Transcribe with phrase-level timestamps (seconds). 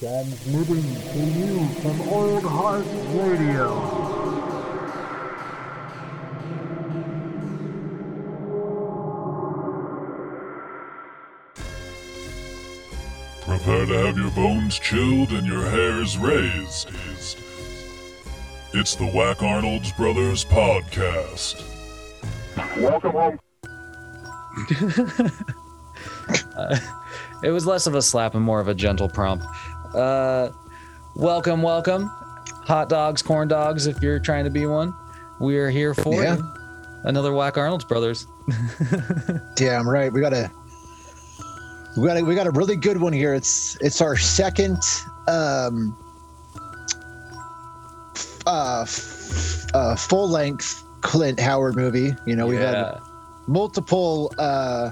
[0.00, 3.68] Transmitting to you from Old Heart Radio.
[13.42, 16.88] Prepare to have your bones chilled and your hairs raised.
[18.72, 21.62] It's the Whack Arnold's Brothers podcast.
[22.78, 23.38] Welcome home.
[26.56, 26.78] Uh,
[27.42, 29.44] it was less of a slap and more of a gentle prompt.
[29.94, 30.50] Uh,
[31.16, 32.06] welcome, welcome.
[32.66, 34.94] Hot dogs, corn dogs, if you're trying to be one.
[35.40, 36.36] We are here for Yeah.
[36.36, 36.54] you.
[37.04, 38.26] Another Whack Arnold's Brothers.
[39.56, 40.12] Damn right.
[40.12, 40.50] We got a
[41.96, 43.32] we got a, we got a really good one here.
[43.34, 44.76] It's it's our second
[45.28, 45.96] um
[48.46, 48.84] uh,
[49.74, 52.12] uh full length Clint Howard movie.
[52.26, 52.98] You know, we've had
[53.46, 54.90] multiple uh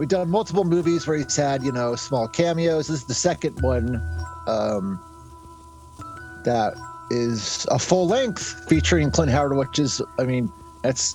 [0.00, 2.88] we've done multiple movies where he's had, you know, small cameos.
[2.88, 3.96] This is the second one
[4.46, 4.98] um
[6.44, 6.72] that
[7.10, 10.50] is a full length featuring Clint Howard, which is I mean,
[10.82, 11.14] that's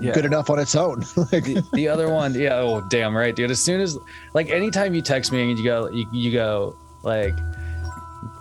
[0.00, 0.12] Yeah.
[0.14, 1.00] good enough on its own.
[1.30, 3.50] like the, the other one, yeah, oh damn right, dude.
[3.50, 3.98] As soon as
[4.32, 7.34] like anytime you text me and you go you, you go like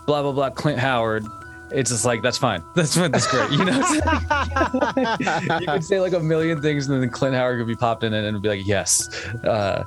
[0.07, 1.25] blah blah blah Clint Howard,
[1.73, 2.63] it's just like that's fine.
[2.75, 3.11] That's fine.
[3.11, 3.51] That's great.
[3.51, 3.79] You know,
[5.59, 8.13] you could say like a million things and then Clint Howard could be popped in
[8.13, 9.07] and it'd be like yes.
[9.43, 9.83] Uh,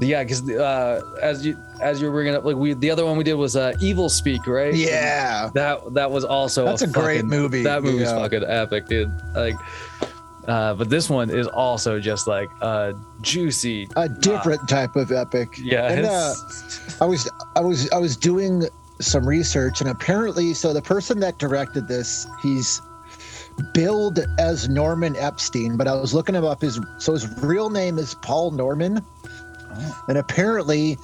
[0.00, 3.16] yeah, because uh, as you as you were bringing up, like we the other one
[3.16, 4.72] we did was uh, Evilspeak, right?
[4.74, 5.50] Yeah.
[5.54, 8.18] That that was also That's a great fucking- movie, That movie's yeah.
[8.18, 9.10] fucking epic, dude.
[9.34, 9.56] Like,
[10.46, 12.92] uh, but this one is also just like uh,
[13.22, 13.88] juicy.
[13.96, 15.48] A different type of epic.
[15.58, 16.34] Yeah, And, uh,
[17.00, 18.68] I was I was I was doing
[19.00, 22.80] some research and apparently so the person that directed this, he's
[23.72, 27.98] billed as Norman Apstein, but I was looking him up his so his real name
[27.98, 29.04] is Paul Norman.
[29.70, 30.04] Oh.
[30.08, 30.98] And apparently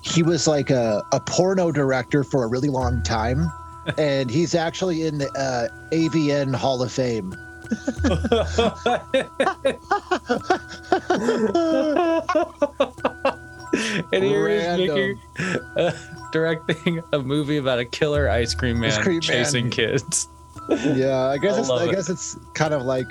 [0.00, 3.50] he was like a, a porno director for a really long time.
[3.98, 7.34] and he's actually in the uh, AVN Hall of Fame.
[14.12, 14.96] and Random.
[14.96, 15.20] Mickey
[15.76, 15.92] uh,
[16.32, 19.20] directing a movie about a killer ice cream man Ice cream man.
[19.22, 20.28] chasing kids.
[20.70, 21.90] Yeah, I guess I it's I it.
[21.92, 23.06] guess it's kind of like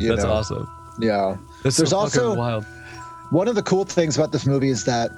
[0.00, 0.68] you That's know, awesome.
[0.98, 1.36] Yeah.
[1.62, 2.64] That's There's so also- wild.
[3.30, 5.10] one of the cool things about this movie is that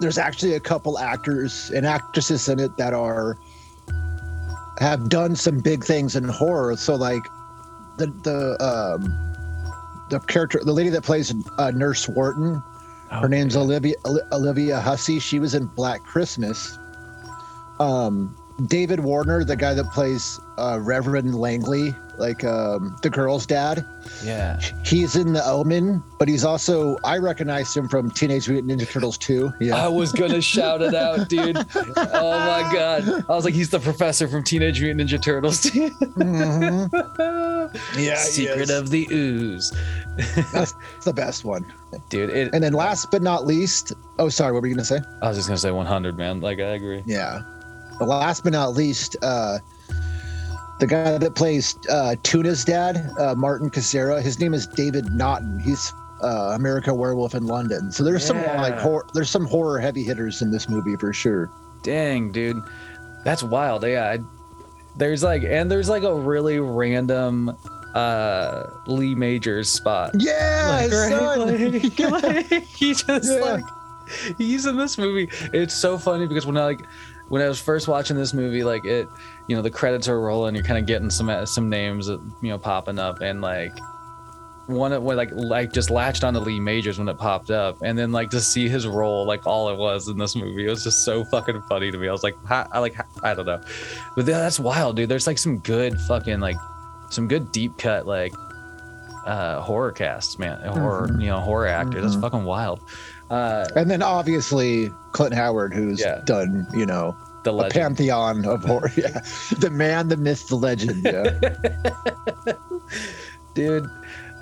[0.00, 3.38] there's actually a couple actors and actresses in it that are
[4.80, 6.76] have done some big things in horror.
[6.76, 7.22] So like
[7.96, 9.02] the the um
[10.10, 12.62] the character the lady that plays uh, Nurse Wharton,
[13.10, 13.94] Her name's Olivia
[14.32, 15.18] Olivia Hussey.
[15.18, 16.78] She was in Black Christmas.
[17.80, 18.36] Um
[18.66, 23.86] David Warner, the guy that plays uh, Reverend Langley, like um, the girl's dad.
[24.24, 24.58] Yeah.
[24.84, 29.16] He's in The Omen, but he's also I recognize him from Teenage Mutant Ninja Turtles
[29.18, 29.52] 2.
[29.72, 31.56] I was gonna shout it out, dude.
[31.76, 33.08] Oh my god!
[33.28, 35.60] I was like, he's the professor from Teenage Mutant Ninja Turtles.
[35.66, 36.90] Mhm.
[37.98, 38.70] Yeah, he Secret is.
[38.70, 39.72] of the Ooze,
[40.52, 40.74] That's
[41.04, 41.72] the best one.
[42.08, 42.30] dude.
[42.30, 45.00] It, And then last but not least, oh sorry, what were you gonna say?
[45.22, 46.40] I was just gonna say 100, man.
[46.40, 47.02] Like I agree.
[47.06, 47.40] Yeah.
[47.98, 49.58] The last but not least, uh
[50.80, 55.60] the guy that plays uh Tuna's dad, uh Martin Casera, his name is David Naughton.
[55.60, 55.92] He's
[56.22, 57.90] uh America Werewolf in London.
[57.92, 58.80] So there's some like Yeah.
[58.82, 61.50] horror there's some horror heavy hitters in this movie for sure.
[61.82, 62.60] Dang, dude,
[63.24, 63.84] that's wild.
[63.84, 64.18] Yeah, I,
[64.96, 67.56] there's like, and there's like a really random
[67.94, 70.10] uh Lee Majors spot.
[70.14, 71.10] Yeah, Like, his right?
[71.10, 71.38] son.
[72.18, 73.40] Like, like, he just Yeah.
[73.40, 73.64] like
[74.38, 75.28] he's in this movie.
[75.52, 76.80] It's so funny because when I like
[77.28, 79.06] when I was first watching this movie, like it,
[79.48, 80.54] you know, the credits are rolling.
[80.54, 83.72] You're kind of getting some some names, you know, popping up, and like
[84.66, 87.98] one of when like like just latched onto Lee Majors when it popped up, and
[87.98, 90.84] then like to see his role, like all it was in this movie, it was
[90.84, 92.08] just so fucking funny to me.
[92.08, 93.60] I was like, I like, I don't know,
[94.16, 95.08] but yeah, that's wild, dude.
[95.08, 96.56] There's like some good fucking like
[97.10, 98.32] some good deep cut like
[99.26, 101.20] uh horror casts, man, horror, Mhm.
[101.22, 102.02] you know, horror actors.
[102.02, 102.20] That's Mhm.
[102.22, 102.80] fucking wild.
[103.30, 106.20] Uh, And then obviously Clint Howard, who's Yeah.
[106.24, 107.14] done, you know,
[107.44, 107.72] the a legend.
[107.96, 108.90] pantheon of horror.
[108.96, 109.20] Yeah.
[109.58, 111.04] The man, the myth, the legend.
[111.04, 112.54] Yeah.
[113.54, 113.88] dude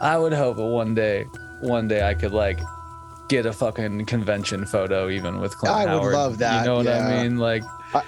[0.00, 1.24] i would hope one day
[1.62, 2.60] one day i could like
[3.28, 5.88] get a fucking convention photo even with clint Howard.
[5.88, 7.06] I would love that, you know what yeah.
[7.08, 7.64] i mean like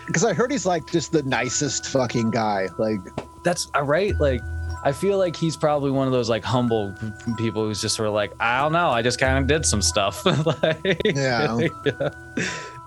[0.06, 2.68] Because I heard he's like just the nicest fucking guy.
[2.78, 3.00] Like,
[3.48, 4.14] that's uh, right?
[4.20, 4.40] Like
[4.84, 6.94] i feel like he's probably one of those like humble
[7.36, 9.82] people who's just sort of like i don't know i just kind of did some
[9.82, 10.24] stuff.
[10.62, 11.58] Like, Yeah.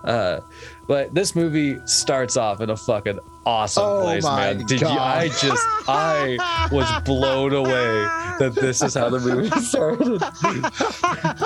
[0.04, 0.40] uh
[0.88, 4.64] but this movie starts off in a fucking awesome Oh place man.
[4.64, 8.06] Did you i just i was blown away
[8.38, 10.18] that this is how the movie started.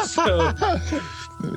[0.07, 0.53] So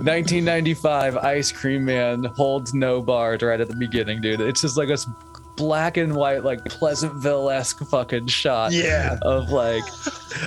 [0.04, 4.42] 1995 Ice Cream Man holds no bars right at the beginning, dude.
[4.42, 5.08] It's just like a s-
[5.60, 9.18] black and white, like Pleasantville esque fucking shot Yeah.
[9.22, 9.84] of like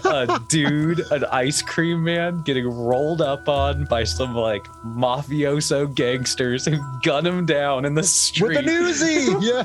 [0.05, 6.65] a dude, an ice cream man, getting rolled up on by some like mafioso gangsters
[6.65, 8.57] who gun him down in the street.
[8.57, 9.43] With an Uzi.
[9.43, 9.65] Yeah.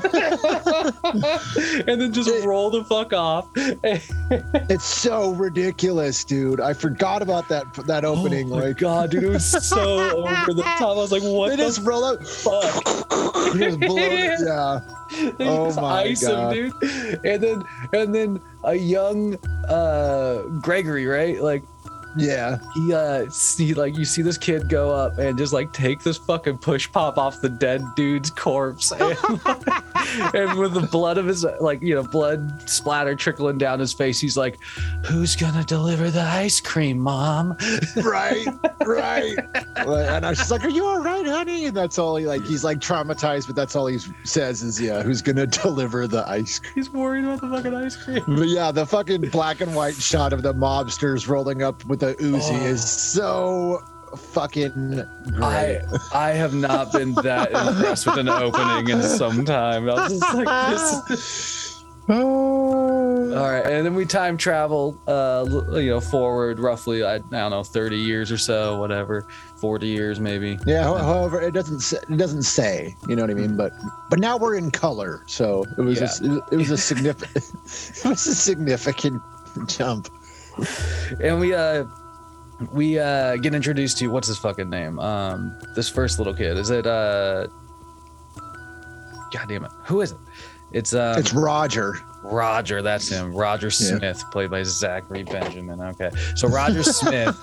[1.86, 3.48] and then just roll the fuck off.
[4.70, 6.60] It's so ridiculous, dude.
[6.60, 8.52] I forgot about that that oh opening.
[8.52, 10.82] oh my like god, dude, it was so over the top.
[10.82, 12.22] I was like, what they the just roll up.
[12.26, 12.74] fuck?
[13.54, 14.38] He just blow it.
[14.44, 14.80] Yeah.
[15.38, 16.54] They Oh just my ice God.
[16.56, 17.24] him, dude.
[17.24, 19.34] And then and then a young
[19.68, 21.40] uh Gregory, right?
[21.42, 21.62] Like
[22.18, 22.58] Yeah.
[22.74, 26.16] he uh see like you see this kid go up and just like take this
[26.16, 29.18] fucking push pop off the dead dude's corpse and,
[30.34, 34.20] and with the blood of his like you know blood splatter trickling down his face
[34.20, 34.58] he's like
[35.06, 37.56] who's gonna deliver the ice cream mom
[37.96, 38.46] Right.
[38.84, 39.36] Right.
[39.76, 42.44] And I was just like, "Are you all right, honey?" And that's all he like.
[42.44, 46.58] He's like traumatized, but that's all he says is, "Yeah, who's gonna deliver the ice
[46.58, 49.94] cream?" he's worried about the fucking ice cream But yeah, the fucking black and white
[49.94, 52.64] shot of the mobsters rolling up with the Uzi Oh.
[52.66, 53.80] is so
[54.16, 55.02] fucking
[55.32, 55.80] great.
[56.14, 59.88] I have not been that impressed with an opening in some time.
[59.88, 61.84] I was just like, this.
[62.10, 62.54] Oh.
[63.38, 65.44] All right, and then we time travel, uh,
[65.78, 69.28] you know, forward roughly, I, I don't know, thirty years or so, whatever,
[69.60, 70.58] forty years maybe.
[70.66, 70.84] Yeah.
[70.84, 72.96] ho- However, it doesn't say, it doesn't say.
[73.08, 73.56] You know what I mean?
[73.58, 73.72] But
[74.08, 78.26] but now we're in color, so it was a, it was a significant it was
[78.26, 79.20] a significant
[79.66, 80.08] jump.
[81.22, 81.84] And we uh,
[82.72, 84.98] we uh, get introduced to what's his fucking name?
[84.98, 86.58] Um, this first little kid.
[86.58, 87.46] Is it uh?
[89.30, 90.18] God damn it, who is it?
[90.72, 91.94] It's um, it's Roger.
[92.24, 93.32] Roger, that's him.
[93.32, 93.96] Roger Yeah.
[93.98, 95.80] Smith, played by Zachary Benjamin.
[95.80, 97.34] Okay, so Roger Smith,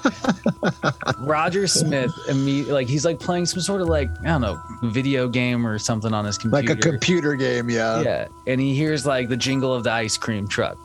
[1.19, 5.27] Roger Smith, imme- like he's like playing some sort of like I don't know video
[5.27, 6.67] game or something on his computer.
[6.73, 8.01] Like a computer game, yeah.
[8.01, 10.77] yeah, and he hears like the jingle of the ice cream truck,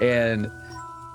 [0.00, 0.50] and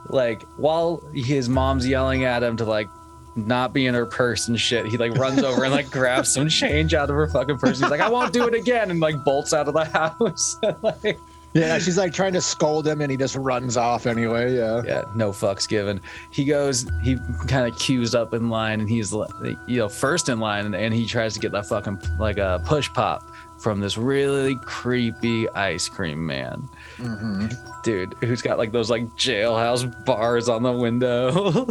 [0.09, 2.89] like while his mom's yelling at him to like
[3.35, 6.47] not be in her purse and shit, he like runs over and like grabs some
[6.47, 7.79] change out of her fucking purse.
[7.79, 10.57] He's like, I won't do it again, and like bolts out of the house.
[10.81, 11.19] like,
[11.53, 14.55] Yeah, she's like trying to scold him and he just runs off anyway.
[14.55, 14.81] Yeah.
[14.85, 16.01] yeah, no fucks given.
[16.29, 17.17] He goes, he
[17.47, 20.93] kind of queues up in line, and he's you know, first in line, and, and
[20.93, 23.23] he tries to get that fucking like a push pop
[23.57, 26.67] from this really creepy ice cream man,
[26.97, 27.47] hmm
[27.85, 31.67] dude, who's got like those like jailhouse bars on the window.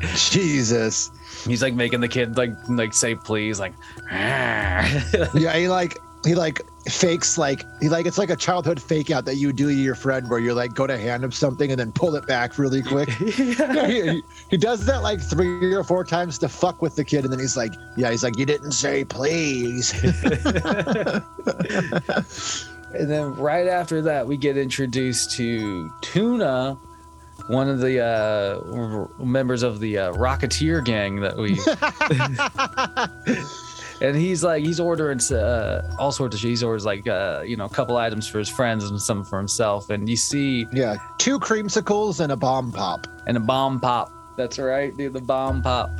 [0.14, 1.10] Jesus.
[1.44, 3.74] he's like making the kid like like say please, like.
[4.10, 4.86] "Ah."
[5.34, 9.24] Yeah, he like he like fakes like he like it's like a childhood fake out
[9.24, 11.80] that you do to your friend where you're like go to hand him something and
[11.80, 13.08] then pull it back really quick.
[13.18, 17.24] Yeah, he, he does that like three or four times to fuck with the kid,
[17.24, 19.92] and then he's like, "Yeah, he's like, you didn't say please."
[22.94, 26.76] And then right after that, we get introduced to Tuna,
[27.46, 31.58] one of the uh, members of the uh, Rocketeer gang that we.
[34.06, 36.50] and he's like, he's ordering uh, all sorts of shit.
[36.50, 39.38] He's orders like, uh, you know, a couple items for his friends and some for
[39.38, 39.90] himself.
[39.90, 43.06] And you see, yeah, two creamsicles and a bomb pop.
[43.26, 44.12] and a bomb pop.
[44.36, 45.12] That's right, dude.
[45.12, 45.90] The bomb pop.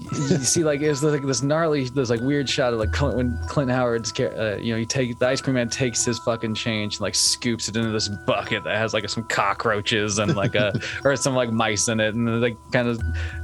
[0.00, 3.36] You see, like, it's like this gnarly, this like weird shot of like Clint, when
[3.48, 6.96] Clint Howard's, uh, you know, he take the ice cream man takes his fucking change
[6.96, 10.80] and like scoops it into this bucket that has like some cockroaches and like a
[11.04, 13.00] or some like mice in it, and then like kind of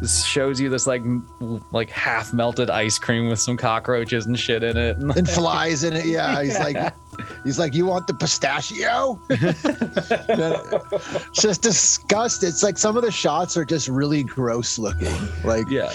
[0.08, 4.62] shows you this like m- like half melted ice cream with some cockroaches and shit
[4.62, 4.96] in it.
[4.98, 6.06] and flies in it.
[6.06, 6.76] Yeah, he's like,
[7.44, 9.20] he's like, you want the pistachio?
[9.30, 9.62] it's
[11.40, 12.48] just disgusting.
[12.48, 15.14] It's like some of the shots are just really gross looking.
[15.44, 15.92] Like, yeah,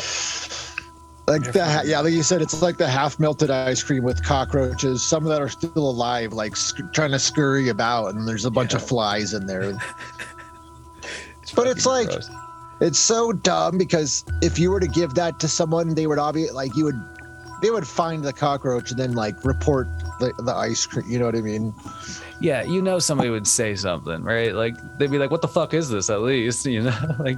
[1.28, 5.04] like the yeah, like you said, it's like the half melted ice cream with cockroaches.
[5.04, 8.52] Some of that are still alive, like sc- trying to scurry about, and there's a
[8.52, 9.62] bunch of flies in there.
[11.42, 12.30] it's But it's like- gross.
[12.82, 16.56] It's so dumb because if you were to give that to someone, they would obviously
[16.56, 16.96] like you would,
[17.62, 19.88] they would find the cockroach and then like report
[20.20, 21.10] the, the ice cream.
[21.10, 21.74] You know what I mean?
[22.40, 24.54] yeah, you know somebody would say something, right?
[24.54, 27.38] Like they'd be like, "What the fuck is this?" At least, you know, like.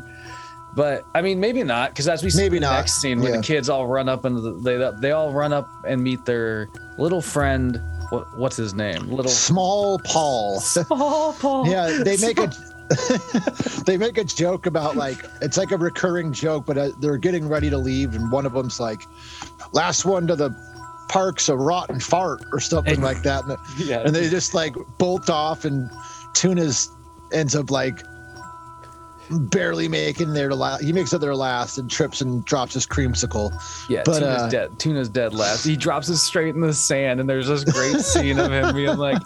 [0.74, 3.20] But I mean, maybe not, because as we see Maybe in the not, next scene,
[3.20, 3.38] where yeah.
[3.38, 7.22] the kids all run up and they they all run up and meet their little
[7.22, 7.82] friend.
[8.08, 9.10] What what's his name?
[9.10, 10.62] Little Small Paul.
[10.62, 11.68] small Paul.
[11.68, 12.50] Yeah, they make a
[13.86, 17.48] they make a joke about like it's like a recurring joke, but uh, they're getting
[17.48, 19.02] ready to leave, and one of them's like,
[19.74, 20.52] "Last one to the
[21.10, 24.00] park's a rotten fart" or something And- like that, and, yeah.
[24.06, 25.90] and they just like bolt off, and
[26.34, 26.90] Tuna's
[27.34, 28.04] ends up like
[29.32, 30.84] barely making there to last.
[30.84, 33.52] He makes it there last and trips and drops his creamsicle.
[33.90, 34.80] Yeah, But, Tuna's uh, dead.
[34.80, 35.66] Tuna's dead last.
[35.66, 38.98] He drops it straight in the sand, and there's this great scene of him being
[38.98, 39.22] like,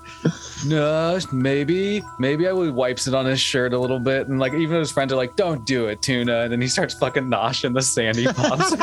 [0.65, 4.53] "No, maybe, maybe I would." Wipes it on his shirt a little bit, and like
[4.53, 7.73] even his friends are like, "Don't do it, Tuna." And then he starts fucking noshing
[7.73, 8.75] the sandy pops.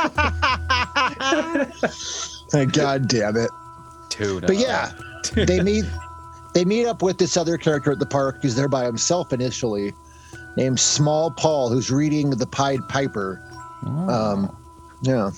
[2.72, 3.50] God damn it.
[4.08, 4.46] Tuna.
[4.46, 4.92] But yeah,
[5.34, 5.84] they meet
[6.54, 9.94] they meet up with this other character at the park who's there by himself initially,
[10.56, 13.42] named Small Paul, who's reading the Pied Piper.
[13.84, 14.56] Um,
[15.02, 15.30] yeah.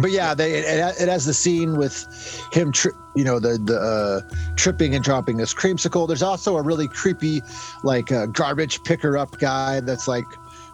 [0.00, 2.06] But yeah, they it, it has the scene with
[2.52, 6.06] him, tri- you know, the the uh, tripping and dropping his creamsicle.
[6.06, 7.42] There's also a really creepy,
[7.82, 10.26] like uh, garbage picker up guy that's like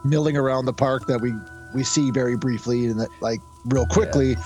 [0.04, 1.32] milling around the park that we
[1.74, 4.36] we see very briefly and that like real quickly.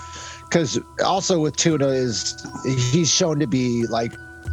[0.44, 4.12] Because also with Tuna is he's shown to be like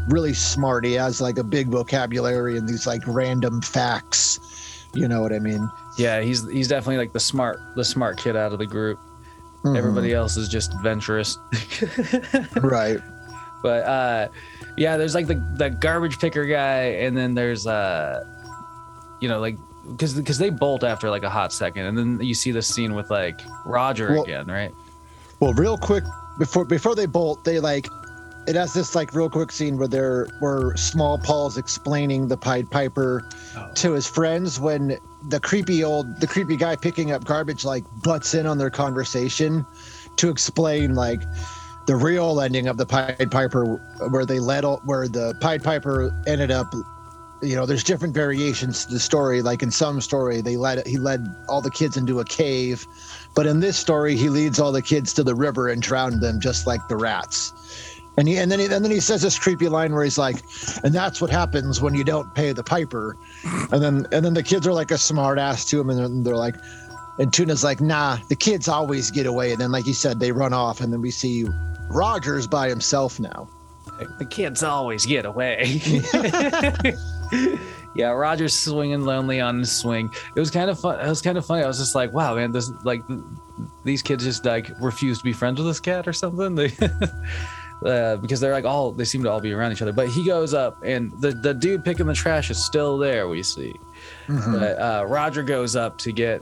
[0.10, 0.86] really smart.
[0.86, 4.40] He has like a big vocabulary and these like random facts.
[4.94, 5.70] You know what I mean?
[5.98, 9.00] yeah, he's he's definitely like the smart the smart kid out of the group.
[9.64, 9.78] Mhm.
[9.78, 11.38] Everybody else is just adventurous.
[12.62, 13.00] right?
[13.64, 14.28] But uh
[14.78, 18.24] yeah, there's like the the garbage picker guy and then there's uh
[19.22, 19.58] you know like
[19.88, 22.94] because because they bolt after like a hot second and then you see the scene
[22.96, 24.72] with like Roger Well- again, right?
[25.40, 26.04] Well, real quick
[26.40, 27.88] before before they bolt, they like
[28.48, 32.70] it has this like real quick scene where they're where Small Paul's explaining the Pied
[32.70, 33.72] Piper oh.
[33.76, 34.98] to his friends when
[35.30, 39.66] the creepy old the creepy guy picking up garbage like butts in on their conversation
[40.18, 41.22] to explain like
[41.88, 43.66] the real ending of the Pied Piper
[44.10, 46.74] where they led all, where the Pied Piper ended up
[47.42, 49.42] you know there's different variations to the story.
[49.42, 52.86] Like in some story they led he led all the kids into a cave
[53.36, 56.40] but in this story he leads all the kids to the river and drowned them
[56.40, 59.70] just like the rats and he and then he, and then he says this creepy
[59.70, 60.38] line where he's like
[60.84, 63.16] and that's what happens when you don't pay the piper
[63.72, 66.24] and then and then the kids are like a smart ass to him and then
[66.24, 66.56] they're like
[67.20, 70.32] and tuna's like nah the kids always get away and then like you said they
[70.32, 71.46] run off and then we see
[71.90, 73.48] rogers by himself now
[74.20, 75.64] The kids always get away.
[77.96, 80.10] yeah, Roger's swinging lonely on his swing.
[80.36, 81.00] It was kind of fun.
[81.00, 81.64] It was kind of funny.
[81.64, 83.02] I was just like, wow, man, this like
[83.84, 86.56] these kids just like refuse to be friends with this cat or something.
[86.66, 86.72] They.
[87.86, 89.94] Uh, because they're like all they seem to all be around each other.
[89.94, 93.44] But he goes up and the, the dude picking the trash is still there we
[93.44, 93.74] see.
[94.28, 96.42] But uh, roger goes up to get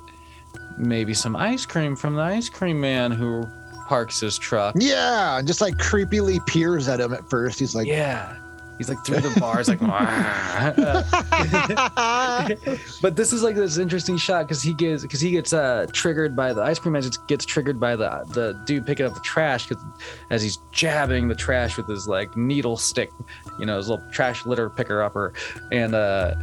[0.77, 3.43] maybe some ice cream from the ice cream man who
[3.87, 4.75] parks his truck.
[4.77, 7.59] Yeah and just like creepily peers at him at first.
[7.59, 8.37] He's like yeah
[8.77, 9.79] he's like through the bars like
[13.01, 16.35] but this is like this interesting shot because he gets because he gets uh triggered
[16.35, 19.19] by the ice cream man just gets triggered by the the dude picking up the
[19.21, 19.83] trash because
[20.29, 23.11] as he's jabbing the trash with his like needle stick
[23.59, 25.33] you know his little trash litter picker upper.
[25.71, 26.35] And uh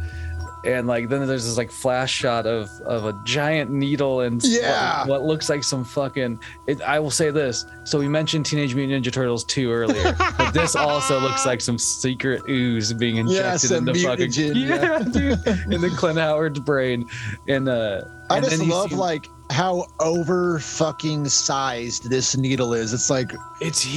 [0.65, 4.59] and like then there's this like flash shot of of a giant needle and s-
[5.07, 7.65] what- what, looks like some fucking it, i will say this.
[7.83, 11.77] So we mentioned teenage mutant ninja turtles 2 earlier but this also looks like some
[11.77, 15.73] secret ooze being injected some into fucking mutagen, yeah, dude.
[15.73, 17.07] In the clint howard's brain.
[17.47, 22.93] And uh I and just love see- like how over fucking sized this needle is.
[22.93, 23.93] It's like, it's dude,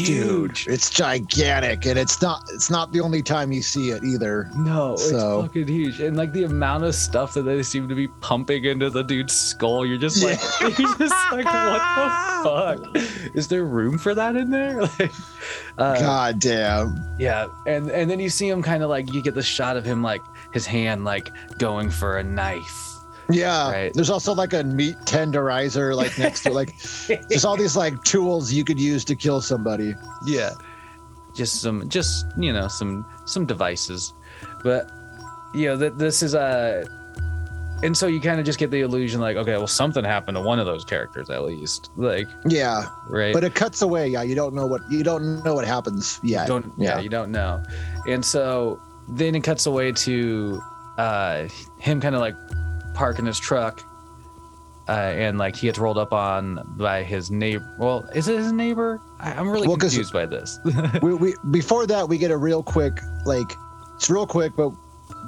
[0.56, 2.42] huge it's gigantic, and it's not.
[2.52, 4.50] It's not the only time you see it either.
[4.56, 8.08] No, it's fucking huge, and like the amount of stuff that they seem to be
[8.08, 12.96] pumping into the dude's skull, you're just like, you're just like, what the fuck?
[13.34, 14.82] Is there room for that in there?
[14.99, 15.12] Like,
[15.76, 17.16] uh, God damn.
[17.18, 19.84] yeah, and and then you see him kind of like you get the shot of
[19.84, 22.93] him like his hand like going for a knife.
[23.31, 23.71] Yeah.
[23.71, 23.95] Right.
[23.95, 26.75] There's also like a meat tenderizer like next to like
[27.28, 29.95] there's all these like tools you could use to kill somebody.
[30.26, 30.50] Yeah,
[31.35, 34.12] just some, just you know, some some devices,
[34.62, 34.90] but
[35.54, 36.85] you know that this is a.
[37.83, 40.43] and so you kind of just get the illusion like okay well something happened to
[40.43, 42.88] one of those characters at least like Yeah.
[43.09, 44.09] right But it cuts away.
[44.09, 44.23] Yeah.
[44.23, 46.47] You don't know what you don't know what happens yet.
[46.49, 46.97] don't yeah.
[46.97, 47.00] yeah.
[47.00, 47.62] you don't know
[48.09, 50.61] and so then it cuts away to
[50.99, 51.47] uh
[51.78, 52.35] him kind of like
[52.94, 53.82] parking his truck
[54.88, 58.52] uh, and like he gets rolled up on by his neighbor well is it his
[58.52, 60.58] neighbor I, i'm really Well, confused by this
[61.02, 62.92] we, we before that we get a real quick
[63.24, 63.50] like
[63.96, 64.72] it's real quick, but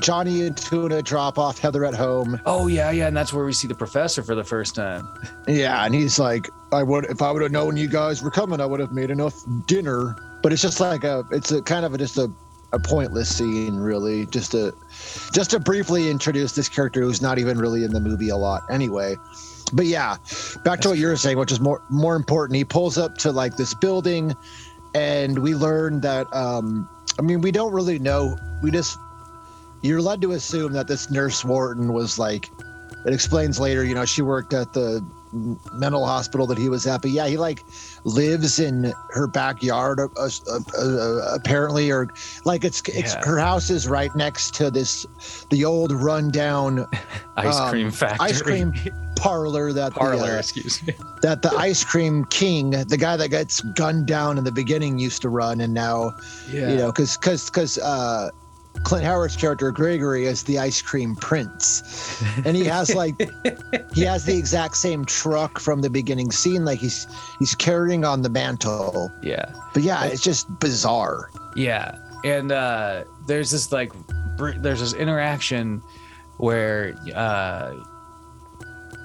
[0.01, 2.41] Johnny and Tuna drop off Heather at home.
[2.47, 5.07] oh yeah yeah and that's where we see the professor for the first time
[5.47, 8.61] Yeah, and he's like, I would if I would have known you guys were coming,
[8.61, 9.35] I would have made enough
[9.67, 10.17] dinner.
[10.43, 12.31] But it's just like a it's a kind of a, just a
[12.73, 14.27] a pointless scene, really.
[14.27, 14.75] Just to
[15.33, 18.63] just to briefly introduce this character who's not even really in the movie a lot
[18.71, 19.17] anyway.
[19.73, 20.17] But yeah,
[20.65, 22.57] back to what you were saying, which is more more important.
[22.57, 24.35] He pulls up to like this building,
[24.95, 28.37] and we learn that um I mean we don't really know.
[28.63, 28.99] We just
[29.83, 32.49] you're led to assume that this nurse Wharton was like
[33.07, 33.85] it explains later.
[33.85, 35.05] You know, she worked at the
[35.73, 37.61] mental hospital that he was at, but yeah, he like
[38.07, 39.99] lives in her backyard.
[40.01, 40.29] Uh, uh,
[40.79, 42.09] uh, uh, apparently, or
[42.45, 43.25] like it's it's Yeah.
[43.27, 45.05] her house is right next to this
[45.51, 46.87] the old rundown
[47.37, 48.27] Ice um, cream factory.
[48.29, 48.73] ice cream
[49.17, 50.31] parlor that the, parlor.
[50.37, 50.95] uh, excuse me.
[51.23, 55.21] that the ice cream king, the guy that gets gunned down in the beginning, used
[55.23, 56.13] to run, and now
[56.51, 56.71] Yeah.
[56.71, 58.31] you know, because because because uh,
[58.87, 63.21] Clint Howard's character Gregory is the ice cream prince, and he has like
[63.93, 67.09] he has the exact same truck from the beginning scene, like he's
[67.41, 69.11] he's carrying on the mantle.
[69.25, 69.53] yeah.
[69.75, 71.31] But yeah, it's just bizarre.
[71.57, 73.93] Yeah, and uh, there's this like,
[74.37, 75.83] br- there's this interaction
[76.37, 77.75] where, uh,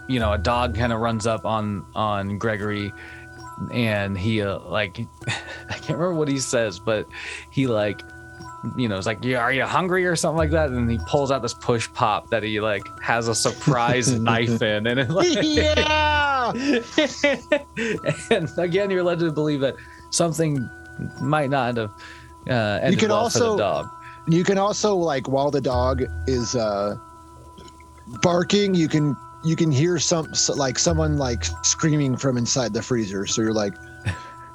[0.07, 2.93] you know, a dog kind of runs up on on Gregory,
[3.73, 7.07] and he uh, like, I can't remember what he says, but
[7.49, 8.03] he like,
[8.77, 10.69] you know, it's like, yeah, are you hungry or something like that?
[10.69, 14.85] And he pulls out this push pop that he like has a surprise knife in,
[14.87, 16.51] and it like, yeah,
[18.29, 19.75] and again, you're led to believe that
[20.11, 20.69] something
[21.21, 21.91] might not have
[22.49, 23.89] uh, ended can well for the dog.
[24.27, 26.95] you can also like while the dog is uh,
[28.21, 32.81] barking, you can you can hear some so- like someone like screaming from inside the
[32.81, 33.25] freezer.
[33.25, 33.73] So you're like,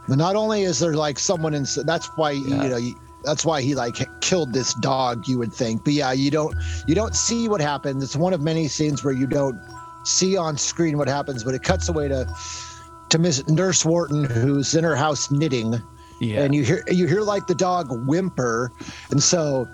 [0.08, 2.62] but not only is there like someone in, that's why Yeah.
[2.62, 2.76] you know.
[2.76, 2.94] You,
[3.26, 5.28] that's why he like killed this dog.
[5.28, 6.54] You would think, but yeah, you don't
[6.87, 8.02] you don't see what happens.
[8.02, 9.61] It's one of many scenes where you don't
[10.04, 12.26] see on screen what happens, but it cuts away to
[13.11, 15.80] to Miss Nurse Wharton, who's in her house knitting,
[16.21, 16.42] Yeah.
[16.42, 18.71] and you hear you hear like the dog whimper,
[19.11, 19.66] and so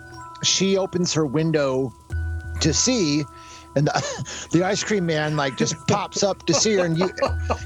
[0.42, 1.92] she opens her window
[2.60, 3.24] to see,
[3.76, 7.10] and the, the ice cream man like just pops up to see her, and you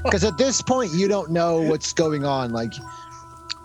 [0.03, 2.73] because at this point you don't know what's going on, like.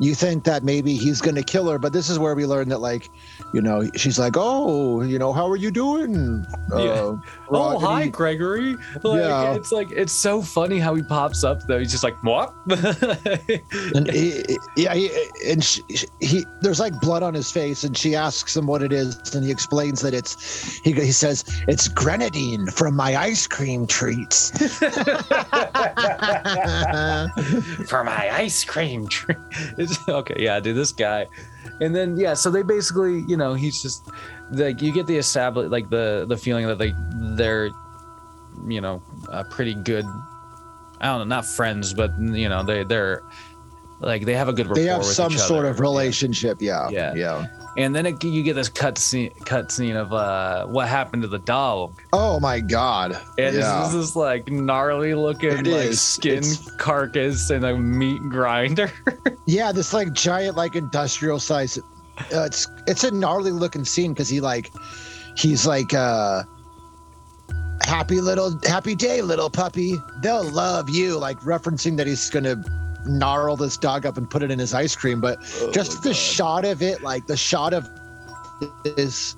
[0.01, 2.69] You think that maybe he's going to kill her, but this is where we learn
[2.71, 3.09] that, like,
[3.55, 6.77] you know, she's like, "Oh, you know, how are you doing?" Yeah.
[6.79, 7.17] Uh,
[7.55, 8.77] Oh, hi, Gregory.
[9.03, 9.55] Like, Yeah.
[9.55, 11.79] It's like, it's so funny how he pops up, though.
[11.79, 12.55] He's just like, what?
[13.95, 14.43] and he,
[14.77, 15.11] yeah, he,
[15.47, 15.83] and she,
[16.21, 19.45] he there's like blood on his face, and she asks him what it is, and
[19.45, 24.51] he explains that it's he, he says it's grenadine from my ice cream treats.
[27.87, 29.37] For my ice cream treat.
[29.79, 31.27] It's, okay, yeah, dude, this guy.
[31.81, 34.09] And then, yeah, so they basically, you know, he's just
[34.51, 36.95] like, you get the established, like, the the feeling that like
[37.37, 37.71] they're,
[38.69, 40.05] you know, uh, pretty good.
[41.01, 43.23] I don't know, not friends, but, you know, they, they're,
[44.01, 46.59] like, they have a good rapport they have some sort of relationship.
[46.61, 47.15] Yeah, Yeah.
[47.15, 47.47] yeah.
[47.79, 51.29] And then it, you get this cut scene, cut scene of uh, what happened to
[51.29, 52.03] the dog.
[52.13, 53.13] Oh my god.
[53.39, 53.85] And yeah.
[53.85, 56.01] it's this like gnarly looking It like is.
[56.01, 58.91] skin It's- carcass and a meat grinder.
[59.47, 61.77] Yeah, this like giant, like industrial size.
[61.77, 64.71] Uh, it's it's a gnarly looking scene because he like
[65.37, 66.45] he's like uh
[67.83, 72.55] happy little happy day little puppy they'll love you like referencing that he's gonna
[73.07, 76.15] gnarl this dog up and put it in his ice cream but Oh, just the
[76.15, 77.89] shot of it like the shot of
[78.85, 79.37] this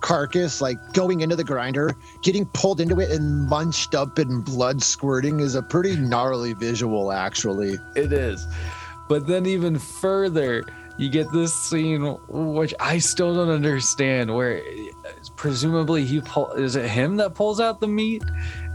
[0.00, 4.82] carcass like going into the grinder getting pulled into it and munched up and blood
[4.82, 8.46] squirting is a pretty gnarly visual actually It is.
[9.08, 10.64] But then even further,
[10.98, 14.62] you get this scene which I still don't understand where
[15.36, 18.22] presumably he pull is it him that pulls out the meat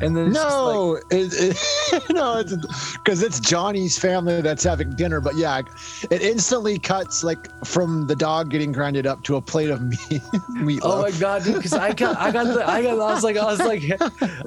[0.02, 4.96] and then just like, no, it, it, no, it's because it's Johnny's family that's having
[4.96, 5.22] dinner.
[5.22, 5.62] But yeah,
[6.10, 10.22] it instantly cuts like from the dog getting grinded up to a plate of meat.
[10.58, 10.80] meatloaf.
[10.84, 11.56] Oh my god, dude!
[11.56, 13.84] Because I got, I got, the, I got, I was like, I was like,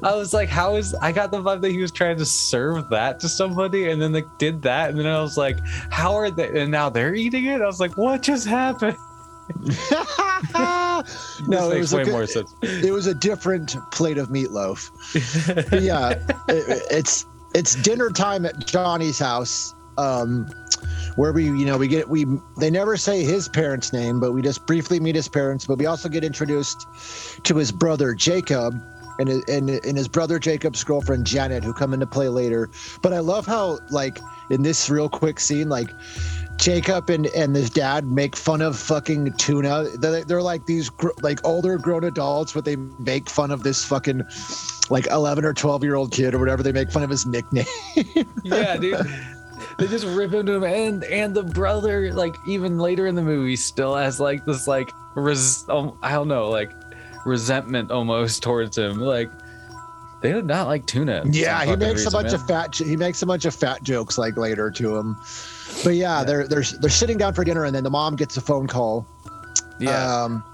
[0.03, 0.93] I was like, how is?
[0.95, 4.11] I got the vibe that he was trying to serve that to somebody, and then
[4.11, 5.59] they did that, and then I was like,
[5.91, 6.63] how are they?
[6.63, 7.63] And now they're eating it.
[7.63, 8.97] I was like, what just happened?
[11.49, 12.55] no, it was a way good- more sense.
[12.63, 14.91] It was a different plate of meatloaf.
[15.81, 16.11] Yeah,
[16.49, 19.75] it, it's it's dinner time at Johnny's house.
[19.97, 20.47] Um,
[21.17, 22.27] where we, you know, we get we
[22.59, 25.67] they never say his parents' name, but we just briefly meet his parents.
[25.67, 26.87] But we also get introduced
[27.45, 28.75] to his brother Jacob
[29.19, 32.69] and and and his brother Jacob's girlfriend Janet, who come into play later.
[33.03, 34.19] But I love how like
[34.51, 35.91] in this real quick scene, like
[36.59, 39.85] Jacob and and his dad make fun of fucking tuna.
[39.99, 43.85] They're, they're like these gr- like older grown adults, but they make fun of this
[43.85, 44.23] fucking
[44.91, 46.63] like 11 or 12 year old kid or whatever.
[46.63, 47.67] They make fun of his nickname.
[48.45, 49.07] yeah, dude.
[49.79, 53.57] They just rip into him, and and the brother, like even later in the movie,
[53.57, 56.71] still has like this like res- um, I don't know, like
[57.25, 59.01] resentment almost towards him.
[59.01, 59.31] Like
[60.23, 61.23] they did not like tuna.
[61.27, 62.35] yeah, he makes a bunch man.
[62.35, 62.77] of fat.
[62.77, 65.17] He makes a bunch of fat jokes like later to him.
[65.83, 68.41] But yeah, they're they're they're sitting down for dinner, and then the mom gets a
[68.41, 69.07] phone call.
[69.81, 70.23] yeah.
[70.25, 70.45] Um,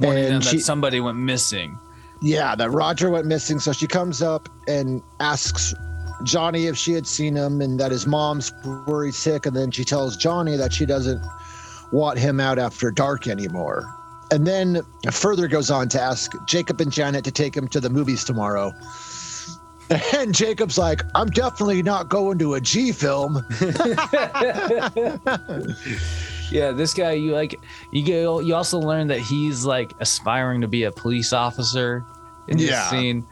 [0.00, 1.78] warning them and that she- somebody went missing.
[2.20, 3.60] Yeah, that Roger went missing.
[3.60, 5.72] So she comes up and asks
[6.24, 8.52] Johnny if she had seen him and that his mom's
[8.88, 9.46] worried sick.
[9.46, 11.24] And then she tells Johnny that she doesn't
[11.92, 13.86] want him out after dark anymore.
[14.32, 17.88] And then further goes on to ask Jacob and Janet to take him to the
[17.88, 18.72] movies tomorrow.
[20.14, 23.44] And Jacob's like, I'm definitely not going to a G film.
[26.50, 27.54] Yeah, this guy you like
[27.92, 32.04] you get you also learn that he's like aspiring to be a police officer
[32.48, 32.88] in this Yeah.
[32.88, 33.26] scene.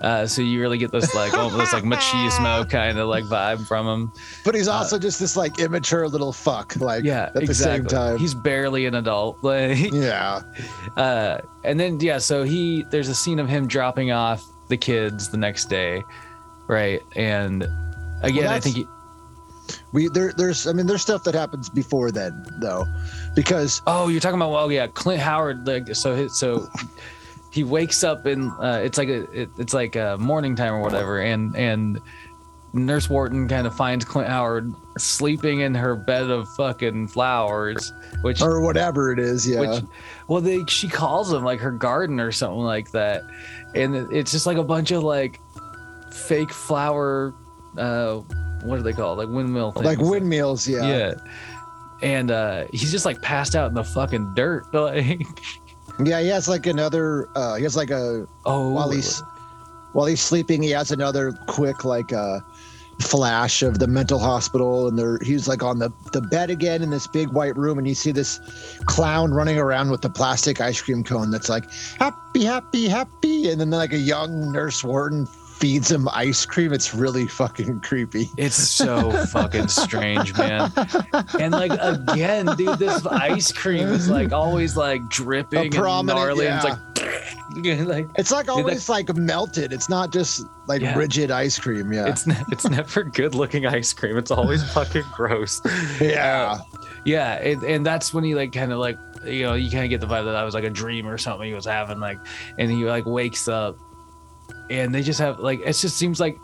[0.00, 3.66] Uh, so you really get this like oh, this like machismo kind of like vibe
[3.66, 4.12] from him.
[4.46, 6.74] But he's also just this like immature little fuck.
[6.76, 7.80] Like, Yeah, at the exactly.
[7.80, 8.18] same time.
[8.18, 9.44] He's barely an adult.
[9.44, 10.40] Like, yeah.
[10.96, 15.28] uh, and then yeah, so he there's a scene of him dropping off the kids
[15.28, 16.02] the next day,
[16.66, 17.00] right?
[17.16, 17.66] And
[18.22, 18.86] again, I think he,
[19.92, 22.86] We there there's I mean there's stuff that happens before then though.
[23.34, 25.66] Because Oh, you're talking about well, yeah, Clint Howard.
[25.66, 26.68] Like, so his, so
[27.52, 30.80] he wakes up and uh, it's like a it, it's like a morning time or
[30.80, 32.00] whatever, and and
[32.72, 38.42] Nurse Wharton kind of finds Clint Howard sleeping in her bed of fucking flowers, which
[38.42, 39.60] or whatever it is, yeah.
[39.60, 39.84] which
[40.28, 43.22] well they she calls him like her garden or something like that,
[43.74, 45.40] and it's just like a bunch of like
[46.12, 47.34] fake flower.
[47.76, 48.22] Uh,
[48.64, 49.18] what are they called?
[49.18, 49.84] Like windmill things.
[49.84, 50.86] like windmills, yeah.
[50.86, 51.14] Yeah.
[52.02, 54.66] And uh he's just like passed out in the fucking dirt.
[54.72, 55.26] Like
[56.04, 59.22] Yeah, he has like another uh he has like a oh while he's
[59.92, 62.40] while he's sleeping, he has another quick like uh
[63.00, 66.90] flash of the mental hospital and there he's like on the the bed again in
[66.90, 68.40] this big white room and you see this
[68.86, 71.64] clown running around with the plastic ice cream cone that's like
[71.98, 75.26] happy happy happy and then like a young nurse Wharton
[75.64, 80.70] feeds him ice cream it's really fucking creepy it's so fucking strange, man.
[81.40, 86.48] And like again, dude, this ice cream is like always like dripping and gnarly.
[86.48, 86.56] and.
[86.56, 90.96] It's like like it's like Dude, that- always like melted it's not just like Yeah.
[90.98, 94.18] rigid ice cream yeah it's ne- it's never good looking ice cream.
[94.18, 95.62] It's always fucking gross.
[96.00, 96.58] yeah
[97.06, 99.90] Yeah, it, and that's when he like kind of like you know you kind of
[99.90, 102.18] get the vibe that that was like a dream or something he was having like,
[102.58, 103.78] and he like wakes up,
[104.70, 106.38] and they just have like it just seems like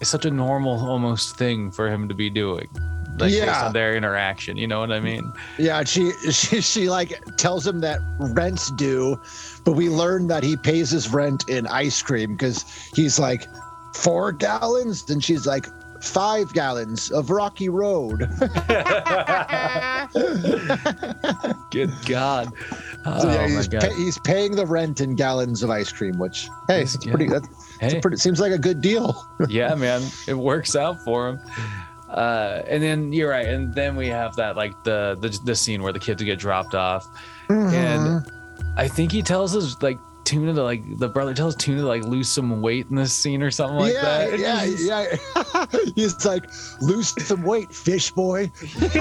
[0.00, 3.66] it's such a normal almost thing for him to be doing, like based Yeah.
[3.66, 4.56] on their interaction.
[4.56, 5.32] You know what I mean?
[5.58, 9.16] Yeah, she she she like tells him that rent's due,
[9.64, 13.46] but we learn that he pays his rent in ice cream because he's like
[13.94, 15.66] four gallons, and she's like
[16.02, 18.18] five gallons of Rocky Road.
[21.70, 22.52] Good God!
[23.06, 23.82] Oh So, yeah, my he's, God!
[23.82, 27.12] pay- he's paying the rent in gallons of ice cream, which hey, it's yeah.
[27.12, 27.28] pretty.
[27.30, 27.48] That's,
[27.80, 28.00] Hey.
[28.00, 28.16] pretty.
[28.18, 29.26] Seems like a good deal.
[29.48, 31.40] yeah, man, it works out for him.
[32.08, 35.82] Uh, and then you're right, and then we have that like the the, the scene
[35.82, 37.06] where the kids get dropped off,
[37.48, 37.72] Mhm.
[37.72, 38.32] and
[38.76, 42.02] I think he tells us like Tuna to like the brother tells Tuna to like
[42.04, 44.38] lose some weight in this scene or something like yeah, that.
[44.38, 45.66] Yeah, he's- yeah.
[45.94, 46.44] he's like,
[46.80, 48.50] lose some weight, fish boy.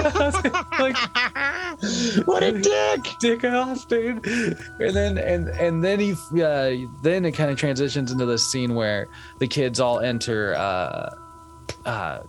[0.79, 0.95] like
[2.25, 3.05] What a dick.
[3.19, 4.25] dick off, dude.
[4.25, 8.75] And then and and then he uh, then it kind of transitions into this scene
[8.75, 9.07] where
[9.39, 11.09] the kids all enter uh
[11.85, 12.19] uh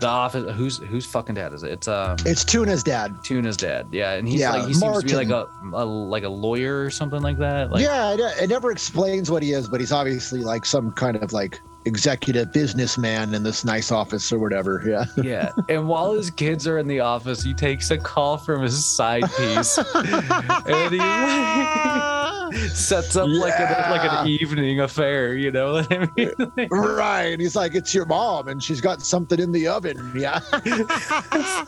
[0.00, 0.54] the office.
[0.56, 1.72] Who's who's fucking dad is it?
[1.72, 3.16] It's um It's Tuna's dad.
[3.24, 3.86] Tuna's dad.
[3.90, 6.84] Yeah, and he's Yeah, like he seems to be like a, a like a lawyer
[6.84, 7.70] or something like that.
[7.70, 11.16] Like yeah, it, it never explains what he is, but he's obviously like some kind
[11.16, 14.82] of like executive businessman in this nice office or whatever.
[14.86, 15.04] Yeah.
[15.28, 18.84] Yeah, and while his kids are in the office, he takes a call from his
[18.84, 20.98] side piece, and he
[22.68, 25.34] sets up like a like an evening affair.
[25.34, 26.68] You know what I mean?
[26.70, 27.38] right.
[27.38, 30.12] He's like, it's your mom, and she's got something in the oven.
[30.14, 30.40] Yeah.
[30.64, 31.10] it's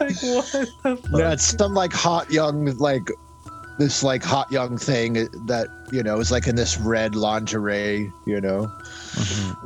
[0.00, 0.98] like what the fuck?
[1.18, 3.10] yeah, it's some like hot young like
[3.78, 5.14] this like hot young thing
[5.46, 8.10] that you know is like in this red lingerie.
[8.26, 8.72] You know.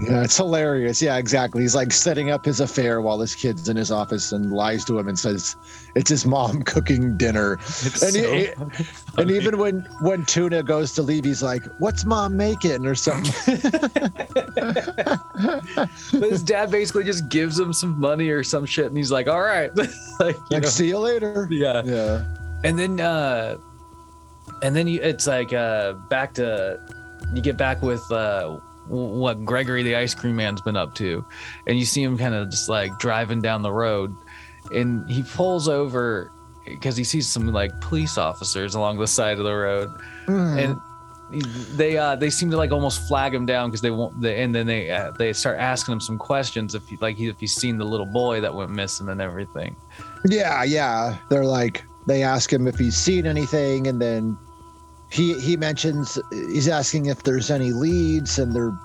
[0.01, 1.03] Yeah, it's hilarious.
[1.03, 1.63] Yeah, exactly.
[1.63, 4.99] He's like setting up his affair while this kid's in his office and lies to
[4.99, 5.57] him and says
[5.95, 7.55] it's his mom cooking dinner.
[7.55, 8.87] It's And so he- fucking
[9.19, 13.61] And even when when Tuna goes to leave, he's like, "What's mom making?" or something.
[14.55, 19.29] but his dad basically just gives him some money or some shit, and he's like,
[19.29, 19.75] "All right,"
[20.21, 21.83] like, you like, "See you later." yeah.
[21.85, 22.25] Yeah.
[22.65, 23.57] and then uh
[24.63, 26.81] and then you, it's like uh back to
[27.35, 31.25] you get back with uh w- what gregory the ice cream man's been up to
[31.67, 34.15] and you see him kind of just like driving down the road
[34.75, 36.31] and he pulls over
[36.67, 39.89] because he sees some like police officers along the side of the road
[40.27, 40.65] Mhm.
[40.65, 40.81] and
[41.77, 44.55] they uh they seem to like almost flag him down because they won't they, and
[44.55, 47.55] then they uh, they start asking him some questions if he like he, if he's
[47.55, 49.75] seen the little boy that went missing and everything
[50.27, 51.17] yeah, yeah.
[51.29, 54.39] They're like, they ask him if he's seen anything, and then
[55.11, 58.77] he he mentions he's asking if there's any leads, and they're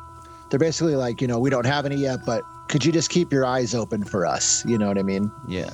[0.49, 3.32] they're basically like, you know, we don't have any yet, but could you just keep
[3.32, 4.63] your eyes open for us?
[4.65, 5.32] You know what I mean?
[5.47, 5.69] Yeah.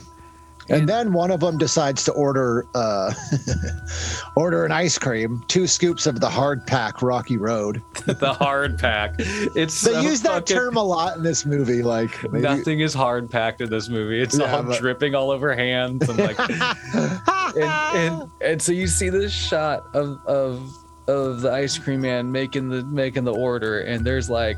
[0.67, 3.13] And then one of them decides to order uh,
[4.36, 7.84] order an ice cream, two scoops of the hard pack Rocky Road.
[8.08, 9.13] the hard pack.
[9.19, 11.84] It's They so use that fucking- term a lot in this movie.
[11.84, 14.19] Like maybe- Nothing is hard packed in this movie.
[14.19, 16.38] It's Yeah, all but- dripping all over hands and like
[17.55, 20.71] and, and and so you see this shot of of
[21.07, 24.57] of the ice cream man making the making the order and there's like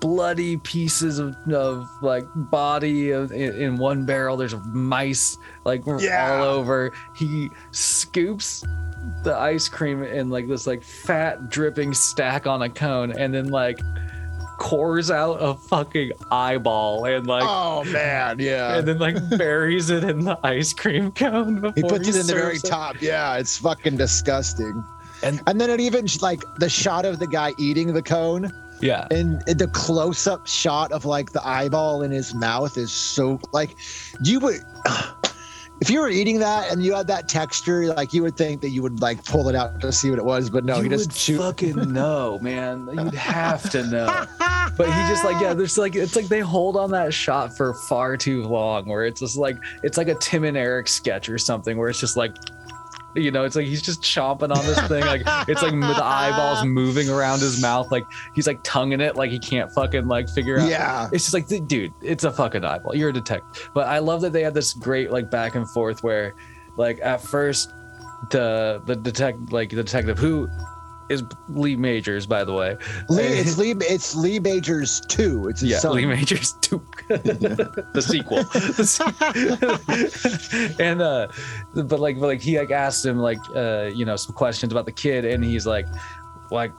[0.00, 6.38] bloody pieces of, of like body of, in, in one barrel there's mice like Yeah.
[6.40, 8.64] all over he scoops
[9.22, 13.48] the ice cream in like this like fat dripping stack on a cone and then
[13.48, 13.78] like
[14.62, 18.76] cores out a fucking eyeball and like oh man, yeah.
[18.76, 22.26] and then like buries it in the ice cream cone before he puts it in
[22.28, 23.02] the very serves top.
[23.02, 24.84] Yeah, it's fucking disgusting.
[25.24, 29.08] And- and then it even like the shot of the guy eating the cone Yeah.
[29.10, 33.70] and the close-up shot of like the eyeball in his mouth is so like
[34.22, 34.60] you would
[35.82, 38.68] if you were eating that and you had that texture like you would think that
[38.68, 40.88] you would like pull it out to see what it was but no you he
[40.88, 42.88] just shoot fucking know, man.
[42.92, 44.26] You'd have to know.
[44.76, 47.74] But he just like yeah, there's like it's like they hold on that shot for
[47.74, 48.86] far too long.
[48.86, 51.76] Where it's just like it's like a Tim and Eric sketch or something.
[51.76, 52.34] Where it's just like,
[53.14, 55.04] you know, it's like he's just chomping on this thing.
[55.04, 57.90] Like it's like the eyeballs moving around his mouth.
[57.90, 59.16] Like he's like tonguing it.
[59.16, 60.68] Like he can't fucking like figure out.
[60.68, 62.94] yeah It's just like, dude, it's a fucking eyeball.
[62.94, 63.70] You're a detective.
[63.74, 66.34] But I love that they have this great like back and forth where,
[66.76, 67.72] like, at first,
[68.30, 70.48] the the detect like the detective who
[71.12, 72.76] is Lee Majors, by the way.
[73.08, 75.94] Lee, it's Lee it's Lee Majors 2 it's Yeah, son.
[75.94, 78.44] Lee Majors two, the sequel.
[80.78, 81.28] And uh,
[81.74, 84.86] but like, but like he like asked him like uh, you know, some questions about
[84.86, 85.86] the kid, and he's like,
[86.50, 86.72] like.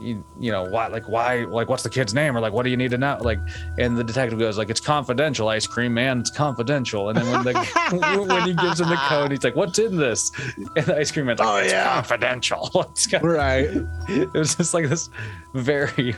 [0.00, 2.70] You, you know why like why like what's the kid's name or like what do
[2.70, 3.38] you need to know like
[3.78, 7.44] and the detective goes like it's confidential ice cream man it's confidential and then when
[7.44, 10.32] the when he gives him the code he's like what's in this
[10.74, 11.94] and the ice cream man's like Oh, it's yeah.
[11.94, 13.68] confidential It's kind right
[14.08, 15.08] it was just like this
[15.54, 16.16] very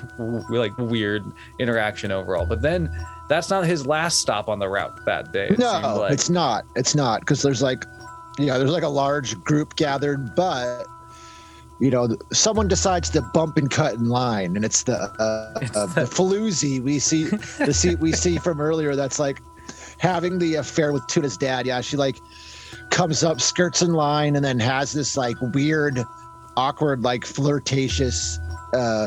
[0.49, 2.47] like weird interaction overall.
[2.47, 2.91] But then
[3.29, 5.49] that's not his last stop on the route that day.
[5.49, 6.13] It no like.
[6.13, 7.85] it's not it's not because there's like
[8.39, 10.85] yeah there's like a large group gathered but
[11.81, 15.77] you know someone decides to bump and cut in line and it's the uh, It's
[15.77, 17.25] uh, the- the floozy we see
[17.65, 19.41] the seat we see from earlier that's like
[19.99, 22.19] having the affair with tuna's dad yeah she like
[22.91, 26.03] comes up skirts in line and then has this like weird
[26.57, 28.39] awkward like flirtatious
[28.73, 29.07] uh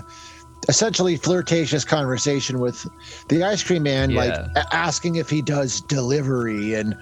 [0.70, 2.86] essentially flirtatious conversation with
[3.30, 4.48] the ice cream man like Yeah.
[4.56, 6.96] a- asking if he does delivery and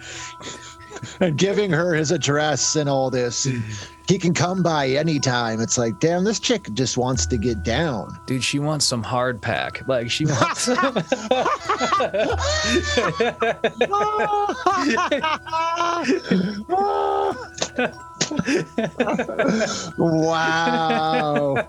[1.19, 3.63] and giving her his address and all this and
[4.07, 8.19] he can come by anytime it's like damn this chick just wants to get down
[8.29, 9.81] Dude, she wants some hard pack.
[9.87, 10.67] Like she wants.
[19.97, 21.67] wow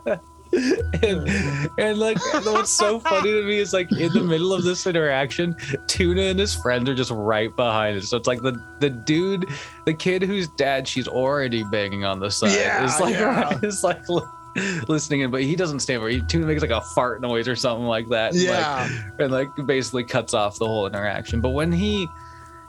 [0.52, 4.86] and, and like what's so funny to me is like in the middle of this
[4.86, 5.54] interaction
[5.86, 9.46] tuna and his friends are just right behind it so it's like the the dude
[9.86, 13.58] the kid whose dad she's already banging on the side Yeah, is like yeah.
[13.62, 14.02] is like
[14.88, 16.14] listening in but he doesn't stand for it.
[16.14, 18.88] He, tuna makes like a fart noise or something like that and, like, yeah
[19.20, 21.40] and like basically cuts off the whole interaction.
[21.40, 22.08] But when he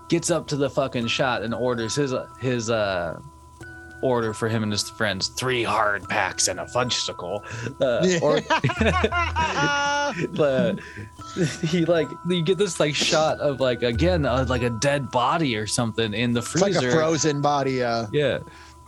[0.08, 3.20] gets up to the fucking shot and orders his his uh
[4.02, 7.42] order for him and his friends, three hard packs and a fudgesicle,
[7.82, 8.40] uh, or
[10.42, 10.76] uh,
[11.68, 15.56] he like you get this like shot of like again uh, like a dead body
[15.56, 16.82] or something in the it's freezer.
[16.82, 18.40] like a frozen body uh Yeah.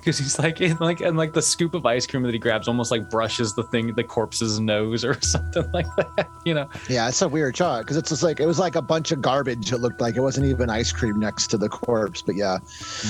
[0.04, 2.68] Because he's like in like and like the scoop of ice cream that he grabs
[2.68, 6.28] almost like brushes the thing the corpse's nose or something like that.
[6.46, 6.68] You know?
[6.90, 9.22] yeah it's a weird shot because it's just like it was like a bunch of
[9.22, 12.58] garbage it looked like it wasn't even ice cream next to the corpse but yeah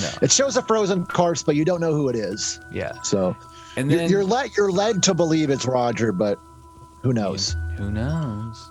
[0.00, 0.10] No.
[0.22, 2.92] it shows a frozen corpse but you don't know who it is Yeah.
[3.02, 3.36] so
[3.76, 6.38] And you're, then you're led you're led to believe it's roger but
[7.02, 8.70] who knows Who knows?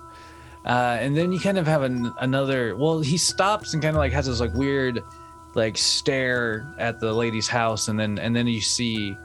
[0.64, 2.74] Uh, and then you kind of have an, another.
[2.74, 5.02] Well, he stops and kind of like has this like weird,
[5.54, 9.16] like stare at the lady's house, and then and then you see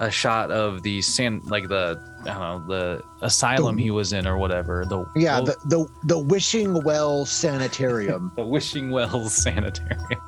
[0.00, 4.26] a shot of the san like the I don't know the asylum he was in
[4.26, 4.84] or whatever.
[4.84, 10.20] The yeah well, the, the the wishing well sanitarium the Wishing well Sanitarium.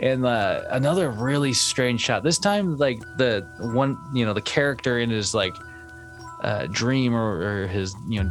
[0.00, 2.22] And uh, another really strange shot.
[2.22, 5.54] This time, like the one, you know, the character in his like
[6.42, 8.30] uh, dream or, or his, you know,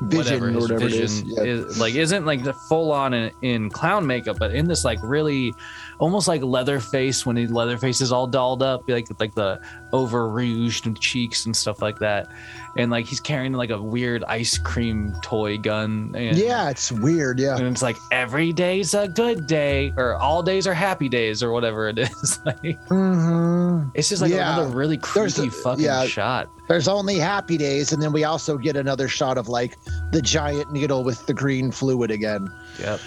[0.00, 1.52] Vision whatever, or his whatever it is, vision yeah.
[1.52, 4.98] is, like isn't like the full on in, in clown makeup, but in this like
[5.02, 5.54] really,
[5.98, 9.60] almost like Leatherface when he Leatherface is all dolled up, like like the
[9.92, 12.28] over rouged cheeks and stuff like that.
[12.76, 16.14] And like he's carrying like a weird ice cream toy gun.
[16.16, 17.40] And, Yeah, it's weird.
[17.40, 17.56] Yeah.
[17.56, 21.50] And it's like every day's a good day, or all days are happy days, or
[21.52, 22.40] whatever it is.
[22.44, 24.54] like hmm it's just like Yeah.
[24.58, 26.04] another really creepy a- fucking yeah.
[26.06, 26.48] shot.
[26.68, 29.76] There's only happy days, and then we also get another shot of like
[30.12, 32.46] the giant needle with the green fluid again.
[32.78, 33.00] Yep.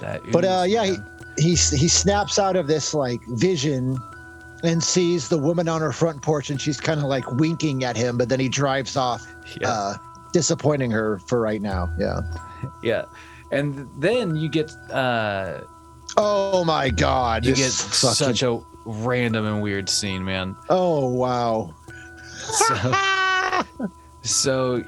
[0.00, 0.96] That But uh, yeah, he.
[1.38, 3.98] He he snaps out of this like vision
[4.62, 7.96] and sees the woman on her front porch, and she's kind of like winking at
[7.96, 9.24] him, but then he drives off,
[9.60, 9.68] yeah.
[9.68, 9.94] uh,
[10.32, 11.88] disappointing her for right now.
[11.98, 12.20] Yeah.
[12.82, 13.04] yeah.
[13.52, 15.60] And then you get uh
[16.16, 17.44] Oh my God!
[17.44, 20.56] you get fucking- such a random and weird scene, man.
[20.68, 21.74] Oh wow!
[22.40, 22.92] So
[24.22, 24.84] so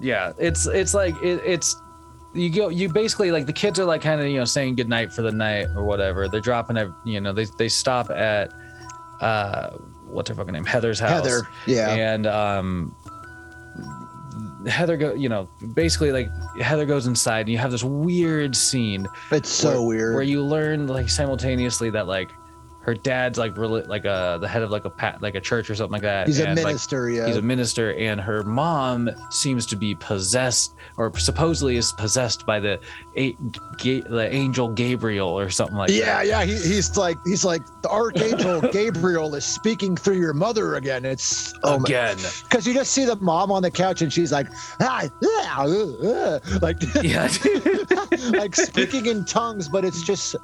[0.00, 1.76] yeah, it's it's like it, it's
[2.32, 5.12] you go you basically like the kids are like kind of you know saying goodnight
[5.12, 6.28] for the night or whatever.
[6.28, 8.52] They're dropping a you know they they stop at
[9.20, 9.70] uh
[10.06, 11.10] what's her fucking name Heather's house.
[11.10, 11.48] Heather.
[11.66, 11.90] Yeah.
[11.90, 12.94] and um
[14.66, 16.28] heather go you know basically like
[16.60, 20.14] heather goes inside and you have this weird scene it's so where, weird.
[20.14, 22.30] where you learn like simultaneously that like
[22.82, 25.68] her dad's like really like a the head of like a pat like a church
[25.68, 27.10] or something like that He's a and, like, minister.
[27.10, 27.26] yeah.
[27.26, 32.58] he's a minister and her mom seems to be possessed or supposedly is possessed by
[32.58, 32.80] the
[33.16, 33.36] a-
[33.76, 36.44] ga- the angel gabriel or something like yeah, that yeah.
[36.44, 41.04] He, he's like he's like the archangel Gabriel is speaking through your mother again.
[41.04, 44.46] It's oh again because you just see the mom on the couch and she's like
[44.80, 47.28] ah, ah, uh, uh," like yeah
[48.30, 50.36] like speaking in tongues, but it's just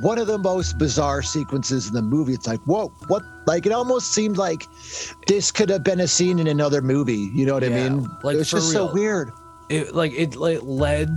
[0.00, 2.32] one of the most bizarre sequences in the movie.
[2.34, 3.22] It's like, whoa, what?
[3.46, 4.66] Like, it almost seemed like
[5.26, 7.30] this could have been a scene in another movie.
[7.34, 8.08] You know what I mean?
[8.22, 9.30] like, it's just so weird.
[9.68, 11.08] it like it like led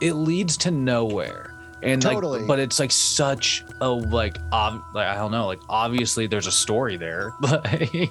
[0.00, 1.50] it leads to nowhere
[1.82, 2.40] and Totally.
[2.40, 6.46] like but it's like such a like ob- like i don't know like obviously there's
[6.46, 8.10] a story there like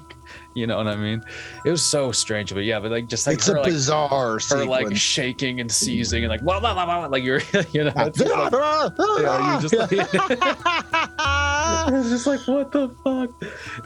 [0.56, 1.24] you know what i mean?
[1.66, 4.40] It was so strange but yeah but like just like it's her a like bizarre
[4.50, 7.94] her like shaking and seizing and like blah, blah, blah, blah, like you're you know
[7.98, 8.52] it's just like,
[9.22, 9.92] yeah, you just like-
[11.94, 13.30] it's just like what the fuck?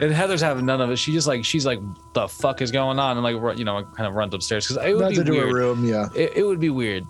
[0.02, 0.98] And heather's having none of it.
[0.98, 1.80] She just like she's like
[2.14, 3.18] the fuck is going on?
[3.18, 5.50] And like you know kind of runs upstairs because it would be weird.
[5.50, 5.86] a room.
[5.86, 7.06] Yeah, it, it would be weird.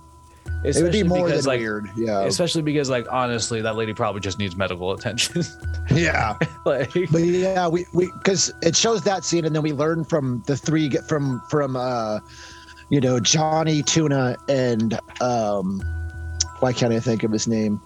[0.63, 1.89] It would be more because, than like, weird.
[1.95, 5.43] Yeah, Especially because, like, honestly, that lady probably just needs medical attention.
[5.91, 6.37] yeah.
[6.65, 10.43] like, But yeah, we we because it shows that scene, and then we learn from
[10.47, 12.19] the three get from from uh,
[12.89, 15.81] you know, Johnny Tuna and um,
[16.59, 17.81] why can't I think of his name?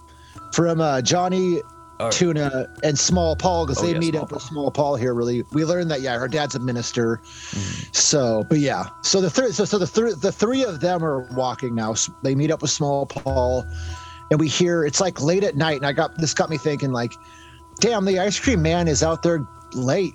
[0.53, 1.61] From uh, Johnny
[2.07, 5.13] or- Tuna and Small Paul because Oh, they yeah, meet up with Small Paul here.
[5.13, 7.17] Really, we learned that yeah, her dad's a minister.
[7.23, 7.89] Mm-hmm.
[7.93, 11.21] So, but yeah, so the three, so so the three, the three of them are
[11.33, 11.91] walking now.
[11.91, 13.65] S- They meet up with Small Paul,
[14.29, 16.91] and we hear it's like late at night, and I got this got me thinking
[16.91, 17.13] like,
[17.79, 20.13] damn, the ice cream man is out there late.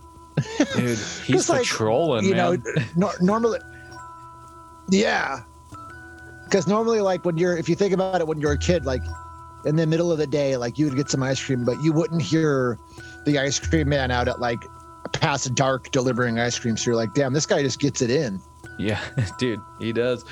[0.75, 2.62] dude, he's like, patrolling, you man.
[2.62, 3.59] know, nor normally,
[4.90, 5.40] yeah,
[6.44, 9.03] because normally, like when you're, if you think about it, when you're a kid, like
[9.64, 11.92] in the middle of the day, like you would get some ice cream, but you
[11.92, 12.79] wouldn't hear
[13.25, 14.62] the ice cream man out at like
[15.12, 16.77] past dark delivering ice cream.
[16.77, 18.40] So you're like, damn, this guy just gets it in.
[18.79, 19.01] Yeah,
[19.38, 20.25] dude, he does.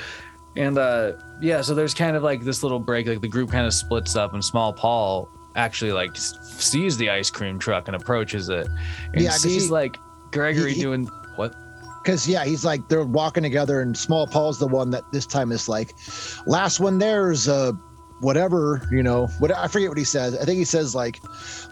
[0.57, 3.67] And uh yeah, so there's kind of like this little break, like the group kind
[3.67, 8.49] of splits up, and Small Paul actually like sees the ice cream truck and approaches
[8.49, 8.67] it,
[9.13, 9.97] and Yeah, 'cause sees he- like
[10.31, 11.55] Gregory he- doing what?
[12.03, 15.51] Because yeah, he's like they're walking together, and Small Paul's the one that this time
[15.51, 15.95] is like,
[16.47, 17.73] last one there's uh
[18.21, 20.37] whatever you know what I forget what he says.
[20.39, 21.21] I think he says like,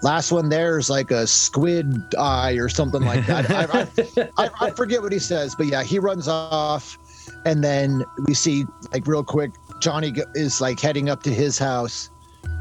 [0.02, 3.50] last one there's like a squid eye or something like that.
[3.50, 6.98] I, I, I, I forget what he says, but yeah, he runs off,
[7.44, 12.11] and then we see like real quick, Johnny is like heading up to his house,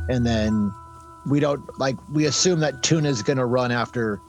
[0.09, 0.73] and then
[1.25, 4.21] we don't like we assume that Tuna's gonna run after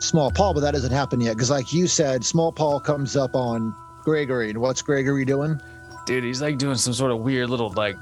[0.00, 3.34] Small Paul, but that doesn't happen yet because, like you said, Small Paul comes up
[3.34, 5.60] on Gregory, and what's Gregory doing?
[6.10, 7.96] Dude, he's like doing some sort of weird little like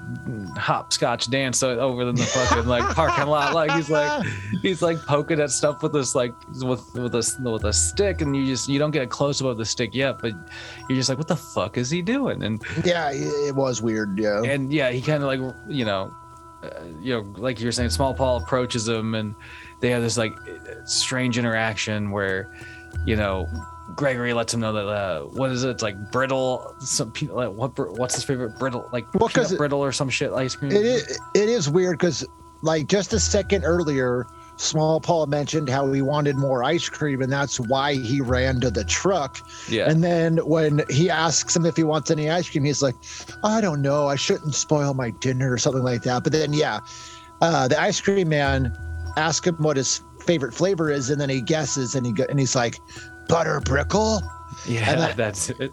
[0.57, 3.53] hopscotch dance over in the fucking like parking lot.
[3.53, 4.27] Like he's like
[4.63, 8.35] he's like poking at stuff with this like with with a with a stick, and
[8.35, 10.33] you just you don't get a close up of the stick yet, but
[10.89, 12.43] you're just like, what the fuck is he doing?
[12.45, 14.19] And Yeah, it was weird.
[14.19, 16.11] Yeah, and yeah, he kind of like you know,
[16.63, 16.71] uh,
[17.03, 19.35] you know, like you're saying, Small Paul approaches him, and
[19.81, 20.33] they have this like
[20.87, 22.55] strange interaction where,
[23.05, 23.47] you know.
[23.99, 25.71] Gregory lets him know that uh, what is it?
[25.71, 26.73] It's like brittle.
[26.79, 27.77] Some like what?
[27.99, 28.89] What's his favorite brittle?
[28.93, 30.71] Like Well, peanut it- brittle or some shit ice cream.
[30.71, 31.19] it is.
[31.35, 32.25] It is weird because,
[32.63, 34.25] like, just a second earlier,
[34.57, 38.71] Small Paul mentioned how he wanted more ice cream, and that's why he ran to
[38.71, 39.39] the truck.
[39.69, 39.91] Yeah.
[39.91, 42.95] And then when he asks him if he wants any ice cream, he's like,
[43.43, 44.07] I don't know.
[44.07, 46.23] I shouldn't spoil my dinner or something like that.
[46.23, 46.79] But then, yeah,
[47.41, 48.73] uh, the ice cream man
[49.17, 52.39] asks him what his favorite flavor is, and then he guesses, and he go, and
[52.39, 52.77] he's like,
[53.29, 54.23] butter brickle,
[54.67, 55.73] Yeah, that- that's it.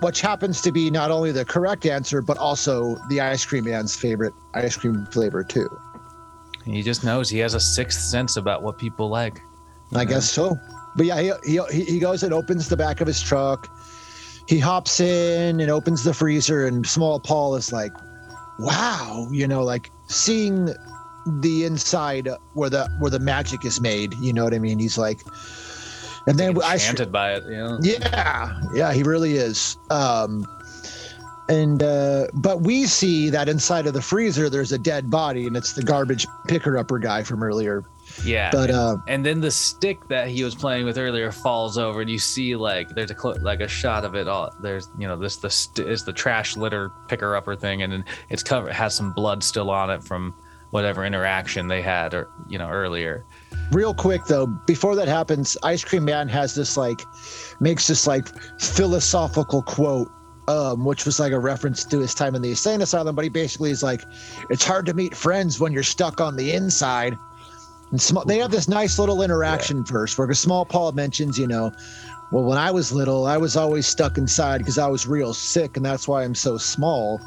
[0.00, 3.94] which happens to be not only the correct answer, but also the ice cream man's
[3.96, 5.68] favorite ice cream flavor too.
[6.64, 9.42] He just knows he has a sixth sense about what people like.
[9.94, 10.56] I guess so.
[10.96, 13.68] But yeah, he, he he goes and opens the back of his truck.
[14.46, 17.92] He hops in and opens the freezer, and small Paul is like,
[18.58, 20.74] "Wow!" You know, like seeing
[21.40, 24.14] the inside where the where the magic is made.
[24.14, 24.78] You know what I mean?
[24.78, 25.20] He's like,
[26.26, 27.78] and then I Enchanted by it, you know.
[27.82, 29.76] yeah, yeah, he really is.
[29.90, 30.46] Um,
[31.48, 35.56] and uh, but we see that inside of the freezer, there's a dead body, and
[35.56, 37.84] it's the garbage picker upper guy from earlier.
[38.24, 38.50] Yeah.
[38.52, 42.10] But uh, and then the stick that he was playing with earlier falls over, and
[42.10, 44.50] you see like there's a cl- like a shot of it all.
[44.60, 48.04] There's you know this the st- is the trash litter picker upper thing, and then
[48.28, 50.34] it's covered has some blood still on it from
[50.70, 53.24] whatever interaction they had or you know earlier.
[53.72, 57.02] Real quick though, before that happens, Ice Cream Man has this like
[57.60, 58.28] makes this like
[58.60, 60.10] philosophical quote.
[60.48, 63.28] Um, which was like a reference to his time in the insane asylum, but he
[63.28, 64.02] basically is like,
[64.48, 67.16] "It's hard to meet friends when you're stuck on the inside."
[67.92, 71.70] And small, they have this nice little interaction first, where Small Paul mentions, you know,
[72.32, 75.76] well, when I was little, I was always stuck inside because I was real sick,
[75.76, 77.20] and that's why I'm so small.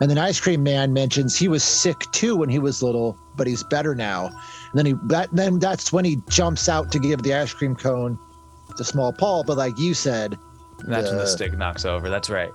[0.00, 3.46] And then Ice Cream Man mentions he was sick too when he was little, but
[3.46, 4.26] he's better now.
[4.26, 7.74] And then he that then that's when he jumps out to give the ice cream
[7.74, 8.18] cone
[8.76, 9.44] to Small Paul.
[9.44, 10.36] But like you said,
[10.80, 12.10] And that's when the stick knocks over.
[12.10, 12.50] That's right.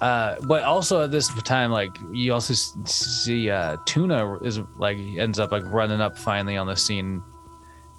[0.00, 2.52] Uh, but also at this time, like you also
[2.84, 7.22] see uh, Tuna is like ends up like running up finally on the scene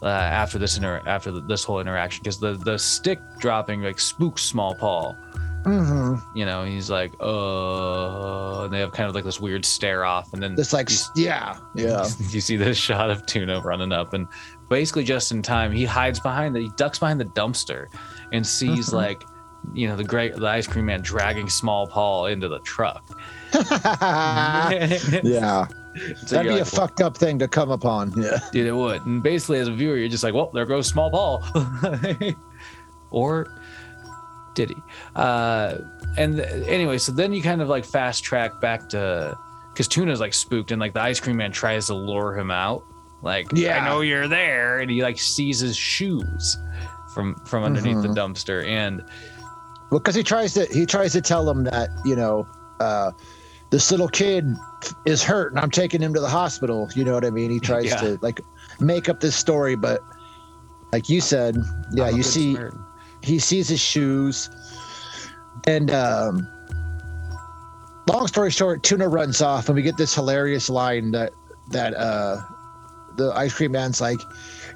[0.04, 4.00] uh, after this inter- after the, this whole interaction because the the stick dropping like
[4.00, 5.16] spooks Small Paul.
[5.66, 10.06] Mhm, You know, he's like, uh, and they have kind of like this weird stare
[10.06, 13.92] off, and then this like you, yeah, yeah, you see this shot of Tuna running
[13.92, 14.28] up, and
[14.70, 17.88] basically just in time, he hides behind the he ducks behind the dumpster,
[18.32, 18.94] and sees Mhm.
[18.94, 19.24] like,
[19.74, 23.04] you know, the great the ice cream man dragging Small Paul into the truck.
[25.24, 25.68] yeah.
[26.26, 28.12] So That'd be a fucked up thing to come upon.
[28.22, 28.38] Yeah.
[28.52, 29.06] Dude, it would.
[29.06, 31.42] And basically, as a viewer, you're just like, well, there goes Small Paul.
[33.12, 33.48] or
[34.56, 34.76] did he?
[35.16, 35.78] Uh,
[36.18, 39.38] and anyway, so then you kind of like fast track back to
[39.74, 42.84] because Tuna's like spooked, and like the ice cream man tries to lure him out.
[43.22, 43.84] Like, Yeah.
[43.84, 46.58] I know you're there, and he like sees his shoes
[47.14, 48.16] from from underneath the Mhm.
[48.16, 49.04] dumpster, and
[49.92, 52.48] Well, because he tries to he tries to tell him that you know
[52.80, 53.12] uh,
[53.72, 54.46] this little kid
[55.06, 56.90] is hurt and I'm taking him to the hospital.
[56.96, 57.50] You know what I mean?
[57.52, 57.98] He tries Yeah.
[58.02, 58.40] to like
[58.80, 60.02] make up this story, but
[60.94, 61.58] like you said,
[61.94, 62.84] yeah, you see Samaritan.
[63.26, 64.50] He sees his shoes,
[65.68, 66.48] and um,
[68.08, 71.34] long story short, Tuna runs off, and we get this hilarious line that
[71.72, 72.42] that uh,
[73.18, 74.20] the ice cream man's like.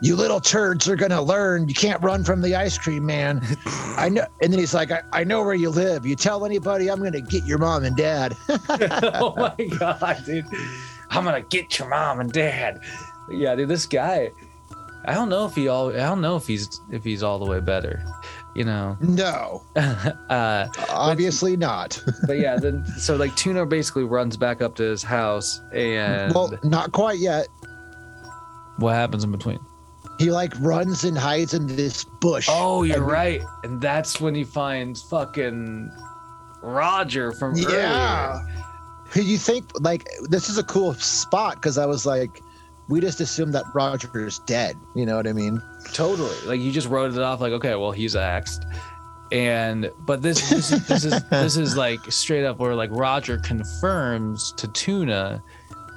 [0.02, 1.68] You little turds are gonna learn.
[1.68, 3.46] You can't run from the ice cream man.
[3.98, 4.26] I know.
[4.42, 6.06] And then he's like, I, I know where you live.
[6.06, 8.38] You tell anybody, I'm gonna get your mom and dad.
[8.50, 10.46] oh my god, dude!
[11.10, 12.80] I'm gonna get your mom and dad.
[13.30, 14.32] Yeah, dude, this guy.
[15.06, 15.90] I don't know if he all.
[15.90, 18.04] I don't know if he's if he's all the way better.
[18.56, 18.98] You know.
[19.00, 22.02] No, uh, obviously not.
[22.28, 26.52] but yeah, then so like Tuna basically runs back up to his house, and well,
[26.64, 27.48] not quite yet.
[28.78, 29.60] what happens in between?
[30.18, 32.48] He like runs and hides in this bush.
[32.50, 35.92] Oh, you're And- right, and that's when he finds fucking
[36.62, 38.42] Roger from Yeah.
[39.16, 39.26] earlier.
[39.26, 42.42] You think like this is a cool spot because I was like,
[42.90, 44.76] we just assumed that Roger is dead.
[44.96, 45.62] You know what I mean?
[45.94, 46.36] Totally.
[46.46, 48.66] Like you just wrote it off like, okay, well he's axed.
[49.32, 53.38] And but this this is this is this is like straight up where like Roger
[53.38, 55.44] confirms to Tuna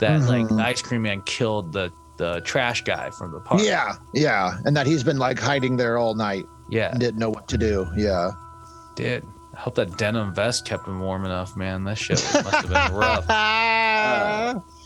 [0.00, 0.56] that like Mhm.
[0.58, 3.62] the ice cream man killed the the trash guy from the park.
[3.64, 6.92] Yeah, yeah, and that he's been like hiding there all night Yeah.
[6.98, 7.86] didn't know what to do.
[7.96, 8.32] Yeah.
[8.96, 9.24] Did.
[9.56, 11.84] I hope that denim vest kept him warm enough, man.
[11.84, 13.24] That shit must have been rough.
[13.28, 14.60] Uh,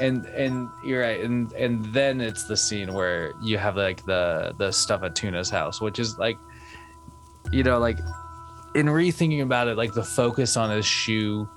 [0.00, 4.54] and and you're right and and then it's the scene where you have like the
[4.58, 6.36] the stuff at tuna's house which is like
[7.52, 7.98] you know like
[8.74, 11.48] in rethinking about it like the focus on his shoe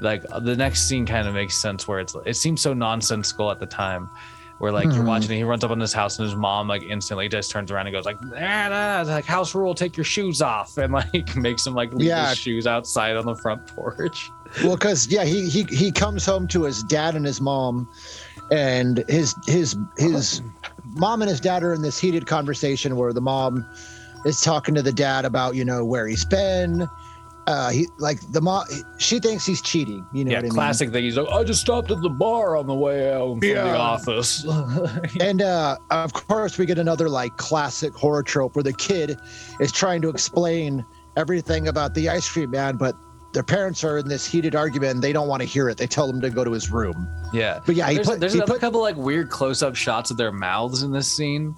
[0.00, 3.60] like the next scene kind of makes sense where it's it seems so nonsensical at
[3.60, 4.10] the time
[4.58, 5.06] where like you're Mhm.
[5.08, 7.70] watching it he runs up on his house and his mom like instantly just turns
[7.70, 11.36] around and goes like nah, nah, like house rule take your shoes off and like
[11.36, 12.28] makes him like leave Yeah.
[12.30, 14.30] his shoes outside on the front porch
[14.62, 17.88] well because yeah he, he he comes home to his dad and his mom
[18.50, 20.42] and his his his
[20.84, 23.66] mom and his dad are in this heated conversation where the mom
[24.24, 26.88] is talking to the dad about you know where he's been
[27.46, 28.64] uh, he like the mom.
[28.98, 30.06] She thinks he's cheating.
[30.12, 30.52] You know yeah, what I mean?
[30.52, 31.04] classic thing.
[31.04, 34.46] He's like, I just stopped at the bar on the way out from the office.
[35.20, 39.18] And uh, of course, we get another like classic horror trope where the kid
[39.60, 40.84] is trying to explain
[41.16, 42.96] everything about the ice cream man, but
[43.34, 45.76] their parents are in this heated argument and they don't want to hear it.
[45.76, 47.06] They tell him to go to his room.
[47.32, 47.60] yeah.
[47.66, 50.16] But yeah, he there's put, there's he another put couple like weird close-up shots of
[50.16, 51.54] their mouths in this scene.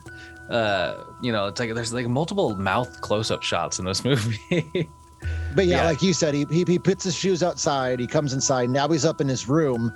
[0.51, 4.89] Uh, you know, it's like there's like multiple mouth close-up shots in this movie.
[5.57, 5.87] But yeah, Yeah.
[5.87, 7.99] like you said, he, he he puts his shoes outside.
[7.99, 8.69] He comes inside.
[8.71, 9.91] Now he's up in his room,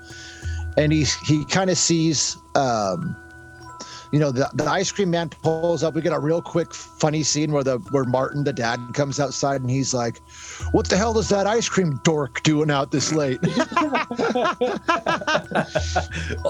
[0.79, 3.15] and he he kind of sees, um,
[4.13, 5.95] you know, the, the ice cream man pulls up.
[5.95, 9.61] We get a real quick funny scene where the where Martin, the dad, comes outside
[9.61, 10.21] and he's like,
[10.73, 13.39] "What the hell is that ice cream dork doing out this late?"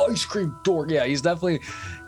[0.08, 0.90] Ice cream dork.
[0.90, 1.61] Yeah, he's definitely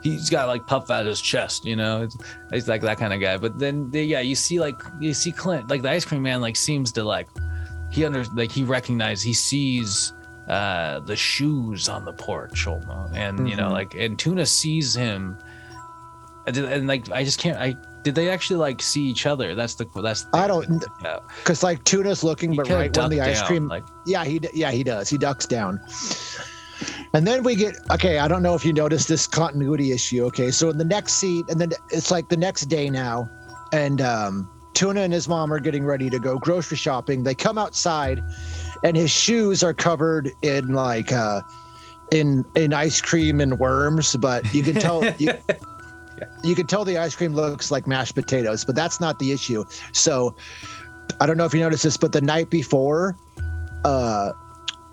[0.03, 2.09] he's got like puff out his chest, you know.
[2.51, 3.37] He's like that kind of guy.
[3.37, 6.41] But then they, yeah, you see like you see Clint, like the ice cream man,
[6.41, 7.29] like seems to like
[7.91, 10.15] he under like he recognizes he sees
[10.49, 13.73] uh the shoes on the porch almost, and you know Mhm.
[13.73, 15.39] like and Tuna sees him,
[16.47, 17.75] and, and like I just can't I.
[18.03, 19.55] Did they actually like see each other?
[19.55, 20.25] That's the that's.
[20.25, 21.19] The I don't- Yeah.
[21.39, 24.41] Because like Tuna's looking, He but right when the ice down, cream, like yeah, he
[24.53, 25.09] yeah he does.
[25.09, 25.79] He ducks down.
[27.15, 28.19] And then we get okay.
[28.19, 30.25] I don't know if you noticed this continuity issue.
[30.25, 33.29] Okay, so in the next scene, and then it's like the next day now,
[33.73, 37.23] and um, Tuna and his mom are getting ready to go grocery shopping.
[37.23, 38.21] They come outside,
[38.85, 41.43] and his shoes are covered in like uh,
[42.11, 44.17] in in ice cream and worms.
[44.17, 45.33] But you can tell you,
[46.45, 48.65] you can tell the ice cream looks like mashed potatoes.
[48.65, 49.65] But that's not the issue.
[49.93, 50.35] So
[51.21, 53.17] I don't know if you noticed this, but the night before,
[53.85, 54.33] uh,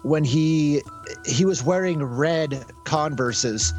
[0.03, 0.81] when he
[1.25, 3.73] he was wearing red Converses,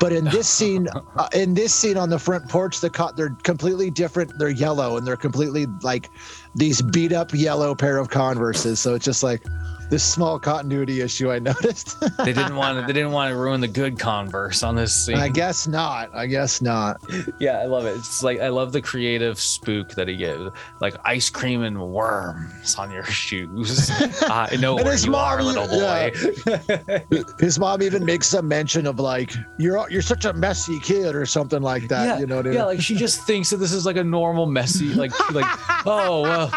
[0.00, 3.36] but in this scene, uh, in this scene on the front porch, the co- they're
[3.42, 4.32] completely different.
[4.38, 6.08] They're yellow and they're completely like
[6.56, 8.80] these beat up yellow pair of Converses.
[8.80, 9.44] So it's just like
[9.90, 12.00] this small continuity issue I noticed.
[12.18, 12.86] they didn't want to.
[12.86, 15.16] They didn't want to ruin the good Converse on this scene.
[15.16, 16.14] I guess not.
[16.14, 17.00] I guess not.
[17.38, 17.96] Yeah, I love it.
[17.96, 22.76] It's like I love the creative spook that he gives, like ice cream and worms
[22.76, 23.90] on your shoes.
[24.28, 26.10] Ah, I know And where his you mom are, little boy.
[26.14, 31.14] even- His mom even makes some mention of like you're you're such a messy kid
[31.14, 32.04] or something like that.
[32.06, 32.58] yeah, you know what I mean?
[32.58, 35.44] yeah, like she just thinks that this is like a normal messy, like like
[35.86, 36.50] oh well,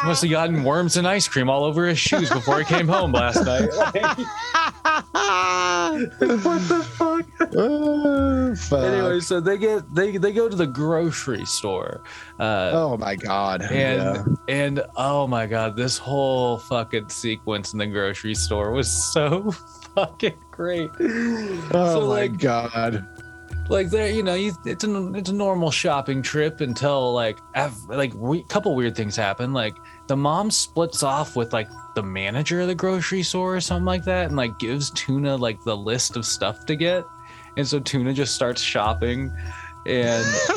[0.00, 2.86] he must have gotten worms and ice cream all over his shoes before he came
[2.88, 3.68] home last night.
[5.14, 7.26] what the fuck?
[7.56, 8.82] Oh, fuck.
[8.84, 12.02] Anyway, so they get they they go to the grocery store.
[12.38, 13.62] Uh, Oh my god.
[13.62, 13.70] and
[14.02, 14.24] Yeah.
[14.48, 19.50] and oh my god this whole fucking sequence in the grocery store was so
[19.94, 23.06] fucking great Oh so my like god.
[23.70, 27.88] like there you know you, it's a it's a normal shopping trip until like af-
[27.88, 29.74] like we, couple weird things happen like
[30.06, 34.04] the mom splits off with like the manager of the grocery store or something like
[34.04, 37.04] that and like gives tuna like the list of stuff to get.
[37.56, 39.32] And so tuna just starts shopping
[39.86, 40.24] and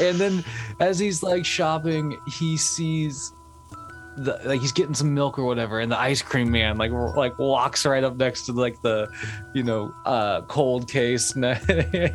[0.00, 0.42] and then
[0.80, 3.32] as he's like shopping he sees
[4.24, 7.14] the like he's getting some milk or whatever and the ice cream man like r-
[7.16, 9.08] like walks right up next to like the
[9.54, 11.60] you know uh cold case ne-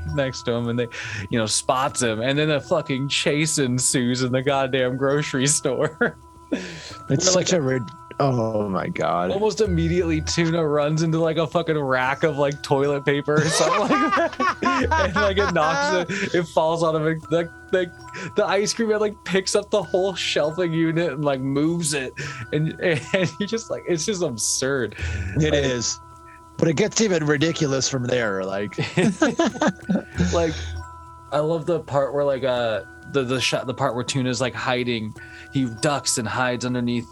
[0.16, 0.88] next to him and they
[1.30, 6.18] you know spots him and then a fucking chase ensues in the goddamn grocery store.
[7.10, 7.82] It's We're like- such a rid-
[8.20, 9.32] Oh my god.
[9.32, 13.80] almost immediately tuna runs into like a fucking rack of like toilet paper or something
[13.80, 14.60] like that
[15.06, 17.92] and like it knocks it it falls on him and the, the,
[18.36, 22.14] the ice cream man like picks up the whole shelving unit and like moves it
[22.52, 24.96] and and you just like it's just absurd
[25.38, 26.00] It is.
[26.58, 28.44] But it gets even ridiculous from there.
[28.46, 28.78] Like
[30.34, 30.54] like
[31.32, 34.54] I love the part where like uh the the shot the part where Tuna's like
[34.54, 35.14] hiding
[35.52, 37.08] he ducks and hides underneath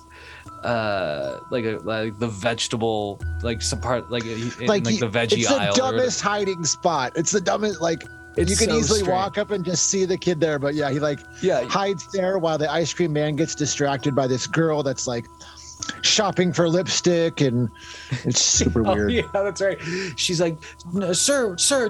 [0.63, 5.39] uh like a like the vegetable like some part like in, like, like, the veggie
[5.39, 7.11] it's the aisle or dumbest hiding spot.
[7.15, 8.03] It's the dumbest like
[8.37, 9.11] It's you can so easily strange.
[9.11, 12.37] walk up and just see the kid there, but yeah, he like yeah hides there
[12.37, 15.25] while the ice cream man gets distracted by this girl that's like
[16.01, 17.69] shopping for lipstick and
[18.23, 19.11] it's super Oh, weird.
[19.11, 19.79] yeah, that's right.
[20.15, 20.57] She's like,
[21.13, 21.89] "Sir, sir,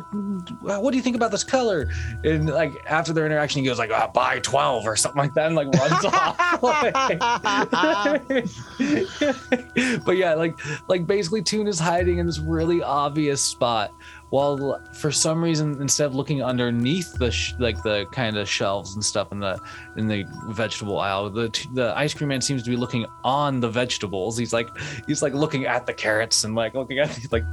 [0.61, 1.89] what do you think about this color?"
[2.23, 5.47] And like after their interaction, he goes like, uh, "Buy 12 or something like that,"
[5.47, 6.37] and like runs off.
[10.05, 13.93] but yeah, like like basically, Tune is hiding in this really obvious spot,
[14.31, 18.95] while for some reason, instead of looking underneath the sh- like the kind of shelves
[18.95, 19.59] and stuff in the
[19.97, 23.59] in the vegetable aisle, the t- the ice cream man seems to be looking on
[23.59, 24.37] the vegetables.
[24.37, 24.69] He's like
[25.05, 27.43] he's like looking at the carrots and like looking at these like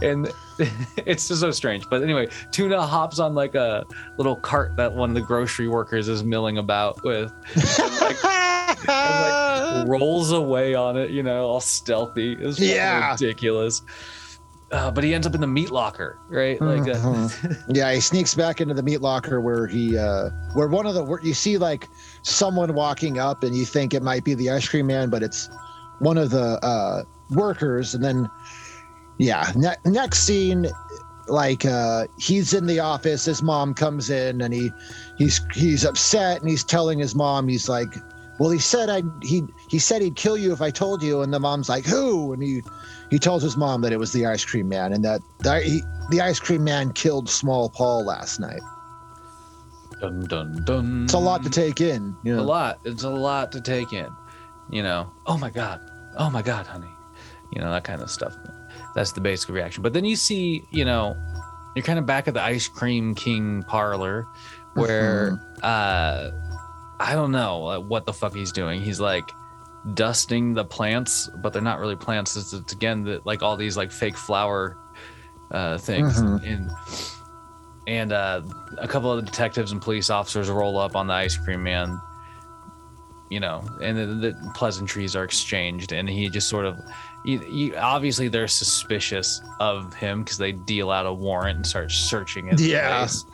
[0.00, 0.32] and
[1.06, 3.84] it's just so strange but anyway tuna hops on like a
[4.16, 7.32] little cart that one of the grocery workers is milling about with
[7.78, 8.24] like,
[8.88, 12.32] and, like, rolls away on it, you know, all stealthy.
[12.32, 13.12] It was Yeah.
[13.12, 13.82] ridiculous.
[14.70, 16.60] Uh, but he ends up in the meat locker, right?
[16.60, 17.58] Like, uh, Mhm.
[17.74, 21.02] yeah, he sneaks back into the meat locker where he, uh, where one of the,
[21.02, 21.88] where you see like
[22.22, 25.48] someone walking up and you think it might be the ice cream man, but it's
[26.00, 27.94] one of the uh, workers.
[27.94, 28.28] And then,
[29.16, 30.66] yeah, ne- next scene,
[31.28, 33.24] like uh, he's in the office.
[33.24, 34.70] His mom comes in and he,
[35.16, 37.94] he's he's upset and he's telling his mom, he's like,
[38.38, 41.32] well, he said I he he said he'd kill you if I told you, and
[41.32, 42.32] the mom's like, who?
[42.32, 42.62] And he
[43.10, 45.82] he tells his mom that it was the ice cream man and that the, he,
[46.10, 48.60] the ice cream man killed small paul last night
[50.00, 51.04] dun dun dun.
[51.04, 52.78] it's a lot to take in you a lot.
[52.84, 54.08] It's a lot to take in.
[54.70, 55.80] You know, oh my god,
[56.16, 56.90] oh my god, honey.
[57.52, 58.36] You know that kind of stuff.
[58.94, 59.82] That's the basic reaction.
[59.82, 61.16] But then you see, you know,
[61.74, 64.26] you're kind of back at the ice cream king parlor,
[64.74, 66.30] where uh,
[67.00, 68.80] I don't know what the fuck he's doing.
[68.82, 69.30] He's like
[69.94, 72.36] dusting the plants, but they're not really plants.
[72.36, 74.76] It's, it's again the, like all these like fake flower
[75.50, 76.44] uh, things Mhm.
[76.46, 76.70] and
[77.86, 78.42] and uh,
[78.78, 81.98] a couple of the detectives and police officers roll up on the ice cream man
[83.30, 86.76] you know and the, the pleasantries are exchanged and he just sort of
[87.24, 91.90] you, you, obviously they're suspicious of him because they deal out a warrant and start
[91.90, 92.98] searching his Yeah.
[92.98, 93.24] place.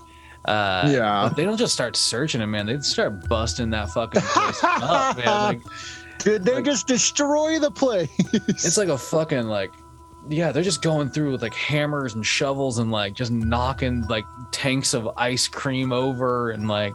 [0.45, 1.27] Uh, Yeah.
[1.29, 2.67] but they don't just start searching him, man.
[2.67, 5.27] They start busting that fucking place up, man.
[5.27, 5.63] Like,
[6.19, 8.09] did they like- just destroy the place
[8.49, 9.71] it's like a fucking like
[10.31, 14.25] yeah they're just going through with like hammers and shovels and like just knocking like
[14.53, 16.95] tanks of ice cream over and like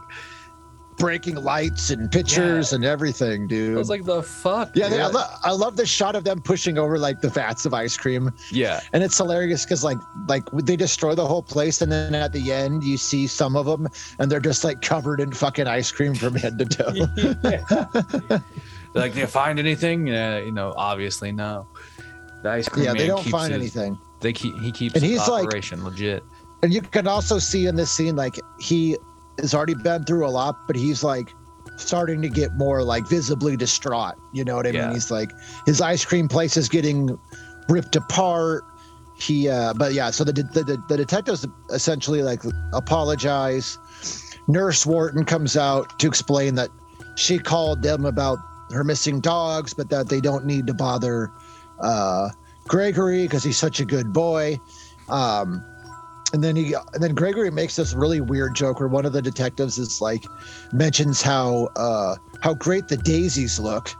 [1.00, 3.74] breaking lights and pictures and everything dude.
[3.74, 6.40] I was like the fuck yeah, they, I, lo- I love the shot of them
[6.40, 9.96] pushing over like the vats of ice cream yeah and it's hilarious because like
[10.28, 13.66] like they destroy the whole place and then at the end you see some of
[13.66, 13.88] them
[14.18, 16.92] and they're just like covered in fucking ice cream from head to toe
[18.94, 20.06] like, do you find anything?
[20.06, 21.66] Yeah, you know, obviously no.
[22.42, 25.26] The ice cream yeah they don't find his- anything They keep he keeps And he's
[25.28, 26.22] like- legit.
[26.62, 28.96] and you can also see in this scene like he
[29.40, 31.32] has already been through a lot but he's like
[31.76, 34.86] starting to get more like visibly distraught you know what i Yeah.
[34.86, 35.30] mean he's like
[35.66, 37.18] his ice cream place is getting
[37.68, 38.64] ripped apart.
[39.18, 43.78] He uh but yeah so the the, the, the detectives essentially like apologize.
[44.48, 46.70] Nurse wharton comes out to explain that
[47.16, 48.38] she called them about
[48.72, 51.30] her missing dogs but that they don't need to bother
[51.80, 52.30] uh
[52.66, 54.58] gregory because he's such a good boy.
[55.08, 55.64] Um
[56.32, 59.22] and then he and then Gregory makes this really weird joke where one of the
[59.22, 60.24] detectives is like
[60.72, 63.90] mentions how uh how great the daisies look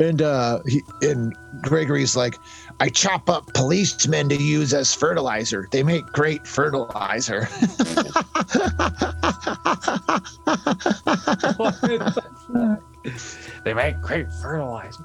[0.00, 2.38] and uh he and Gregory's like
[2.80, 5.68] I chop up policemen to use as fertilizer.
[5.72, 7.48] They make great fertilizer.
[13.64, 15.04] they make great fertilizer.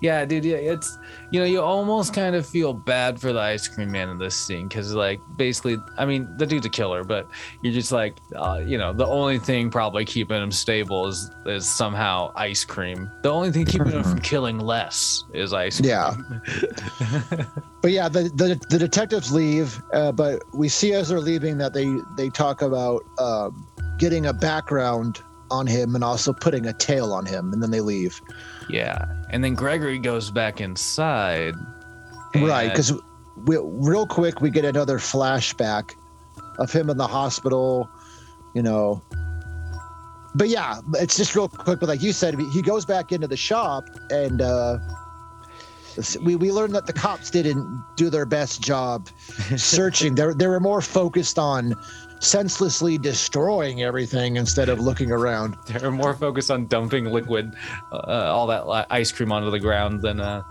[0.00, 0.44] Yeah, dude.
[0.44, 0.98] Yeah, it's
[1.30, 4.36] you know you almost kind of feel bad for the ice cream man in this
[4.36, 7.28] scene because like basically, I mean the dude's a killer, but
[7.62, 11.68] you're just like uh, you know the only thing probably keeping him stable is is
[11.68, 13.10] somehow ice cream.
[13.22, 15.90] The only thing keeping him from killing less is ice cream.
[15.90, 16.14] Yeah.
[17.82, 21.72] but yeah, the, the the detectives leave, uh, but we see as they're leaving that
[21.72, 23.66] they they talk about um,
[23.98, 25.20] getting a background
[25.50, 28.20] on him and also putting a tail on him, and then they leave.
[28.68, 31.54] Yeah, and then Gregory goes back inside.
[32.36, 32.92] Right, because
[33.36, 35.90] we, real quick we get another flashback
[36.60, 37.90] of him in the hospital,
[38.54, 39.02] you know.
[40.36, 41.80] But yeah, it's just real quick.
[41.80, 44.78] But like you said, he goes back into the shop, and uh,
[46.22, 49.08] we we learned that the cops didn't do their best job
[49.56, 50.14] searching.
[50.14, 51.74] they they were more focused on
[52.20, 55.56] senselessly destroying everything instead of looking around.
[55.66, 57.54] They're more focused on dumping liquid,
[57.92, 57.96] uh,
[58.32, 60.42] all that li- ice cream onto the ground than uh,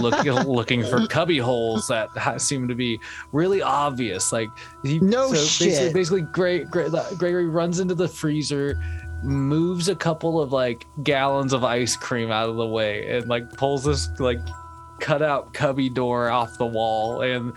[0.00, 2.08] look, looking for cubby holes that
[2.40, 2.98] seem to be
[3.32, 4.32] really obvious.
[4.32, 4.48] Like
[4.82, 5.94] he, No basically, shit.
[5.94, 8.80] basically, Gre- Gre- Gregory runs into the freezer,
[9.22, 13.52] moves a couple of like gallons of ice cream out of the way, and like
[13.56, 14.38] pulls this like
[15.00, 17.52] cut out cubby door off the wall and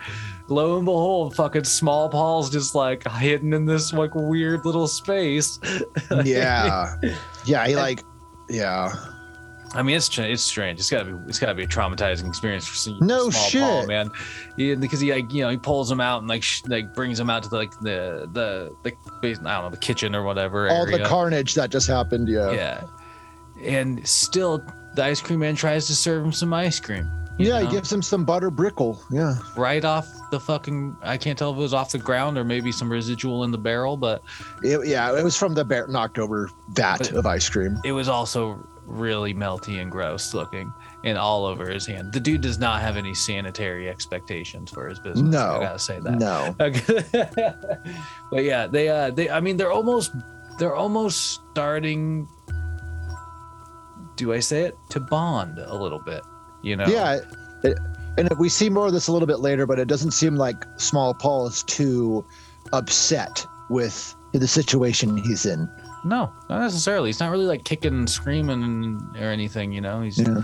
[0.48, 5.58] lo and behold fucking small paul's just like hidden in this like weird little space
[6.24, 6.94] Yeah,
[7.44, 8.02] yeah, he like,
[8.48, 8.94] yeah.
[9.74, 10.80] I mean, it's it's strange.
[10.80, 13.88] It's gotta be it's gotta be a traumatizing experience for seeing No small Paul, shit.
[13.88, 14.10] man.
[14.56, 17.20] Yeah, because he like you know he pulls him out and like sh- like brings
[17.20, 18.92] him out to the, like the the the
[19.22, 20.96] I don't know the kitchen or whatever All area.
[20.96, 22.28] the carnage that just happened.
[22.28, 22.50] Yeah.
[22.52, 22.84] yeah,
[23.62, 27.06] and still the ice cream man tries to serve him some ice cream.
[27.38, 27.66] Yeah, know?
[27.66, 29.00] he gives him some butter brickle.
[29.10, 29.36] Yeah.
[29.56, 30.96] right off the fucking.
[31.02, 33.58] I can't tell if it was off the ground or maybe some residual in the
[33.58, 34.22] barrel, but
[34.62, 37.78] It, yeah, it was from the bear knocked over vat of ice cream.
[37.84, 40.72] it was also really melty and gross looking
[41.04, 42.12] and all over his hand.
[42.12, 45.30] The dude does not have any sanitary expectations for his business.
[45.30, 45.56] No.
[45.56, 46.18] I gotta say that.
[46.18, 46.56] No.
[46.60, 47.84] Okay.
[48.30, 50.12] but yeah, they uh they I mean they're almost
[50.58, 52.26] they're almost starting
[54.16, 54.76] do I say it?
[54.90, 56.22] To bond a little bit.
[56.62, 56.86] You know?
[56.86, 57.20] Yeah,
[57.62, 57.78] it,
[58.16, 60.64] and we see more of this a little bit later, but it doesn't seem like
[60.76, 62.26] Small Paul is too
[62.72, 65.68] upset with the situation he's in.
[66.04, 67.08] No, not necessarily.
[67.08, 70.00] He's not really like kicking and screaming or anything, you know.
[70.02, 70.42] He's Yeah.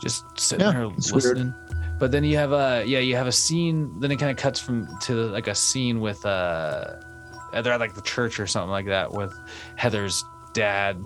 [0.00, 1.24] just sitting Yeah, there it's weird.
[1.38, 1.54] listening.
[1.98, 3.98] But then you have a yeah, you have a scene.
[4.00, 6.94] Then it kind of cuts from to like a scene with uh,
[7.52, 9.34] they're at like the church or something like that with
[9.76, 10.24] Heather's
[10.54, 11.04] dad,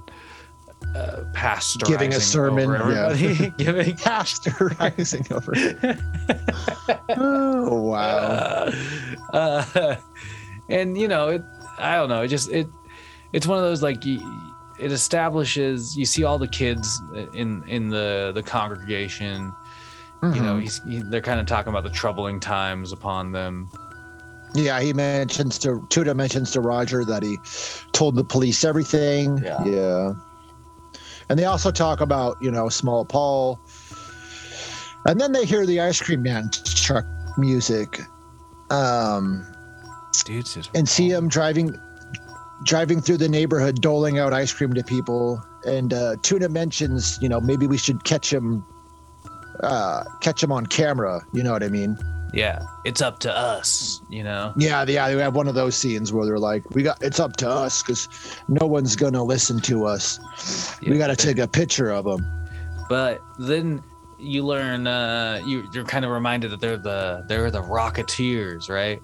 [0.95, 3.09] uh, pastorizing Giving a sermon, over yeah.
[3.11, 3.97] everybody, giving.
[3.97, 5.53] Pasteurizing over.
[7.17, 8.71] oh wow.
[9.33, 9.97] Uh, uh,
[10.69, 11.43] and you know, it.
[11.79, 12.23] I don't know.
[12.23, 12.67] It just it.
[13.33, 15.97] It's one of those like it establishes.
[15.97, 17.01] You see all the kids
[17.35, 19.53] in in the the congregation.
[20.23, 20.63] You know, Mhm.
[20.63, 23.69] he's he, they're kind of talking about the troubling times upon them.
[24.55, 27.39] Yeah, he mentions to Tuna mentions to Roger that he
[27.93, 29.39] told the police everything.
[29.39, 29.65] Yeah.
[29.65, 30.13] Yeah.
[31.29, 33.61] And they also talk about, you know, small Paul.
[35.07, 37.05] And then they hear the ice cream man truck
[37.37, 38.01] music.
[38.71, 39.47] Um
[40.25, 41.77] just and see him driving
[42.65, 47.29] driving through the neighborhood doling out ice cream to people and uh tuna mentions you
[47.29, 48.65] know maybe we should catch him
[49.63, 51.99] uh catch him on camera you know what i mean
[52.35, 54.03] Yeah, it's up to us.
[54.09, 54.53] You know.
[54.57, 57.37] yeah yeah they have one of those scenes where they're like we got it's up
[57.37, 58.09] to us because
[58.49, 60.19] no one's gonna listen to us
[60.83, 62.27] we gotta take a picture of them.
[62.89, 63.83] But then
[64.19, 69.01] you learn uh you you're kind of reminded that they're the they're the Rocketeers, right?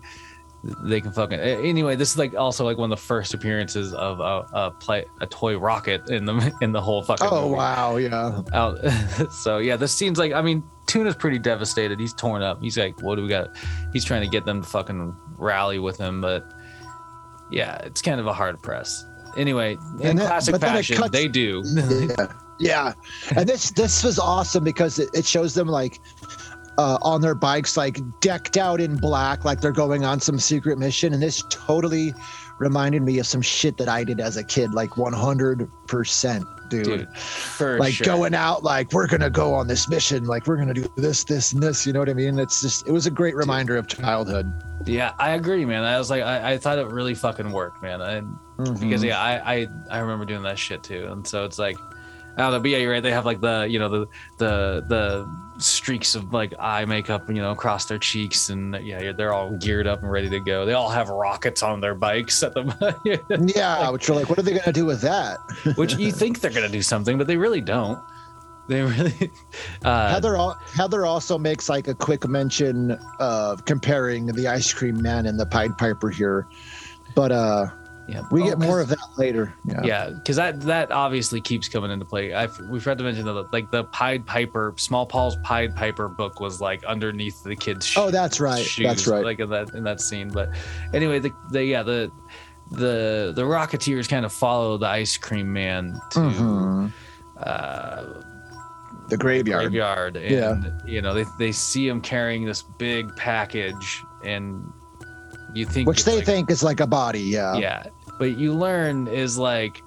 [0.62, 1.96] They can fucking anyway.
[1.96, 5.26] This is like also like one of the first appearances of a, a play a
[5.26, 7.26] toy rocket in the in the whole fucking.
[7.30, 7.54] oh movie.
[7.56, 8.78] wow yeah Out.
[9.32, 11.98] so yeah, this seems like I mean Tuna's pretty devastated.
[11.98, 12.60] He's torn up.
[12.60, 13.48] He's like, what do we got?
[13.92, 16.52] He's trying to get them to fucking rally with him, but
[17.50, 19.06] yeah, it's kind of a hard press.
[19.36, 21.62] Anyway, in classic but then it fashion, cuts- they do.
[22.18, 22.26] yeah
[22.62, 22.92] yeah
[23.36, 25.98] and this this was awesome because it, it shows them like
[26.80, 30.78] uh, on their bikes like decked out in black like they're going on some secret
[30.78, 32.14] mission and this totally
[32.58, 37.78] reminded me of some shit that i did as a kid like 100% dude, Dude,
[37.78, 38.04] like sure.
[38.06, 41.52] going out like we're gonna go on this mission like we're gonna do this this
[41.52, 43.86] and this you know what i mean it's just it was a great reminder of
[43.88, 44.46] childhood
[44.86, 45.84] Yeah, I agree, man.
[45.84, 48.00] I was like, I, I thought it really fucking worked, man.
[48.00, 48.22] I,
[48.60, 48.80] Mm-hmm.
[48.80, 51.76] because yeah, I, I I remember doing that shit too, and so it's like,
[52.36, 53.02] I don't know, but yeah, you're right.
[53.02, 54.06] They have like the you know the
[54.38, 55.04] the the
[55.62, 59.86] streaks of like eye makeup, you know, across their cheeks, and yeah, they're all geared
[59.86, 60.64] up and ready to go.
[60.64, 62.60] They all have rockets on their bikes at the
[63.54, 65.38] yeah which you're like what are they gonna do with that
[65.76, 67.98] which you think they're gonna do something, but they really don't.
[68.68, 69.30] They really.
[69.82, 70.36] Uh, Heather
[70.74, 75.46] Heather also makes like a quick mention of comparing the ice cream man and the
[75.46, 76.46] Pied Piper here,
[77.14, 77.66] but uh,
[78.10, 79.54] yeah, we Oh, get more of that later.
[79.64, 79.80] Yeah.
[79.84, 82.34] Yeah, because that that obviously keeps coming into play.
[82.34, 86.40] I we forgot to mention that like the Pied Piper, Small Paul's Pied Piper book
[86.40, 87.86] was like underneath the kid's.
[87.86, 88.64] sh- Oh, that's right.
[88.64, 89.24] shoes, That's right.
[89.24, 90.50] Like in that in that scene, but
[90.92, 92.10] anyway, the, the yeah the
[92.72, 96.92] the the Rocketeers kind of follow the Ice Cream Man to Mhm.
[97.38, 98.04] uh,
[99.08, 99.62] The graveyard.
[99.64, 100.30] graveyard, and
[100.64, 100.70] Yeah.
[100.86, 104.62] you know they they see him carrying this big package, and
[105.52, 107.22] you think which they like- think is like a body.
[107.22, 107.56] Yeah.
[107.56, 107.82] yeah
[108.20, 109.82] but you learn is like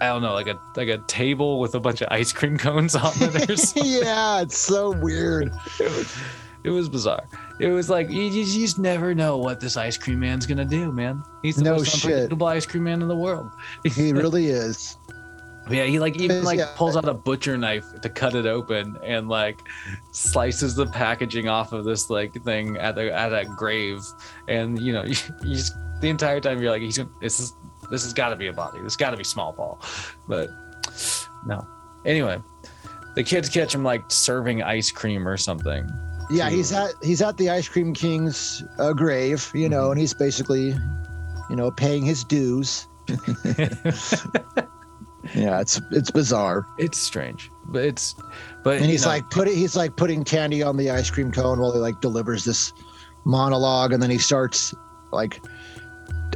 [0.00, 2.96] i don't know like a like a table with a bunch of ice cream cones
[2.96, 5.52] on it or yeah, it's so weird.
[5.78, 6.16] it, was,
[6.64, 7.22] it was bizarre
[7.60, 10.90] it was like you, you just never know what this ice cream man's gonna do
[10.90, 12.04] man he's the No most shit.
[12.06, 13.50] unpredictable ice cream man in the world
[13.84, 14.96] He really is.
[15.68, 16.72] yeah he like even like yeah.
[16.76, 19.60] pulls out a butcher knife to cut it open and like
[20.12, 24.00] slices the packaging off of this like thing at the at a grave
[24.48, 25.14] and you know you,
[25.44, 27.54] you just the entire time you're like he's gonna this is
[27.90, 29.80] this has got to be a body this got to be small Paul
[30.28, 30.48] but
[31.46, 31.66] no
[32.04, 32.38] anyway
[33.14, 35.88] the kids catch him like serving ice cream or something
[36.30, 39.92] Yeah, he's at he's at the ice cream king's uh, grave, you know, Mhm.
[39.92, 40.76] and he's basically,
[41.48, 42.86] you know, paying his dues.
[45.34, 46.64] Yeah, it's it's bizarre.
[46.78, 48.14] it's strange but it's
[48.64, 51.58] but and he's know, like putting he's like putting candy on the ice cream cone
[51.58, 52.72] while he like delivers this
[53.24, 54.72] monologue and then he starts
[55.12, 55.42] like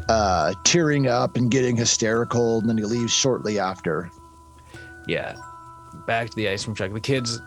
[0.09, 4.11] uh tearing up and getting hysterical and then he leaves shortly after
[5.07, 5.35] yeah
[6.07, 7.41] back to the ice cream truck the kids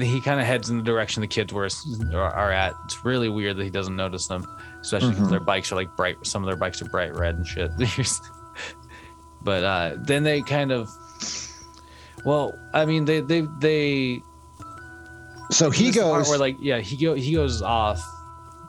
[0.00, 1.68] he kind of heads in the direction the kids were
[2.12, 4.44] are, are at it's really weird that he doesn't notice them
[4.80, 5.30] especially because Mhm.
[5.30, 7.70] their bikes are like bright some of their bikes are bright red and shit
[9.42, 10.88] but uh then they kind of
[12.24, 14.22] Well, I mean, they they they.
[15.50, 16.28] So he this is the part goes.
[16.28, 18.00] where like yeah he go he goes off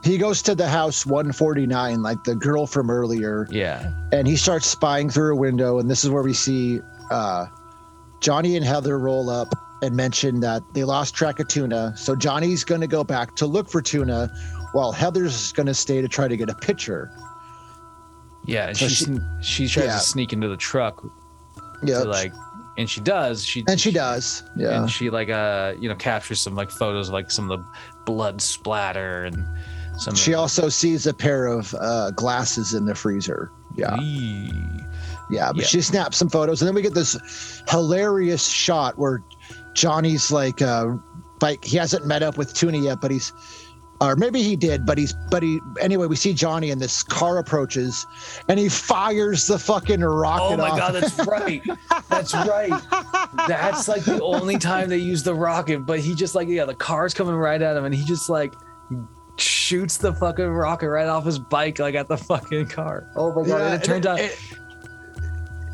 [0.03, 4.67] he goes to the house 149, like the girl from earlier, yeah and he starts
[4.67, 5.79] spying through a window.
[5.79, 6.79] And this is where we see
[7.09, 7.45] uh,
[8.21, 9.47] Johnny and Heather roll up
[9.81, 11.93] and mention that they lost track of Tuna.
[11.97, 14.29] So Johnny's going to go back to look for Tuna,
[14.73, 17.11] while Heather's going to stay to try to get a picture.
[18.45, 19.93] yeah and So she she- she tries yeah.
[19.93, 21.03] to sneak into the truck
[21.83, 22.33] Yeah, like
[22.77, 24.43] and she does she and she does.
[24.57, 27.59] Yeah, and she like uh you know captures some like photos of like some of
[27.59, 27.65] the
[28.05, 29.37] blood splatter and
[29.97, 33.51] some she of, also sees a pair of uh, glasses in the freezer.
[33.75, 33.95] Yeah.
[33.99, 34.51] Eee.
[35.29, 35.67] Yeah, but Yeah.
[35.67, 39.23] she snaps some photos, and then we get this hilarious shot where
[39.73, 40.89] Johnny's like, uh,
[41.41, 43.33] like he hasn't met up with Tuna yet, but he's,
[44.01, 47.37] or maybe he did, but he's, but he, anyway, we see Johnny, and this car
[47.37, 48.05] approaches,
[48.49, 50.43] and he fires the fucking rocket.
[50.43, 50.77] Oh my off.
[50.77, 51.63] god, that's right.
[52.09, 52.71] That's right.
[53.47, 56.75] That's like the only time they use the rocket, but he just like yeah, the
[56.75, 58.53] car's coming right at him and he just like
[59.37, 63.09] shoots the fucking rocket right off his bike like at the fucking car.
[63.15, 63.61] Oh my god.
[63.61, 64.37] and it turns out it-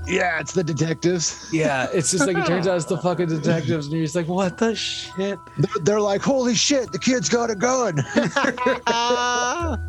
[0.08, 1.48] yeah, it's the detectives.
[1.54, 4.28] yeah, it's just like it turns out it's the fucking detectives and you're just like,
[4.28, 5.38] what the shit?
[5.60, 7.98] They're, they're like, holy shit, the kid's got a gun.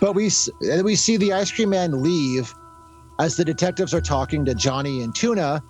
[0.00, 0.30] but we
[0.62, 2.54] and we see the ice cream man leave
[3.20, 5.62] as the detectives are talking to Johnny and Tuna,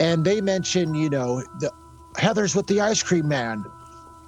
[0.00, 1.72] and they mention, you know, the
[2.16, 3.64] Heather's with the ice cream man.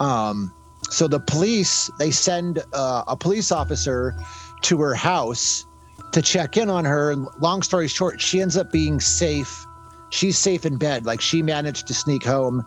[0.00, 0.52] Um,
[0.93, 4.14] so the police they send uh, a police officer
[4.62, 5.64] to her house
[6.12, 7.11] to check in on her.
[7.11, 9.66] And long story short, she ends up being safe.
[10.11, 11.07] She's safe in bed.
[11.07, 12.64] Like she managed to sneak home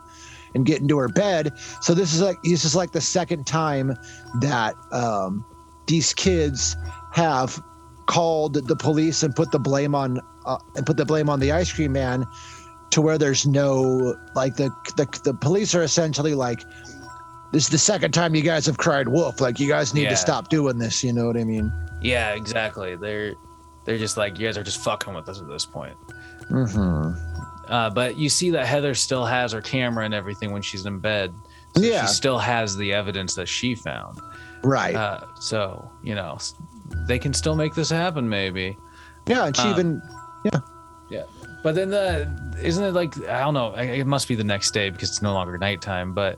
[0.55, 1.53] and get into her bed.
[1.81, 3.95] So this is like this is like the second time
[4.39, 5.45] that um,
[5.85, 6.75] these kids
[7.13, 7.61] have
[8.07, 11.51] called the police and put the blame on uh, and put the blame on the
[11.51, 12.25] ice cream man
[12.91, 16.61] to where there's no like the the, the police are essentially like
[17.55, 20.09] this is the second time you guys have cried wolf like you guys need Yeah.
[20.09, 22.95] to stop doing this you know what i mean Yeah, exactly.
[22.97, 23.33] They're
[23.85, 25.95] they're just like you guys are just fucking with us at this point.
[26.51, 27.13] mm-hmm.
[27.71, 30.99] Uh, but you see that Heather still has her camera and everything when she's in
[30.99, 31.33] bed.
[31.75, 32.01] So Yeah.
[32.05, 34.19] She still has the evidence that she found.
[34.63, 36.37] right Uh, so, you know,
[37.07, 38.77] they can still make this happen, maybe.
[39.27, 40.01] yeah and she um, even
[40.43, 40.59] yeah
[41.09, 41.23] yeah.
[41.63, 42.29] But then the,
[42.61, 45.33] isn't it like, I don't know, it must be the next day because it's no
[45.33, 46.37] longer nighttime, but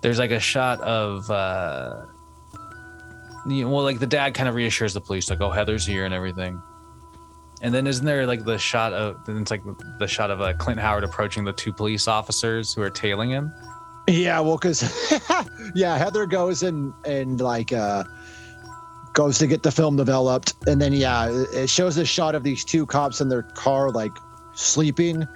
[0.00, 2.06] there's like a shot of, uh,
[3.46, 6.04] you know, well, like the dad kind of reassures the police, like, oh, Heather's here
[6.04, 6.60] and everything.
[7.60, 9.62] And then isn't there like the shot of, it's like
[9.98, 13.52] the shot of uh, Clint Howard approaching the two police officers who are tailing him?
[14.08, 15.20] Yeah, well, because
[15.74, 18.04] yeah, Heather goes and and like uh
[19.12, 22.64] goes to get the film developed, and then yeah, it shows a shot of these
[22.64, 24.12] two cops in their car like
[24.54, 25.26] sleeping.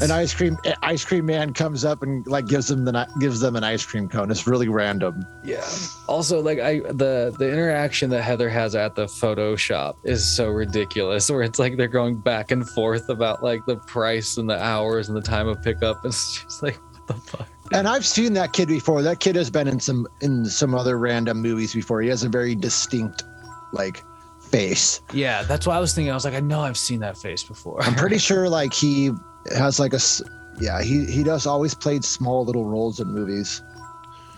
[0.00, 3.56] An ice cream ice cream man comes up and like gives them the gives them
[3.56, 4.30] an ice cream cone.
[4.30, 5.24] It's really random.
[5.44, 5.66] Yeah.
[6.08, 10.48] Also, like I the the interaction that Heather has at the photo shop is so
[10.48, 11.30] ridiculous.
[11.30, 15.08] Where it's like they're going back and forth about like the price and the hours
[15.08, 16.00] and the time of pickup.
[16.10, 17.48] It's just like what the fuck.
[17.72, 19.02] And I've seen that kid before.
[19.02, 22.00] That kid has been in some in some other random movies before.
[22.00, 23.24] He has a very distinct
[23.72, 24.02] like
[24.50, 25.00] face.
[25.12, 26.10] Yeah, that's what I was thinking.
[26.10, 27.82] I was like, I know I've seen that face before.
[27.82, 29.12] I'm pretty sure like he
[29.56, 30.22] has like a s-
[30.58, 33.62] yeah he he does always played small little roles in movies.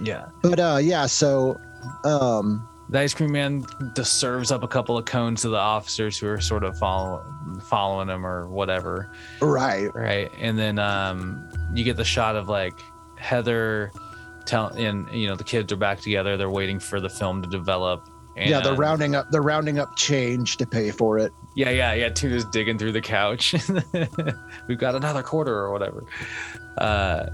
[0.01, 0.27] yeah.
[0.43, 1.61] But uh yeah, so
[2.05, 3.65] um The ice cream man
[3.97, 7.25] just serves up a couple of cones to the officers who are sort of follow,
[7.69, 9.11] following him or whatever.
[9.41, 9.93] right.
[9.95, 12.75] right and then um you get the shot of like
[13.19, 13.91] heather
[14.45, 17.49] tell and you know the kids are back together they're waiting for the film to
[17.49, 21.33] develop and, yeah, they're rounding up they're rounding up change to pay for it.
[21.55, 23.55] Yeah yeah yeah tuna's digging through the couch
[24.69, 26.03] we've got another quarter or whatever
[26.79, 27.27] uh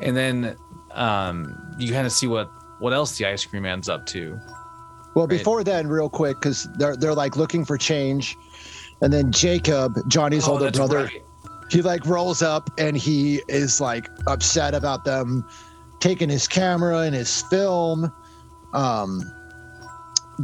[0.00, 0.56] and then
[0.92, 4.38] um you kind of see what what else the ice cream man's up to
[5.14, 5.38] Well, Right.
[5.38, 8.36] before then, real quick, because they're they're like looking for change,
[9.02, 11.22] and then Jacob, Johnny's Oh, older brother, right.
[11.68, 15.44] he like rolls up and he is like upset about them
[15.98, 18.10] taking his camera and his film.
[18.72, 19.20] Um,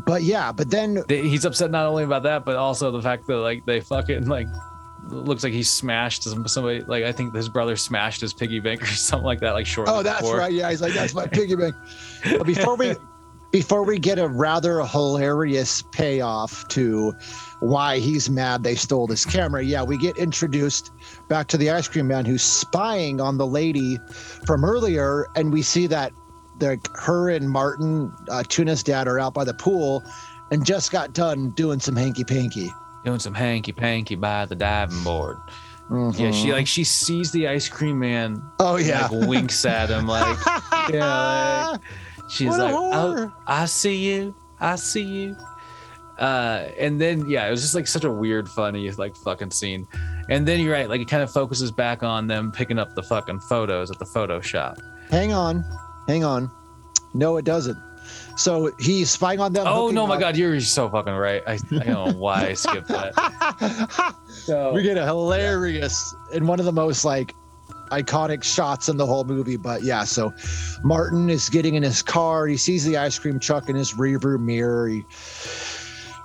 [0.05, 3.37] but yeah, but then he's upset not only about that but also the fact that
[3.37, 4.47] like they fucking like
[5.09, 8.87] looks like he smashed somebody like i think his brother smashed his piggy bank or
[8.87, 10.39] something like that like shortly oh, that's before.
[10.39, 11.75] right, yeah, he's like that's my piggy bank.
[12.25, 12.95] But before we
[13.53, 17.15] before we get a rather hilarious payoff to
[17.61, 20.91] why he's mad they stole this camera, yeah, we get introduced
[21.29, 23.99] back to the ice cream man who's spying on the lady
[24.45, 26.13] from earlier, and we see that
[26.59, 30.03] the her and Martin, uh, Tuna's dad, are out by the pool,
[30.51, 32.73] and just got done doing some hanky panky.
[33.05, 35.39] doing some hanky panky by the diving board.
[35.89, 36.53] Yeah, she Mhm.
[36.53, 38.43] like she sees the ice cream man.
[38.59, 39.07] Oh and, yeah.
[39.07, 40.37] like winks at him like
[40.93, 41.81] yeah, like,
[42.29, 43.33] she's What like, oh.
[43.47, 45.37] I see you, I see you.
[46.19, 49.87] Uh, and then yeah, it was just like such a weird, funny like fucking scene.
[50.29, 53.03] And then you're right, like it kind of focuses back on them picking up the
[53.05, 54.79] fucking photos at the photo shop.
[55.11, 55.65] hang on,
[56.07, 56.51] hang on.
[57.15, 57.79] No, it doesn't.
[58.37, 59.67] So he's spying on them.
[59.67, 60.21] Oh no, my up.
[60.21, 61.43] god, you're so fucking right.
[61.47, 64.15] I, I don't know why I skipped that.
[64.29, 67.35] So we get a hilarious and one of the most like
[67.91, 69.57] iconic shots in the whole movie.
[69.57, 70.33] But yeah, so
[70.85, 72.47] Martin is getting in his car.
[72.47, 74.89] He sees the ice cream truck in his rearview mirror.
[74.89, 75.05] He,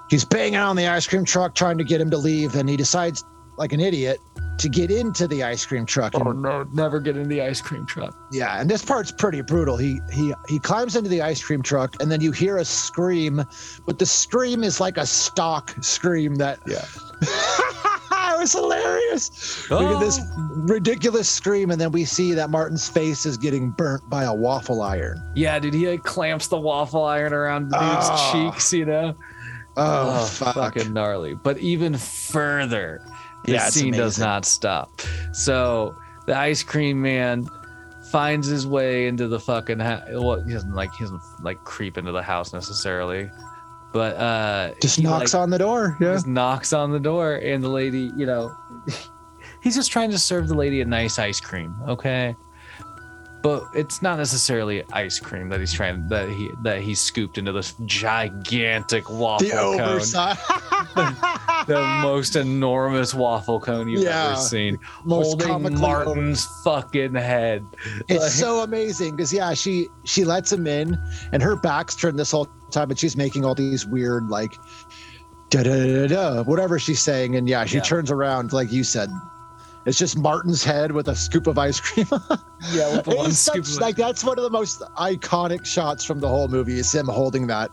[0.10, 2.78] he's banging on the ice cream truck, trying to get him to leave, and he
[2.78, 3.24] decides,
[3.58, 4.20] like an idiot,
[4.58, 6.14] to get into the ice cream truck.
[6.14, 8.16] And Oh no, never get in the ice cream truck.
[8.32, 9.78] yeah, and this part's pretty brutal.
[9.78, 13.44] He he he climbs into the ice cream truck, and then you hear a scream,
[13.86, 16.86] but the scream is like a stock scream that Yeah.
[18.34, 19.68] it was hilarious.
[19.70, 20.48] We get this oh.
[20.68, 24.82] ridiculous scream, and then we see that Martin's face is getting burnt by a waffle
[24.82, 25.22] iron.
[25.36, 28.32] Yeah, dude, he like clamps the waffle iron around the dude's Oh.
[28.52, 29.16] cheeks, you know?
[29.78, 30.56] Oh, oh, fuck.
[30.56, 31.34] fucking gnarly.
[31.34, 33.02] But even further,
[33.46, 35.02] the Yeah, scene does not stop.
[35.34, 37.48] So the ice cream man
[38.12, 41.98] finds his way into the fucking ha- well, he doesn't like he doesn't like creep
[41.98, 43.30] into the house necessarily,
[43.94, 45.98] but uh, Just knocks like, on the door.
[46.02, 46.14] Yeah.
[46.14, 48.54] just knocks on the door, and the lady, you know,
[49.64, 52.36] he's just trying to serve the lady a nice ice cream, okay?
[53.42, 57.52] But it's not necessarily ice cream that he's trying that he that he scooped into
[57.52, 60.40] this gigantic waffle The cone, oversized,
[61.68, 64.34] the most enormous waffle cone you've Yeah.
[64.34, 67.66] ever seen, most holding Martin's fucking head.
[68.08, 70.98] It's Like- so amazing because yeah, she she lets him in,
[71.32, 74.54] and her back's turned this whole time, and she's making all these weird like
[75.50, 77.84] da da da da whatever she's saying, and yeah, she Yeah.
[77.84, 79.10] turns around like you said.
[79.86, 82.06] It's just Martin's head with a scoop of ice cream.
[82.72, 86.20] Yeah, with the one scoop such, like that's one of the most iconic shots from
[86.20, 86.78] the whole movie.
[86.78, 87.72] Is him holding that,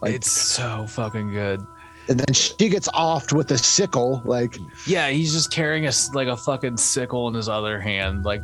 [0.00, 1.60] like- it's so fucking good.
[2.08, 4.22] and then she gets offed with a sickle.
[4.24, 8.24] Like Yeah, he's just carrying a like a fucking sickle in his other hand.
[8.24, 8.42] Like,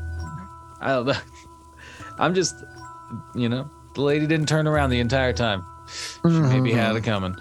[0.82, 1.14] I don't know.
[2.18, 2.54] I'm just,
[3.34, 5.64] you know, the lady didn't turn around the entire time.
[6.22, 7.34] She maybe had it coming,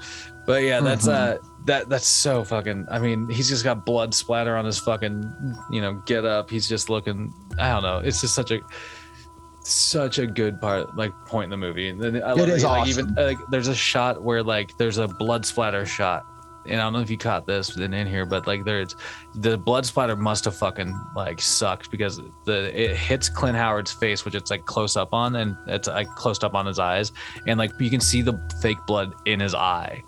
[0.48, 1.38] but yeah, that's uh,
[1.70, 2.88] that that's so fucking.
[2.90, 6.50] I mean, he's just got blood splatter on his fucking, you know, get up.
[6.50, 7.34] He's just looking.
[7.60, 8.00] I don't know.
[8.00, 8.60] It's just such a.
[9.62, 12.68] Such a good part, like point in the movie, and then I love is it,
[12.68, 13.10] like awesome.
[13.10, 16.26] even like there's a shot where like there's a blood splatter shot,
[16.66, 18.96] and I don't know if you caught this in, in here, but like there's
[19.36, 24.26] the blood splatter must have fucking like sucked because the it hits Clint Howard's face,
[24.26, 27.12] which it's like close up on, and it's like close up on his eyes,
[27.46, 30.02] and like you can see the fake blood in his eye.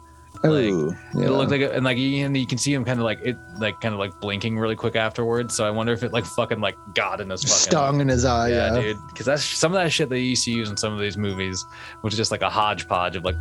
[0.43, 1.25] Like, Ooh, yeah.
[1.25, 3.19] It looked like, a, and like, you- and you can see him kind of like
[3.21, 5.55] it, like kind of like blinking really quick afterwards.
[5.55, 8.25] So I wonder if it like fucking like got in his fucking stung in his
[8.25, 8.49] eye.
[8.49, 8.97] yeah, Yeah, dude.
[9.07, 11.63] Because that's some of that shit they used to use in some of these movies,
[12.01, 13.35] which is just like a hodgepodge of like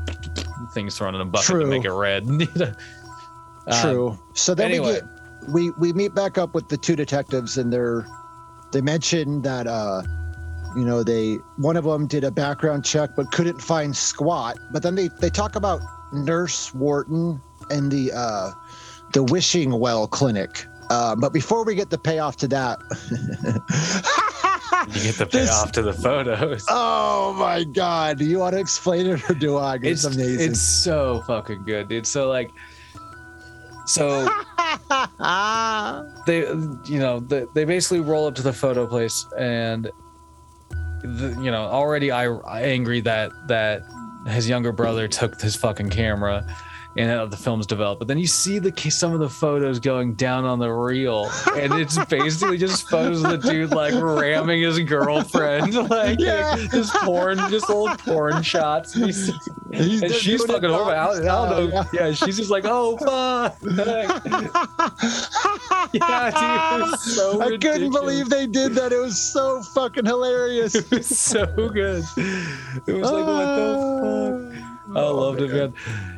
[0.74, 2.26] things thrown in a bucket to make it red.
[3.66, 4.18] Um, True.
[4.34, 4.86] so then anyway.
[4.86, 5.04] we get
[5.52, 8.06] we we meet back up with the two detectives, and they're
[8.72, 10.02] they mention that uh
[10.76, 14.58] you know they one of them did a background check but couldn't find squat.
[14.72, 15.82] But then they they talk about
[16.12, 17.40] Nurse Wharton
[17.70, 18.52] and the uh
[19.12, 20.66] the Wishing Well Clinic.
[20.90, 22.78] Um, but before we get the payoff to that,
[24.94, 26.64] You get the This- payoff to the photos.
[26.68, 29.74] oh my god, do you want to explain it or do I?
[29.76, 30.50] It's, it's amazing.
[30.52, 32.06] It's so fucking good, dude.
[32.06, 32.50] So like,
[33.86, 34.24] so
[36.26, 36.40] they,
[36.86, 39.90] you know, they, they basically roll up to the photo place and,
[41.02, 42.26] the, you know, already I
[42.62, 43.82] angry that that
[44.26, 46.44] his younger brother took his fucking camera
[46.96, 48.00] and how the film's developed.
[48.00, 51.72] But then you see the some of the photos going down on the reel, and
[51.74, 56.56] it's basically just photos of the dude like ramming his girlfriend, like Yeah.
[56.72, 58.96] just porn, just old porn shots.
[58.96, 59.30] And, he's,
[59.72, 60.90] He's and she's fucking horrible.
[60.90, 61.82] I I don't know.
[61.82, 62.10] nonstop, Yeah.
[62.12, 63.56] she's just like, oh fuck.
[65.92, 68.92] yeah, dude, so I couldn't believe they did that.
[68.92, 70.74] It was so fucking hilarious.
[70.74, 72.04] It was so good.
[72.86, 74.49] It was like, what the fuck?
[74.49, 74.49] Uh,
[74.94, 75.74] I Oh, loved it, man.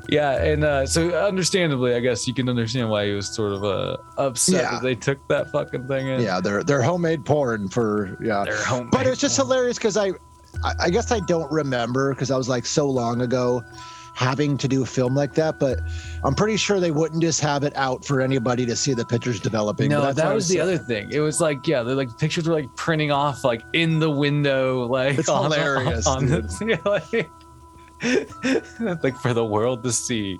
[0.08, 3.64] Yeah, and uh, so understandably, I guess you can understand why he was sort of
[3.64, 4.70] uh, upset Yeah.
[4.72, 6.20] that they took that fucking thing in.
[6.22, 8.44] Yeah, they're they're homemade porn for yeah.
[8.90, 10.12] But it's just hilarious because I,
[10.80, 13.62] I guess I don't remember because I was like so long ago
[14.14, 15.58] having to do a film like that.
[15.58, 15.78] But
[16.22, 19.40] I'm pretty sure they wouldn't just have it out for anybody to see the pictures
[19.40, 19.88] developing.
[19.90, 21.10] No, that was the other thing.
[21.10, 24.84] It was like, yeah, they're like pictures were like printing off like in the window,
[24.86, 26.48] like It's on, hilarious, on dude.
[26.50, 27.30] the, yeah, like,
[29.03, 30.38] like for the world to see.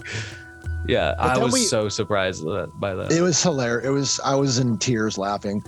[0.87, 2.45] Yeah, I was we- so surprised
[2.81, 3.13] by that-.
[3.13, 3.87] It was hilarious.
[3.87, 5.63] It was I was in tears laughing.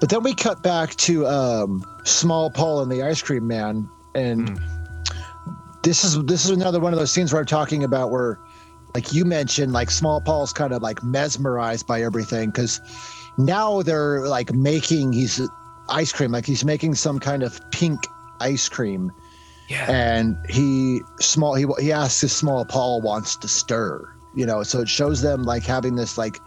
[0.00, 4.48] But then we cut back to um, Small Paul and the Ice Cream Man, and
[4.50, 5.82] Mm.
[5.82, 8.38] this is this is another one of those scenes where I'm talking about where,
[8.94, 12.80] like you mentioned, like Small Paul's kind of like mesmerized by everything because
[13.38, 15.40] now they're like making he's
[15.88, 18.00] ice cream, like he's making some kind of pink
[18.40, 19.10] ice cream,
[19.68, 24.12] yeah, and he small he he asks if Small Paul wants to stir.
[24.34, 26.38] You know, so it shows them like having this like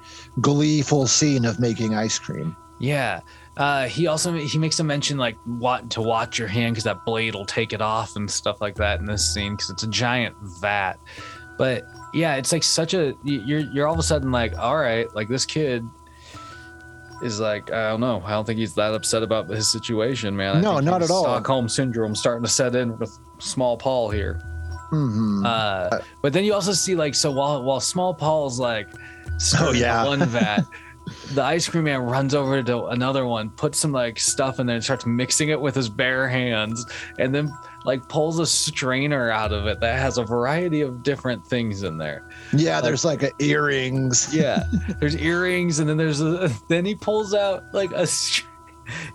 [0.41, 2.55] gleeful scene of making ice cream.
[2.79, 3.21] yeah.
[3.57, 7.03] Uh, he also he makes a mention like what to watch your hand because that
[7.03, 9.87] blade will take it off and stuff like that in this scene because it's a
[9.87, 10.93] giant vat.
[11.57, 14.77] But yeah, it's like such a you- you're you're all of a sudden like all
[14.77, 15.83] right, like this kid
[17.21, 18.21] is like I don't know.
[18.25, 20.57] I don't think he's that upset about his situation, man.
[20.57, 21.23] I No, think not at all.
[21.23, 24.41] Stockholm syndrome starting to set in with small Paul here.
[24.89, 25.89] hmm Uh,
[26.21, 30.05] but then you also see like so while while small Paul's like the yeah.
[30.05, 30.61] one vat,
[31.33, 34.75] the ice cream man runs over to another one, puts some like stuff in there
[34.75, 36.85] and starts mixing it with his bare hands,
[37.19, 37.49] and then
[37.85, 41.97] like pulls a strainer out of it that has a variety of different things in
[41.97, 42.29] there.
[42.53, 44.33] yeah, there's like a earrings.
[44.35, 44.63] Yeah,
[44.99, 48.05] there's earrings, and then there's a then he pulls out like a.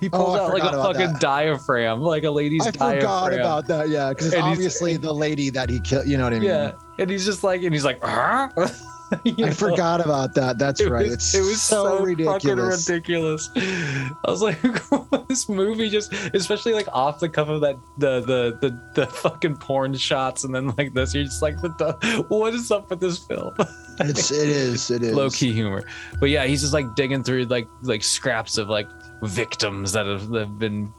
[0.00, 1.20] He oh, pulls Oh, out like a fucking that.
[1.20, 2.90] diaphragm, like a lady's I diaphragm.
[2.92, 3.88] I forgot about that.
[3.88, 6.06] Yeah, because it's And he's- obviously the lady that he killed.
[6.06, 6.48] You know what I mean?
[6.48, 8.48] Yeah, and he's just like, and he's like, huh?
[9.24, 9.54] You I know?
[9.54, 10.58] forgot about that.
[10.58, 11.04] That's It right.
[11.06, 12.42] was, it's it was so, ridiculous.
[12.42, 13.50] fucking ridiculous.
[13.56, 14.58] I was like,
[15.28, 19.56] this movie just, especially like off the cuff of that, the the the, the fucking
[19.58, 23.00] porn shots, and then like this, you're just like, what, the, what is up with
[23.00, 23.54] this film?
[24.00, 25.84] It's it is it is Low key humor,
[26.18, 28.88] but yeah, he's just like digging through like like scraps of like
[29.22, 30.92] victims that have, have been,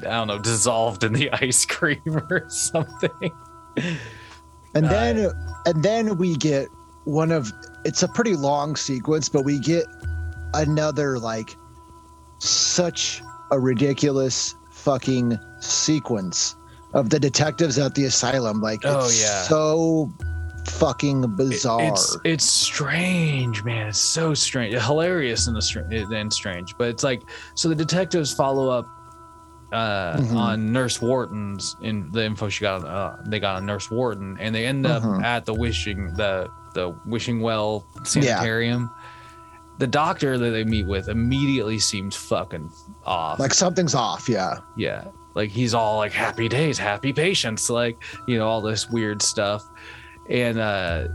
[0.00, 3.30] I don't know, dissolved in the ice cream or something.
[4.74, 5.30] And Uh, then
[5.66, 6.66] and then we get
[7.10, 7.52] one of
[7.84, 9.84] it's a pretty long sequence, but we get
[10.54, 11.56] another like
[12.38, 16.54] such a ridiculous fucking sequence
[16.94, 18.60] of the detectives at the asylum.
[18.60, 19.42] Like Oh, it's yeah.
[19.42, 20.12] so
[20.66, 21.82] fucking bizarre.
[21.82, 23.88] It's it's strange, man.
[23.88, 26.74] It's so strange, hilarious and, str- and strange.
[26.78, 27.22] But it's like
[27.54, 28.86] so the detectives follow up
[29.72, 30.34] uh, Mhm.
[30.36, 32.84] on Nurse Wharton's in the info she got.
[32.84, 35.22] Uh, they got on Nurse Wharton, and they end up Mhm.
[35.22, 38.90] at the wishing the the wishing well sanitarium.
[39.78, 42.70] The doctor that they meet with immediately seems fucking
[43.04, 43.38] off.
[43.38, 44.58] like something's off, yeah.
[44.76, 45.06] Yeah.
[45.34, 49.64] Like he's all like happy days, happy patients, like, you know, all this weird stuff.
[50.28, 51.08] And, uh,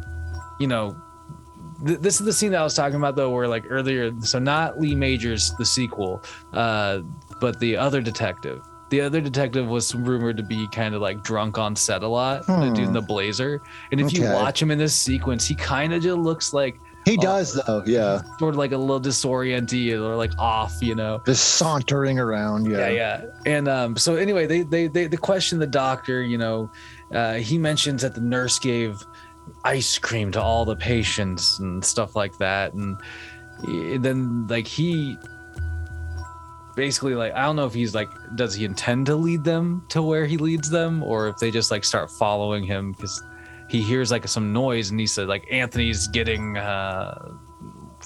[0.60, 0.95] you know,
[1.86, 4.39] th- this is the scene that I was talking about though, where like earlier, so
[4.39, 7.01] not Lee Majors, the sequel, uh,
[7.39, 8.62] but the other detective.
[8.89, 12.45] The other detective was rumored to be kind of like drunk on set a lot,
[12.45, 12.93] the dude in Hmm.
[12.93, 13.61] the blazer.
[13.91, 17.17] And if you watch him in this sequence, he kind of just looks like He
[17.19, 17.21] Oh.
[17.21, 18.21] does though, yeah.
[18.39, 21.21] sort of like a little disoriented or like off, you know?
[21.25, 22.88] Just sauntering around, yeah.
[22.88, 26.71] yeah yeah and um so anyway they they they, they question the doctor you know
[27.13, 29.03] uh he mentions that the nurse gave
[29.63, 32.97] ice cream to all the patients and stuff like that and
[33.67, 35.15] eh, then like he
[36.76, 40.01] basically like i don't know if he's like does he intend to lead them to
[40.01, 43.23] where he leads them or if they just like start following him because
[43.69, 47.32] he hears like some noise and he said like anthony's getting uh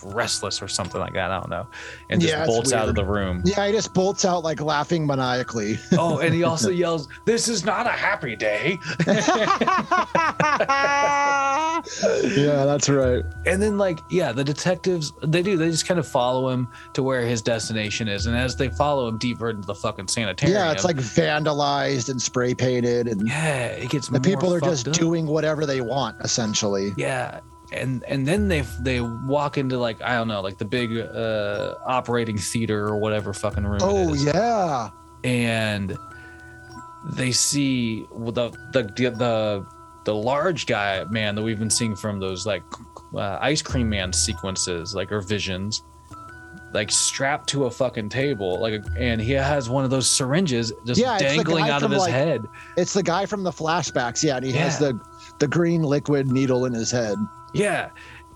[0.04, 1.68] restless or something like that i don't know
[2.10, 5.06] and just Yeah, bolts out of the room Yeah, he just bolts out like laughing
[5.06, 5.78] maniacally.
[5.98, 8.78] Oh, and he also yells, "This is not a happy day."
[12.24, 13.24] yeah, that's right.
[13.46, 15.58] And then, like, yeah, the detectives they do.
[15.58, 19.08] They just kind of follow him to where his destination is, and as they follow
[19.08, 23.68] him deeper into the fucking sanitarium, Yeah, it's like vandalized and spray painted, and yeah,
[23.68, 24.94] it gets the people are just up.
[24.94, 26.94] doing whatever they want, essentially.
[26.98, 27.40] yeah.
[27.72, 31.76] And and then they they walk into like I don't know like the big uh
[31.86, 33.76] operating theater or whatever fucking room.
[33.76, 34.90] it Oh yeah,
[35.24, 35.96] and
[37.14, 39.66] they see the the the
[40.06, 42.64] the large guy man that we've been seeing from those like
[43.16, 45.84] uh, ice cream man sequences like or visions
[46.74, 51.00] like strapped to a fucking table like and he has one of those syringes just
[51.00, 52.46] Yeah, dangling out of his like- head
[52.78, 54.24] it's the guy from the flashbacks.
[54.24, 55.00] Yeah, and he has the
[55.40, 57.18] the green liquid needle in his head.
[57.54, 57.90] Yeah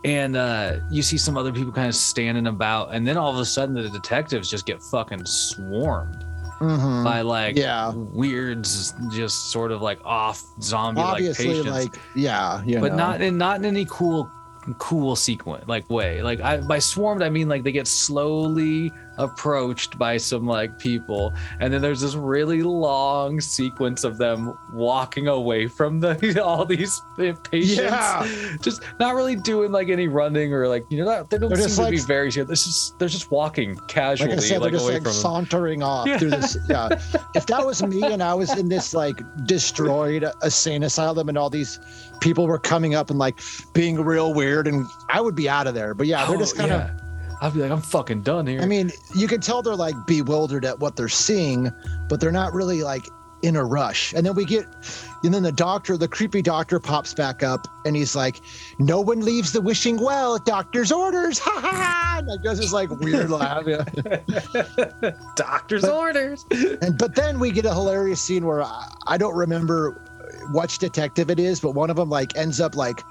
[0.06, 3.38] and uh you see some other people kind of standing about and then all of
[3.38, 6.26] a sudden the detectives just get fucking swarmed
[6.60, 7.04] Mhm.
[7.04, 7.92] by like Yeah.
[7.94, 12.98] weirds just sort of like off zombie like Obviously, patients like yeah, but know.
[12.98, 14.30] not in not in any cool
[14.78, 19.98] cool sequence like way like I, by swarmed i mean like they get slowly approached
[19.98, 25.68] by some like people and then there's this really long sequence of them walking away
[25.68, 28.28] from the all these patients Yeah.
[28.62, 31.58] just not really doing like any running or like you know not, they don't They're
[31.58, 34.62] seem just, to like- be very serious they're they're just walking casually like I said,
[34.62, 35.22] like, they're just away like from them.
[35.22, 36.18] sauntering off Yeah.
[36.18, 36.58] through this.
[36.70, 36.90] Yeah,
[37.36, 41.50] if that was me and I was in this like destroyed insane asylum and all
[41.50, 41.80] these
[42.22, 43.40] people were coming up and like
[43.74, 45.94] being real weird, and I would be out of there.
[45.94, 46.82] But yeah, they're Oh, just kind of.
[46.82, 46.96] yeah.
[47.44, 48.62] I'd be like, I'm fucking done here.
[48.62, 51.70] I mean, you can tell they're like bewildered at what they're seeing,
[52.08, 53.06] but they're not really like
[53.42, 54.14] in a rush.
[54.14, 54.66] And then we get,
[55.26, 58.40] and then the doctor, the creepy doctor pops back up and he's like,
[58.80, 61.38] No one leaves the wishing well, at doctor's orders.
[61.44, 62.16] Ha ha ha.
[62.20, 63.66] And like does this like weird laugh.
[63.68, 63.84] Yeah.
[65.36, 66.46] doctor's but- orders.
[66.82, 70.02] And but then we get a hilarious scene where I, I don't remember
[70.52, 73.02] which detective it is, but one of them like ends up like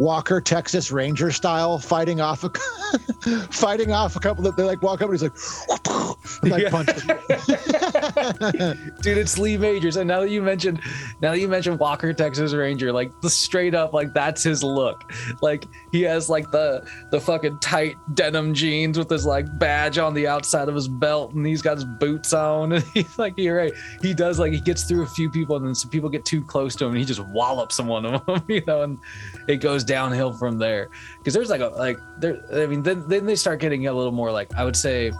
[0.00, 2.48] Walker Texas Ranger style fighting off a
[3.50, 5.36] fighting off a couple of they like walk up and he's like,
[6.42, 6.82] like Yeah.
[9.02, 9.96] Dude, it's Lee Majors.
[9.96, 10.80] And now that you mentioned
[11.20, 15.12] now that you mentioned Walker, Texas Ranger, like the straight up, like that's his look.
[15.42, 20.14] Like he has like the the fucking tight denim jeans with his like badge on
[20.14, 22.72] the outside of his belt, and he's got his boots on.
[22.72, 23.72] And he's like, you're right.
[24.00, 26.42] He does like he gets through a few people, and then some people get too
[26.42, 28.98] close to him, and he just wallops someone of them, you know, and
[29.46, 30.88] it goes downhill from there.
[31.18, 32.40] Because there's like a like there.
[32.52, 35.12] I mean, then then they start getting a little more like I would say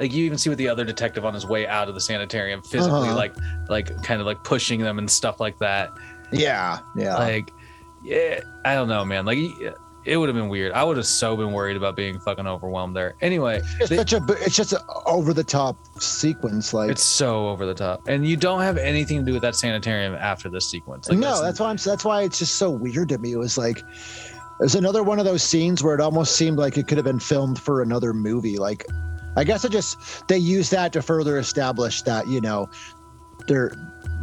[0.00, 2.62] like you even see with the other detective on his way out of the sanitarium
[2.62, 3.14] physically Uh-huh.
[3.22, 3.34] like
[3.68, 5.90] like kind of like pushing them and stuff like that
[6.32, 7.16] Yeah, yeah.
[7.16, 7.50] like
[8.02, 9.36] yeah i don't know man like
[10.10, 12.96] it would have been weird i would have so been worried about being fucking overwhelmed
[12.96, 16.72] there anyway it's they- such a it's just an over the top sequence.
[16.72, 19.54] Like it's so over the top and you don't have anything to do with that
[19.56, 23.08] sanitarium after this sequence like no, that's why I'm that's why it's just so weird
[23.10, 23.32] to me.
[23.32, 23.82] It was like
[24.58, 27.20] there's another one of those scenes where it almost seemed like it could have been
[27.20, 28.58] filmed for another movie.
[28.58, 28.86] Like
[29.36, 32.68] I guess it just they use that to further establish that, you know,
[33.46, 33.72] there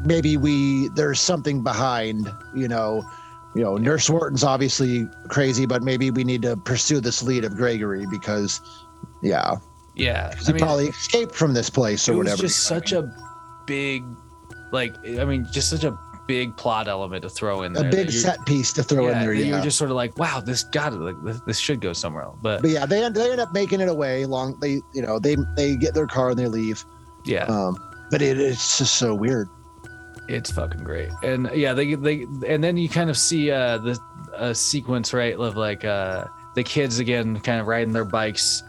[0.06, 3.04] maybe we there's something behind, you know,
[3.58, 7.56] you know, Nurse Wharton's obviously crazy, but maybe we need to pursue this lead of
[7.56, 8.62] Gregory because
[9.24, 9.56] yeah,
[9.96, 12.42] yeah he probably escaped from this place or it was whatever.
[12.44, 13.12] just such a
[13.66, 14.04] big
[14.72, 15.98] like i mean just such a
[16.28, 17.88] big plot element to throw in there.
[17.88, 19.34] a big set piece to throw in there.
[19.34, 19.46] Yeah.
[19.46, 22.24] you're just sort of like wow this got it like this, this should go somewhere
[22.24, 24.26] else but but yeah, they end, they end up making it away.
[24.26, 26.86] Long they you know they they get their car and they leave.
[27.26, 27.78] yeah Um,
[28.12, 29.50] but it, it's just so weird.
[30.28, 34.00] It's fucking great, and yeah, they they and then you kind of see uh the
[34.36, 36.26] a sequence right of like uh
[36.56, 38.64] the kids again kind of riding their bikes.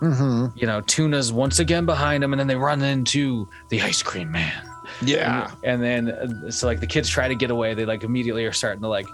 [0.00, 0.58] Mm-hmm.
[0.58, 4.30] You know, Tuna's once again behind them, and then they run into the ice cream
[4.30, 4.62] man.
[5.02, 7.74] Yeah, and, then uh, so like the kids try to get away.
[7.74, 9.06] They like immediately are starting to like.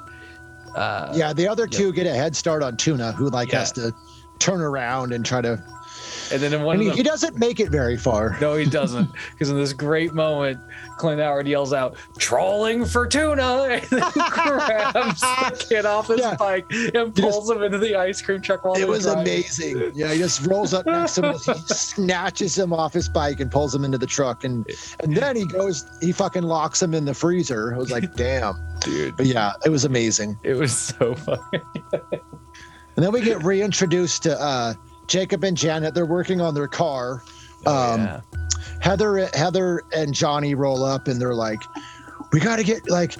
[0.75, 1.33] Uh, yeah.
[1.33, 1.79] The other yeah.
[1.79, 3.61] two get a head start on Tuna, who like Yeah.
[3.61, 3.95] has to
[4.39, 5.63] turn around and try to.
[6.33, 8.37] And then in one he, them, he doesn't make it very far.
[8.41, 9.09] No, he doesn't.
[9.33, 10.59] Because in this great moment,
[10.99, 16.37] Clint Howard yells out, trolling for tuna, and then grabs the kid off his Yeah.
[16.37, 19.23] bike and pulls him into the ice cream truck while It was driving.
[19.23, 19.93] amazing.
[19.95, 23.51] Yeah, he just rolls up next to him, he snatches him off his bike and
[23.51, 24.67] pulls him into the truck, and
[25.01, 27.75] and then he goes, he fucking locks him in the freezer.
[27.75, 30.39] I was like, damn, Dude, but yeah, it was amazing.
[30.43, 31.41] it was so funny.
[32.95, 34.75] And then we get reintroduced to uh,
[35.07, 35.95] Jacob and Janet.
[35.95, 37.23] They're working on their car.
[37.67, 38.21] Um, yeah.
[38.81, 41.61] Heather, Heather, and Johnny roll up, and they're like,
[42.33, 43.17] "We got to get like,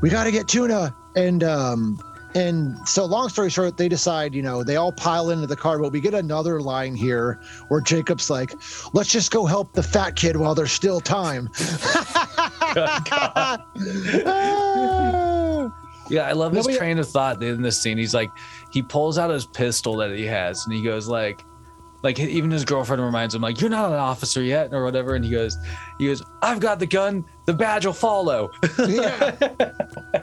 [0.00, 2.00] we got to get tuna." And um,
[2.34, 5.78] and so, long story short, they decide, you know, they all pile into the car.
[5.78, 8.52] But we get another line here where Jacob's like,
[8.92, 11.50] "Let's just go help the fat kid while there's still time."
[16.10, 17.96] Yeah, I love his Nobody- train of thought in this scene.
[17.96, 18.30] He's like,
[18.72, 21.42] he pulls out his pistol that he has, and he goes like,
[22.02, 25.14] like even his girlfriend reminds him like, "You're not an officer yet," or whatever.
[25.16, 25.56] And he goes,
[25.98, 27.24] he goes, "I've got the gun.
[27.46, 29.32] The badge will follow." yeah.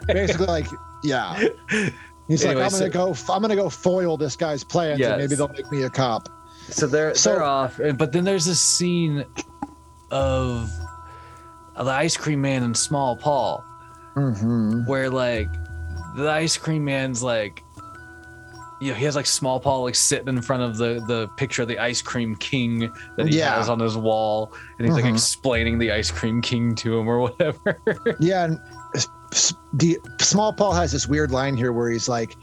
[0.08, 0.68] Basically, like,
[1.04, 1.48] yeah.
[2.28, 3.34] He's Anyway, like, I'm so- gonna go.
[3.34, 6.28] I'm gonna go foil this guy's plans, and maybe they'll make me a cop.
[6.70, 9.24] So they're So- they're off, but then there's this scene
[10.12, 10.70] of
[11.76, 13.64] the ice cream man and Small Paul,
[14.16, 14.86] Mm-hmm.
[14.88, 15.48] where like
[16.16, 17.64] the ice cream man's like,
[18.80, 21.64] you know, he has like Small Paul like sitting in front of the the picture
[21.64, 23.56] of the ice cream king that he Yeah.
[23.56, 25.14] has on his wall, and he's like Mhm.
[25.14, 27.82] explaining the ice cream king to him or whatever.
[28.20, 28.60] Yeah, and
[29.74, 32.36] the small Paul has this weird line here where he's like,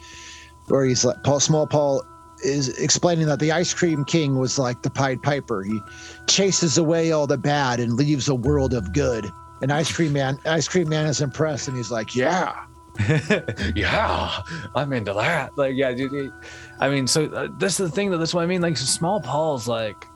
[0.69, 2.03] where he's like, Paul Small Paul
[2.43, 5.63] is explaining that the ice cream king was like the Pied Piper.
[5.63, 5.81] He
[6.27, 9.31] chases away all the bad and leaves a world of good.
[9.63, 12.53] And ice cream man, ice cream man is impressed, and he's like, yeah.
[13.75, 14.43] yeah,
[14.75, 15.57] I'm into that.
[15.57, 16.33] Like, yeah, dude.
[16.79, 18.63] I mean, so uh, that's the thing that that's what I mean.
[18.63, 20.07] Like, small Paul's like,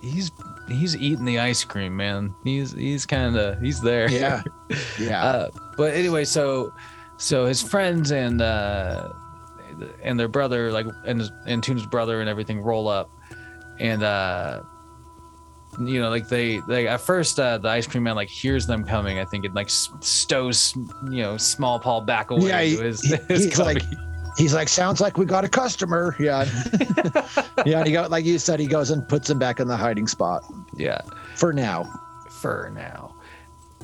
[0.00, 0.30] he's
[0.68, 2.34] he's eating the ice cream, man.
[2.44, 4.10] He's he's kind of he's there.
[4.10, 4.42] Yeah.
[5.00, 5.24] Yeah.
[5.24, 6.72] Uh, but anyway, so
[7.16, 9.12] so his friends and uh,
[10.02, 13.10] and their brother, like and his, and Tuna's brother and everything, roll up,
[13.80, 14.62] and uh,
[15.80, 18.84] you know, like they they at first uh, the ice cream man like hears them
[18.84, 19.18] coming.
[19.18, 20.74] I think it like stows
[21.10, 22.48] you know small Paul back away.
[22.48, 23.82] Yeah, he- to his, he- his he's like-
[24.38, 26.14] He's like, sounds like we got a customer.
[26.18, 26.44] Yeah.
[27.66, 27.78] yeah.
[27.78, 30.06] And he go, like you said, he goes and puts him back in the hiding
[30.06, 30.44] spot
[30.76, 31.00] yeah.
[31.34, 31.84] for now.
[32.30, 33.14] for now.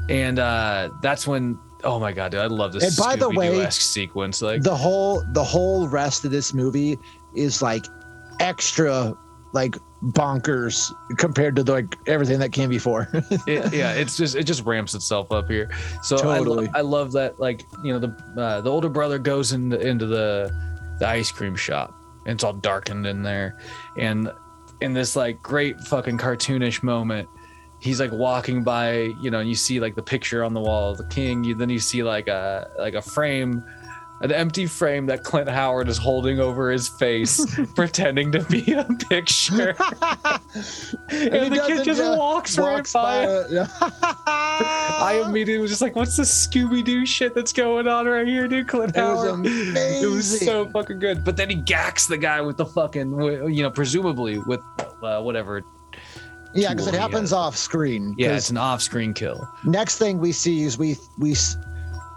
[0.09, 3.69] And uh that's when oh my god, dude, I love this And by the way,
[3.71, 4.41] sequence.
[4.41, 6.97] Like the whole the whole rest of this movie
[7.35, 7.85] is like
[8.39, 9.15] extra
[9.57, 13.09] like bonkers compared to like everything that came before.
[13.47, 15.71] it, yeah, it's just it just ramps itself up here.
[16.03, 16.69] So I, lo- Totally.
[16.75, 20.53] I love that like you know the uh, the older brother goes into into the
[21.01, 21.95] the ice cream shop
[22.27, 23.59] and it's all darkened in there,
[23.97, 24.31] and
[24.83, 27.29] in this like great fucking cartoonish moment.
[27.79, 30.93] He's like walking by, you know, and you see like the picture on the wall
[30.93, 31.45] of the king.
[31.45, 33.63] You then you see like a like a frame,
[34.21, 37.45] an empty frame that Clint Howard is holding over his face,
[37.75, 39.77] pretending to be a picture.
[39.81, 43.29] and, he the kid just yeah, walks, right by it.
[43.29, 43.53] it.
[43.53, 43.67] Yeah.
[43.81, 48.49] I immediately was just like, "What's the Scooby Doo shit that's going on right here,
[48.49, 49.47] dude?" Clint It was Howard.
[49.47, 51.25] It was so fucking good.
[51.25, 53.21] But then he gacks the guy with the fucking,
[53.53, 54.61] you know, presumably with
[55.03, 55.63] uh, whatever.
[56.55, 58.15] Yeah, because it happens off screen.
[58.17, 59.47] Yeah, it's an off-screen kill.
[59.65, 61.35] next thing we see is we we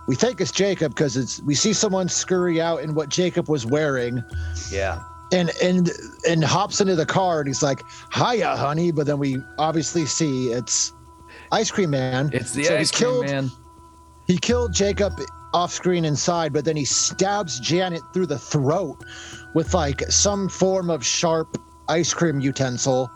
[0.10, 3.64] we think it's Jacob because it's we see someone scurry out in what Jacob was
[3.68, 4.24] wearing
[4.72, 5.92] Yeah, and and
[6.28, 10.52] and hops into the car and he's like, "Hiya, honey," but then we obviously see
[10.52, 10.94] it's
[11.52, 12.32] Ice Cream Man.
[12.34, 13.52] it's the So ice cream killed- man.
[14.26, 15.14] He killed Jacob
[15.54, 18.98] off screen inside, but then he stabs Janet through the throat
[19.54, 21.56] with like some form of sharp
[21.88, 23.10] ice cream utensil.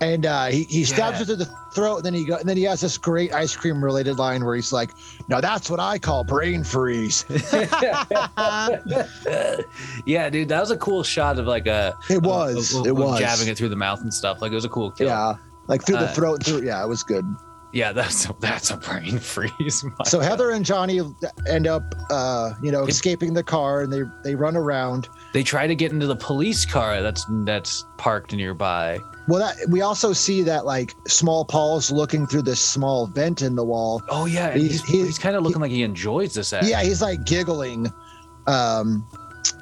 [0.00, 1.18] And uh, he, he stabs Yeah.
[1.18, 3.54] her through the throat, and then he go, and then he has this great ice
[3.56, 4.90] cream related line where he's like,
[5.28, 7.24] "Now that's what I call brain freeze."
[10.06, 11.96] yeah, dude, that was a cool shot of like a.
[12.08, 13.18] It was, of- of- it was.
[13.18, 14.40] jabbing it through the mouth and stuff.
[14.42, 15.08] Like it was a cool kill.
[15.08, 15.34] yeah,
[15.66, 16.44] like through the Uh, throat.
[16.44, 17.24] Through yeah, it was good.
[17.72, 19.84] yeah, that's a, that's a brain freeze.
[20.04, 20.24] So God.
[20.24, 21.00] Heather and Johnny
[21.48, 25.08] end up, uh, you know, escaping the car, and they they run around.
[25.32, 28.98] they try to get into the police car that's that's parked nearby.
[29.30, 33.54] Well, that we also see that like small Paul's looking through this small vent in
[33.54, 34.02] the wall.
[34.08, 36.52] Oh yeah, He's- he's, he's- he's, kind of looking like he enjoys this.
[36.52, 36.66] Act.
[36.66, 37.92] Yeah, he's like giggling.
[38.48, 39.06] Um,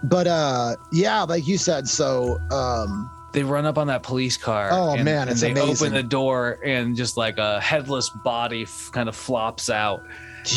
[0.05, 4.71] but uh, yeah, like you said, so um, they run up on that police car.
[4.73, 5.89] Oh, and, man, and they amazing.
[5.89, 10.01] open the door and just like a headless body f- kind of flops out,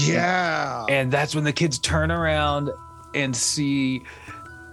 [0.06, 2.70] yeah, and that's when the kids turn around
[3.14, 4.04] and see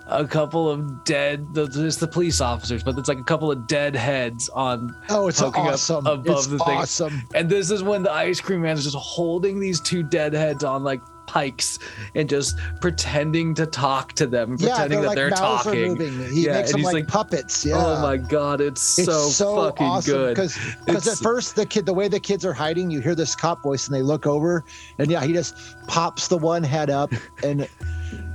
[0.09, 1.55] a couple of dead.
[1.55, 4.95] the- It's the police officers, but it's like a couple of dead heads on.
[5.11, 6.07] oh, it's poking up awesome.
[6.07, 6.77] above it's the thing.
[6.79, 7.23] awesome.
[7.35, 10.65] And this is when the ice cream man is just holding these two dead heads
[10.65, 11.79] on like pikes
[12.15, 15.89] and just pretending to talk to them, Yeah, pretending they're that like they're talking.
[15.99, 16.33] moving.
[16.33, 17.67] He Yeah, makes and them he's like, like, puppets.
[17.67, 17.77] Oh yeah.
[17.77, 20.35] Oh my god, it's, It's so, so, fucking awesome good.
[20.35, 23.37] because because at first the kid the way the kids are hiding you hear this
[23.37, 24.65] cop voice and they look over
[24.99, 25.55] and yeah he just
[25.87, 27.13] pops the one head up
[27.43, 27.69] and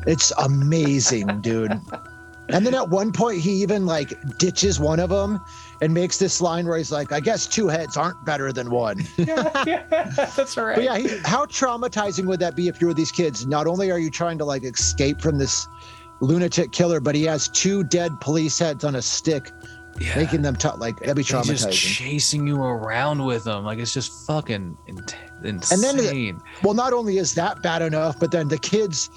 [0.07, 1.71] it's amazing dude
[2.49, 5.39] and then at one point he even like ditches one of them
[5.81, 9.01] and makes this line where he's like i guess two heads aren't better than one
[9.17, 9.83] yeah, yeah,
[10.35, 10.75] that's right.
[10.75, 13.91] but yeah he, how traumatizing would that be if you were these kids not only
[13.91, 15.67] are you trying to like escape from this
[16.19, 19.51] lunatic killer but he has two dead police heads on a stick
[19.99, 20.15] Yeah.
[20.17, 23.63] making them t- like that'd be He's just chasing you around with them.
[23.63, 25.05] Like it's just fucking in-
[25.41, 26.39] then insane.
[26.63, 29.09] well not only is that bad enough but then the kids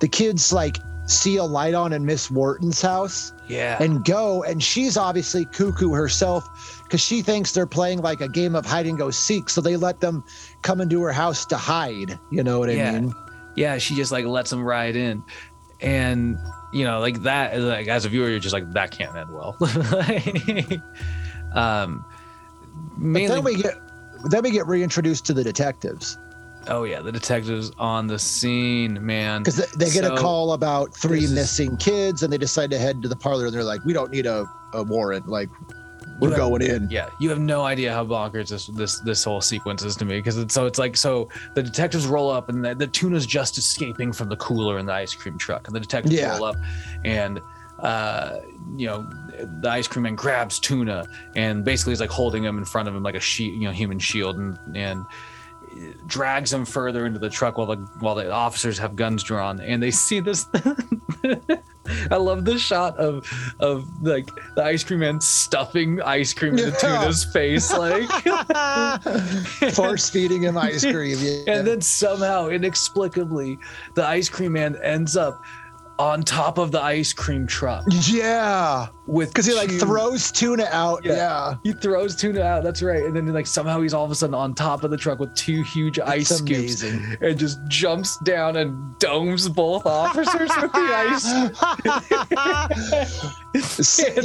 [0.00, 3.82] the kids like see a light on in miss wharton's house yeah.
[3.82, 8.54] and go and she's obviously cuckoo herself because she thinks they're playing like a game
[8.54, 10.22] of hide and go seek so they let them
[10.62, 12.90] come into her house to hide you know what Yeah.
[12.90, 13.14] i mean
[13.54, 15.22] yeah, she just like lets them ride in.
[15.80, 16.38] And
[16.72, 19.56] you know, like that like as a viewer, you're just like, that can't end well.
[21.54, 22.04] um
[22.96, 23.74] but then we get
[24.30, 26.18] then we get reintroduced to the detectives
[26.68, 29.42] oh yeah, the detectives on the scene, man.
[29.42, 33.02] because they, they get a call about three missing kids and they decide to head
[33.02, 35.48] to the parlor and they're like we don't need a, a warrant like
[36.20, 39.82] we're going in Yeah, you have no idea how bonkers this this this whole sequence
[39.82, 42.74] is to me because it's so it's like so the detectives roll up and the,
[42.74, 46.14] the tuna's just escaping from the cooler in the ice cream truck and the detectives
[46.14, 46.34] Yeah.
[46.36, 46.56] roll up
[47.04, 47.40] and
[47.78, 48.36] uh
[48.76, 49.08] you know
[49.62, 51.06] the ice cream man grabs tuna
[51.36, 53.70] and basically is like holding him in front of him like a sheet you know
[53.72, 55.02] human shield and and
[56.06, 59.82] drags him further into the truck while the while the officers have guns drawn, and
[59.82, 60.46] they see this.
[62.10, 63.26] I love this shot of
[63.58, 66.98] of like the ice cream man stuffing ice cream into Yeah.
[67.00, 68.08] Tuna's face, like,
[69.74, 71.16] Force feeding him ice cream.
[71.20, 71.54] Yeah.
[71.58, 73.58] and then somehow inexplicably
[73.94, 75.42] the ice cream man ends up
[76.00, 81.04] on top of the ice cream truck yeah, with because he like throws tuna out.
[81.04, 81.12] Yeah.
[81.12, 82.64] Yeah, He throws tuna out.
[82.64, 83.04] That's right.
[83.04, 85.34] And then like somehow he's all of a sudden on top of the truck with
[85.34, 87.16] two huge ice It's scoops amazing.
[87.20, 91.26] and just jumps down and domes both officers with the ice.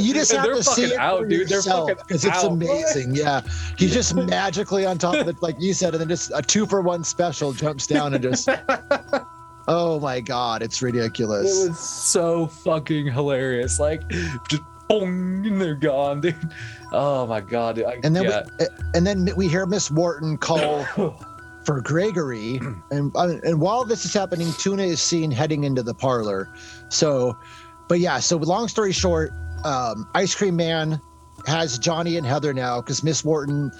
[0.00, 1.48] you just have they're to see fucking it out, for dude.
[1.48, 2.52] They're yourself fucking because it's out.
[2.52, 3.14] amazing.
[3.16, 3.40] Yeah,
[3.78, 6.64] he's just magically on top of it, like you said, and then just a two
[6.66, 8.48] for one special jumps down and just.
[9.68, 11.64] Oh my god, it's ridiculous.
[11.64, 13.80] It was so fucking hilarious.
[13.80, 14.08] Like
[14.48, 16.36] just boom, and they're gone, dude.
[16.92, 17.82] Oh my god.
[17.82, 18.44] I, And then yeah.
[18.58, 20.84] we, and then we hear Miss Wharton call
[21.64, 22.60] for Gregory,
[22.90, 26.48] and and while this is happening, Tuna is seen heading into the parlor.
[26.88, 27.36] So,
[27.88, 28.20] but yeah.
[28.20, 29.32] So long story short,
[29.64, 31.00] um, Ice Cream Man
[31.46, 33.72] has Johnny and Heather now because Miss Wharton.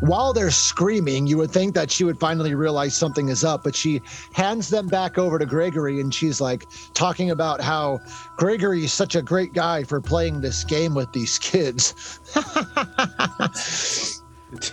[0.00, 3.74] While they're screaming, you would think that she would finally realize something is up, but
[3.74, 4.00] she
[4.32, 6.64] hands them back over to Gregory and she's like
[6.94, 8.00] talking about how
[8.36, 12.20] Gregory is such a great guy for playing this game with these kids.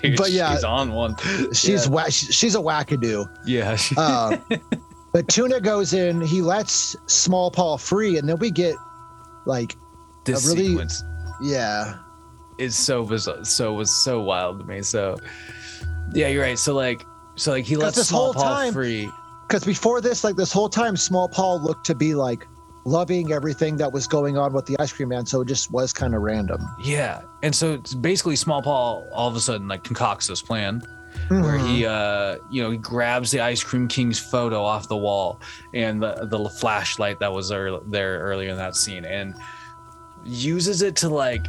[0.01, 0.55] Dude, but yeah.
[0.55, 1.15] she's on one.
[1.53, 1.91] She's yeah.
[1.91, 3.25] wa- she's a wackadoo.
[3.45, 3.77] yeah.
[3.97, 4.37] Uh,
[5.13, 8.75] but Tuna goes in, he lets Small Paul free, and then we get
[9.45, 9.75] like,
[10.25, 11.03] this a really- sequence
[11.41, 11.97] yeah,
[12.57, 13.43] is so bizarre.
[13.45, 14.81] So was so wild to me.
[14.81, 15.17] So
[16.13, 16.57] yeah, you're right.
[16.57, 17.05] So like,
[17.35, 19.09] so like he lets this Small whole Paul time- free.
[19.47, 22.47] because before this, like this whole time, Small Paul looked to be like
[22.85, 25.91] loving everything that was going on with the ice cream man, so it just was
[25.91, 26.65] kind of random.
[26.81, 30.81] Yeah, and so it's basically Small Paul all of a sudden like concocts this plan
[31.29, 31.67] where Mhm.
[31.75, 35.41] he uh you know he grabs the ice cream king's photo off the wall
[35.73, 39.33] and the the flashlight that was there earlier in that scene and
[40.23, 41.47] uses it to like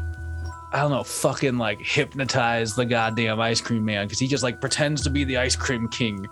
[0.72, 4.60] I don't know, fucking like hypnotize the goddamn ice cream man because he just like
[4.60, 6.26] pretends to be the ice cream king,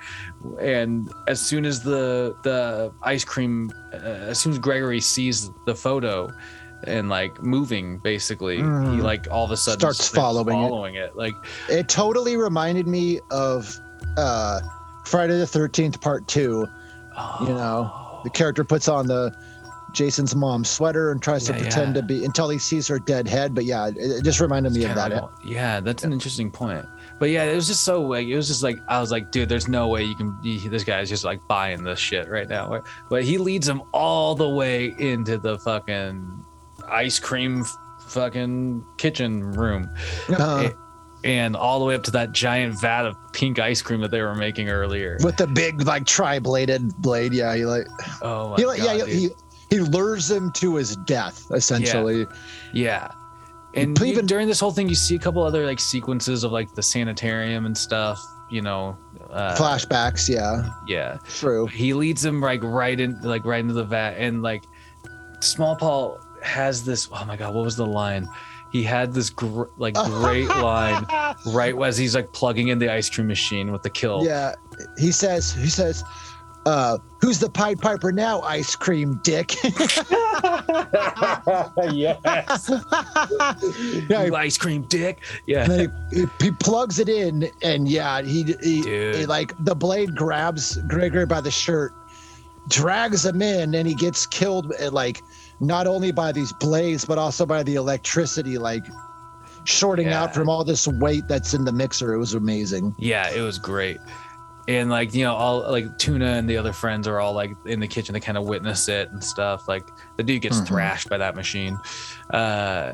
[0.61, 5.75] and as soon as the the ice cream, uh, as soon as Gregory sees the
[5.75, 6.29] photo,
[6.85, 9.03] and like moving, basically, he Mhm.
[9.03, 10.69] like all of a sudden Starts following it.
[10.69, 11.17] following it.
[11.17, 11.35] Like
[11.71, 13.75] It totally reminded me of
[14.19, 14.61] uh,
[15.07, 16.67] Friday the Thirteenth Part Two.
[17.41, 19.33] You know, the character puts on the
[19.97, 22.01] Jason's mom's sweater and tries Yeah, to pretend yeah.
[22.03, 23.55] to be until he sees her dead head.
[23.55, 25.29] But yeah, it, it just reminded me of that.
[25.45, 26.85] yeah, that's an interesting point.
[27.19, 29.49] But yeah, it was just so like it was just like I was like, dude,
[29.49, 30.39] there's no way you can.
[30.71, 32.83] This guy's just like buying this shit right now.
[33.09, 36.45] But he leads him all the way into the fucking
[36.89, 37.65] ice cream
[38.09, 39.89] fucking kitchen room,
[40.29, 40.69] Uh,
[41.25, 44.23] and all the way up to that giant vat of pink ice cream that they
[44.23, 45.19] were making earlier.
[45.25, 47.33] with the big like tri-bladed blade.
[47.33, 47.87] Yeah, he like
[48.23, 49.31] Oh my he, god, yeah he,
[49.71, 52.27] he lures him to his death essentially.
[52.73, 53.11] Yeah.
[53.75, 56.53] And you- even- during this whole thing, you see a couple other like sequences of
[56.53, 58.21] like the sanitarium and stuff.
[58.49, 58.97] You know,
[59.33, 61.67] uh, Flashbacks, yeah, Yeah, true.
[61.67, 64.63] he leads him like right in, like right into the vat, and like
[65.41, 67.09] Small Paul has this.
[67.13, 68.29] Oh my god, what was the line?
[68.71, 71.05] He had this gr- like great line
[71.47, 74.25] right as he's like plugging in the ice cream machine with the kill.
[74.25, 74.55] Yeah,
[74.97, 76.05] he says he says,
[76.67, 78.41] uh, "Who's the Pied Piper now?
[78.43, 79.55] Ice cream dick."
[81.93, 82.71] yes.
[84.11, 85.23] yeah, You ice cream dick.
[85.47, 85.71] Yeah.
[85.71, 90.77] And he, he, plugs it in, and yeah, he, he, he like the blade grabs
[90.89, 91.93] Gregory by the shirt,
[92.69, 94.73] drags him in, and he gets killed.
[94.81, 95.23] uh, Like
[95.61, 98.85] not only by these blades, but also by the electricity, like
[99.65, 100.23] shorting Yeah.
[100.25, 102.13] out from all this weight that's in the mixer.
[102.15, 102.95] It was amazing.
[102.99, 103.99] Yeah, it was great.
[104.69, 107.79] And like, you know, all like Tuna and the other friends are all like in
[107.81, 109.69] the kitchen to kind of witness it and stuff.
[109.69, 109.87] Like
[110.17, 110.67] the dude gets Mhm.
[110.67, 111.79] thrashed by that machine.
[112.31, 112.93] Uh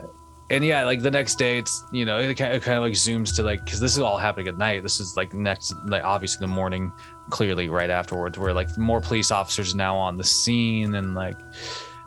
[0.51, 2.93] and yeah, like the next day, it's you know it kind of, kind of like
[2.93, 4.83] zooms to like because this is all happening at night.
[4.83, 6.93] This is like next, like obviously the morning,
[7.31, 11.37] clearly right afterwards, where like more police officers now on the scene and like,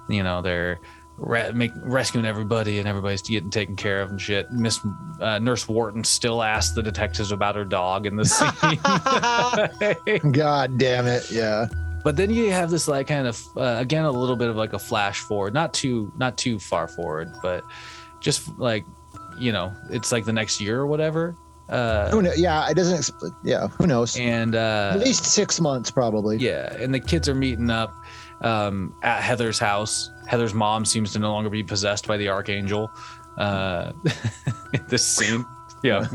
[0.09, 0.79] you know, they're
[1.17, 4.51] re- make, rescuing everybody and everybody's getting taken care of and shit.
[4.51, 4.79] Miss
[5.19, 8.25] uh, Nurse Wharton still asks the detectives about her dog in the
[10.15, 10.31] scene.
[10.31, 11.29] God damn it!
[11.31, 11.67] Yeah.
[12.03, 14.73] but then you have this like kind of uh, again a little bit of like
[14.73, 17.63] a flash forward, not too not too far forward, but
[18.19, 18.85] just like
[19.37, 21.35] you know, it's like the next year or whatever.
[21.67, 22.37] Uh, Who knows?
[22.39, 22.97] Yeah, it doesn't.
[22.97, 24.15] Expl- yeah, who knows?
[24.17, 26.37] and uh, At least six months, probably.
[26.37, 27.91] Yeah, and the kids are meeting up
[28.41, 30.09] um, at Heather's house.
[30.27, 32.91] Heather's mom seems to no longer be possessed by the archangel.
[33.37, 33.91] Uh,
[34.87, 35.45] this scene,
[35.83, 36.07] yeah,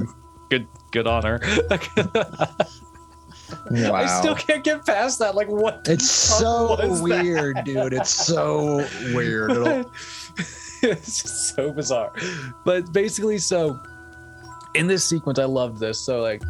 [0.49, 1.41] good, good on her.
[3.71, 3.95] Wow.
[3.95, 5.35] I still can't get past that.
[5.35, 5.83] Like, what?
[5.87, 7.25] It's so was that?
[7.25, 7.93] weird, dude.
[7.93, 9.87] It's so weird.
[10.83, 12.11] It's just so bizarre.
[12.65, 13.79] But basically, so
[14.75, 16.01] in this sequence, I loved this.
[16.01, 16.43] So like,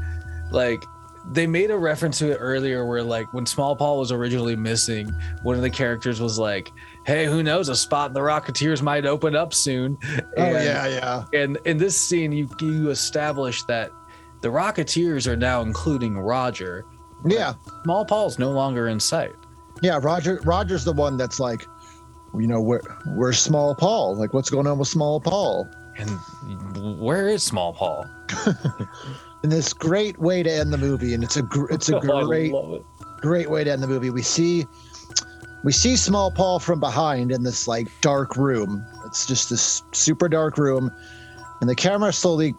[0.52, 0.84] like
[1.32, 5.12] they made a reference to it earlier, where like when Small Paul was originally missing,
[5.42, 6.70] one of the characters was like,
[7.06, 7.68] "Hey, who knows?
[7.68, 11.24] A spot in the Rocketeers might open up soon." oh yeah, yeah.
[11.32, 13.90] And in this scene, you you establish that
[14.40, 16.84] the Rocketeers are now including Roger.
[17.26, 17.54] Yeah.
[17.84, 19.34] Small Paul's no longer in sight.
[19.82, 21.66] Yeah, Roger Roger's the one that's like,
[22.34, 22.80] you know, where
[23.16, 24.16] where's Small Paul?
[24.16, 25.68] Like what's going on with Small Paul?
[25.98, 28.06] And where is Small Paul?
[29.42, 32.26] And this great way to end the movie, and it's a gr- it's a Oh,
[32.26, 32.82] great it.
[33.22, 34.10] great way to end the movie.
[34.10, 34.66] We see
[35.62, 38.84] we see Small Paul from behind in this like dark room.
[39.06, 40.90] It's just this super dark room,
[41.60, 42.54] and the camera slowly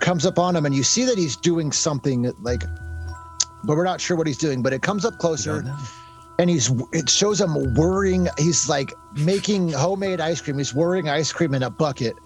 [0.00, 2.62] comes up on him, and you see that he's doing something like,
[3.64, 4.62] but we're not sure what he's doing.
[4.62, 5.64] But it comes up closer,
[6.38, 8.28] and he's it shows him whirring.
[8.38, 10.58] He's like making homemade ice cream.
[10.58, 12.16] He's whirring ice cream in a bucket.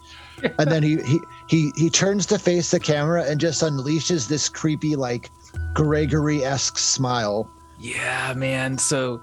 [0.58, 4.48] And then he, he he he turns to face the camera and just unleashes this
[4.48, 5.30] creepy like
[5.74, 7.50] Gregory esque smile.
[7.78, 8.78] Yeah, man.
[8.78, 9.20] So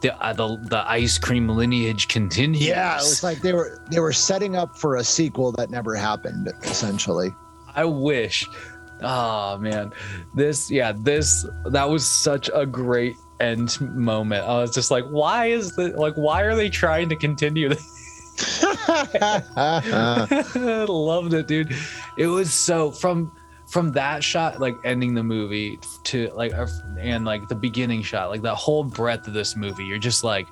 [0.00, 2.66] the uh, the the ice cream lineage continues.
[2.66, 5.94] Yeah, it was like they were they were setting up for a sequel that never
[5.94, 7.34] happened, essentially.
[7.74, 8.46] I wish.
[9.02, 9.92] Oh man,
[10.34, 14.44] this yeah this that was such a great end moment.
[14.44, 17.92] I was just like, why is the like why are they trying to continue this?
[20.88, 21.74] Loved it, dude.
[22.18, 23.32] It was so from
[23.76, 26.66] from that shot, like ending the movie to like uh,
[26.98, 29.84] and like the beginning shot, like the whole breadth of this movie.
[29.84, 30.46] You're just like,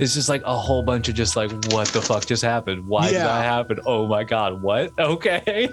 [0.00, 2.84] it's just like a whole bunch of just like, what the fuck just happened?
[2.88, 3.78] Why did that happen?
[3.86, 4.92] Oh my god, what?
[4.98, 5.68] Okay,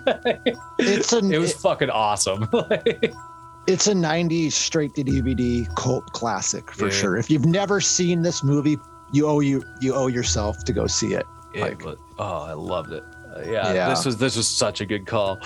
[0.77, 2.47] it's an it was fucking awesome.
[3.65, 6.91] it's a 90s straight to DVD cult classic for Yeah.
[6.91, 7.17] sure.
[7.17, 8.77] If you've never seen this movie,
[9.11, 11.25] you owe you you owe yourself to go see it.
[11.55, 11.83] It Like-
[12.19, 13.03] oh, I loved it.
[13.45, 13.89] Yeah, Yeah.
[13.89, 15.37] this was this was such a good call.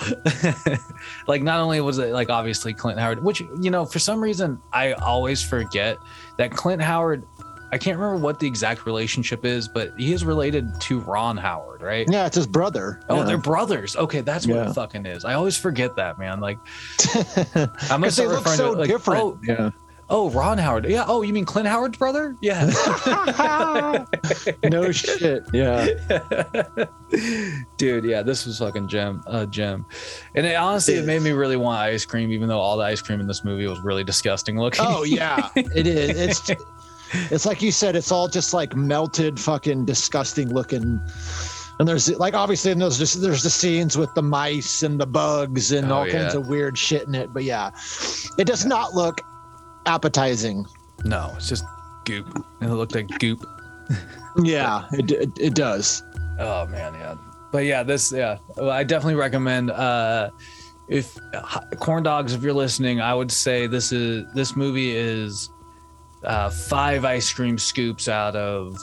[1.26, 4.60] like, not only was it like obviously Clint Howard, which you know for some reason
[4.72, 5.98] I always forget
[6.38, 7.24] that Clint Howard.
[7.72, 11.82] I can't remember what the exact relationship is, but he is related to Ron Howard,
[11.82, 12.06] right?
[12.08, 13.00] Yeah, it's his brother.
[13.08, 13.22] Oh, Yeah.
[13.24, 13.96] they're brothers.
[13.96, 14.70] Okay, that's what Yeah.
[14.70, 15.24] it fucking is.
[15.24, 16.38] I always forget that, man.
[16.40, 16.58] Like,
[16.96, 17.36] because
[17.90, 19.20] I'm gonna they look so to like, different.
[19.20, 19.70] Oh, yeah.
[20.08, 20.86] Oh, Ron Howard.
[20.86, 21.04] Yeah.
[21.06, 22.36] Oh, you mean Clint Howard's brother?
[22.40, 22.70] Yeah.
[24.64, 25.44] no shit.
[25.52, 25.86] Yeah.
[27.76, 29.86] Dude, yeah, this was fucking gem, uh, gem,
[30.34, 33.00] and it, honestly, it made me really want ice cream, even though all the ice
[33.00, 34.84] cream in this movie was really disgusting looking.
[34.86, 36.18] Oh yeah, it is.
[36.18, 36.62] It's
[37.30, 37.94] it's like you said.
[37.96, 41.00] It's all just like melted, fucking disgusting looking.
[41.78, 45.06] And there's like obviously and there's just there's the scenes with the mice and the
[45.06, 47.32] bugs and Oh, all kinds of weird shit in it.
[47.32, 47.70] But yeah,
[48.38, 49.20] it does not look
[49.86, 50.66] appetizing.
[51.04, 51.64] no, it's just
[52.04, 52.26] goop.
[52.60, 53.44] And it looked like goop.
[54.42, 56.02] Yeah, it it, it does.
[56.38, 57.14] Oh man, yeah.
[57.52, 59.70] But yeah, this yeah, well, I definitely recommend.
[59.70, 60.28] uh
[60.88, 65.48] If uh, corn dogs, if you're listening, I would say this is this movie is
[66.22, 68.76] uh five ice cream scoops out of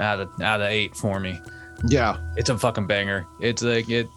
[0.00, 1.38] out of out of eight for me.
[1.86, 2.16] Yeah.
[2.36, 3.24] It's a fucking banger.
[3.38, 4.08] It's like it.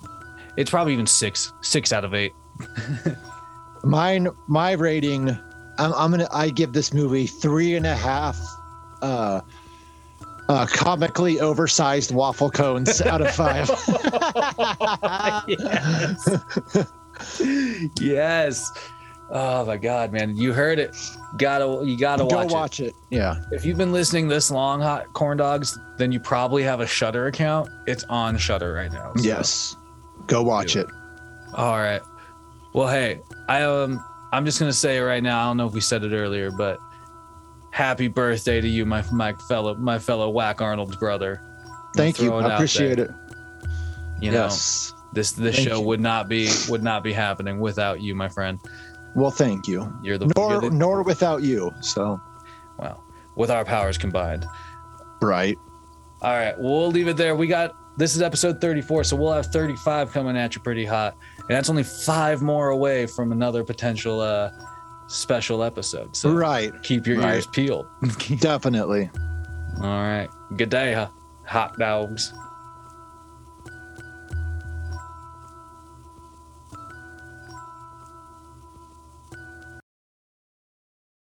[0.57, 2.34] It's probably even six, six out of eight.
[3.84, 5.38] Mine, my rating,
[5.80, 8.38] I'm, I'm gonna, I give this movie three and a half,
[9.01, 9.41] uh,
[10.49, 13.69] uh, comically oversized waffle cones out of five.
[15.47, 16.30] yes.
[17.99, 18.72] yes.
[19.31, 20.35] Oh my god, man!
[20.35, 20.95] You heard it.
[21.38, 22.95] Gotta you gotta Go watch, watch it.
[23.11, 23.35] Yeah.
[23.51, 27.27] If you've been listening this long, hot corn dogs, then you probably have a Shudder
[27.27, 27.69] account.
[27.85, 29.14] It's on Shudder right now.
[29.15, 29.76] so- Yes.
[30.26, 30.88] Go watch Do it.
[31.53, 32.01] All right.
[32.73, 35.41] Well, hey, I um, I'm just gonna say it right now.
[35.41, 36.80] I don't know if we said it earlier, but
[37.72, 41.41] happy birthday to you, my my fellow my fellow Whack Arnold's brother.
[41.95, 42.34] Thank you.
[42.34, 43.06] I appreciate there.
[43.06, 43.11] it.
[44.22, 44.93] You know, yes.
[45.14, 45.88] this this Thank show you.
[45.88, 48.60] would not be would not be happening without you, my friend.
[49.15, 49.91] Well, thank you.
[50.03, 51.73] You're the, you're Nor, the nor without you.
[51.81, 52.22] So,
[52.77, 53.03] well,
[53.35, 54.45] with our powers combined.
[55.22, 55.57] right.
[56.22, 57.34] All right, we'll leave it there.
[57.34, 61.15] We got this is episode 34, so we'll have 35 coming at you pretty hot,
[61.49, 64.51] and that's only five more away from another potential uh
[65.07, 66.15] special episode.
[66.15, 66.71] So right.
[66.84, 67.35] keep your Right.
[67.35, 67.88] ears peeled.
[68.39, 69.09] Definitely.
[69.81, 71.09] All right, good day, huh?
[71.45, 72.31] hot dogs.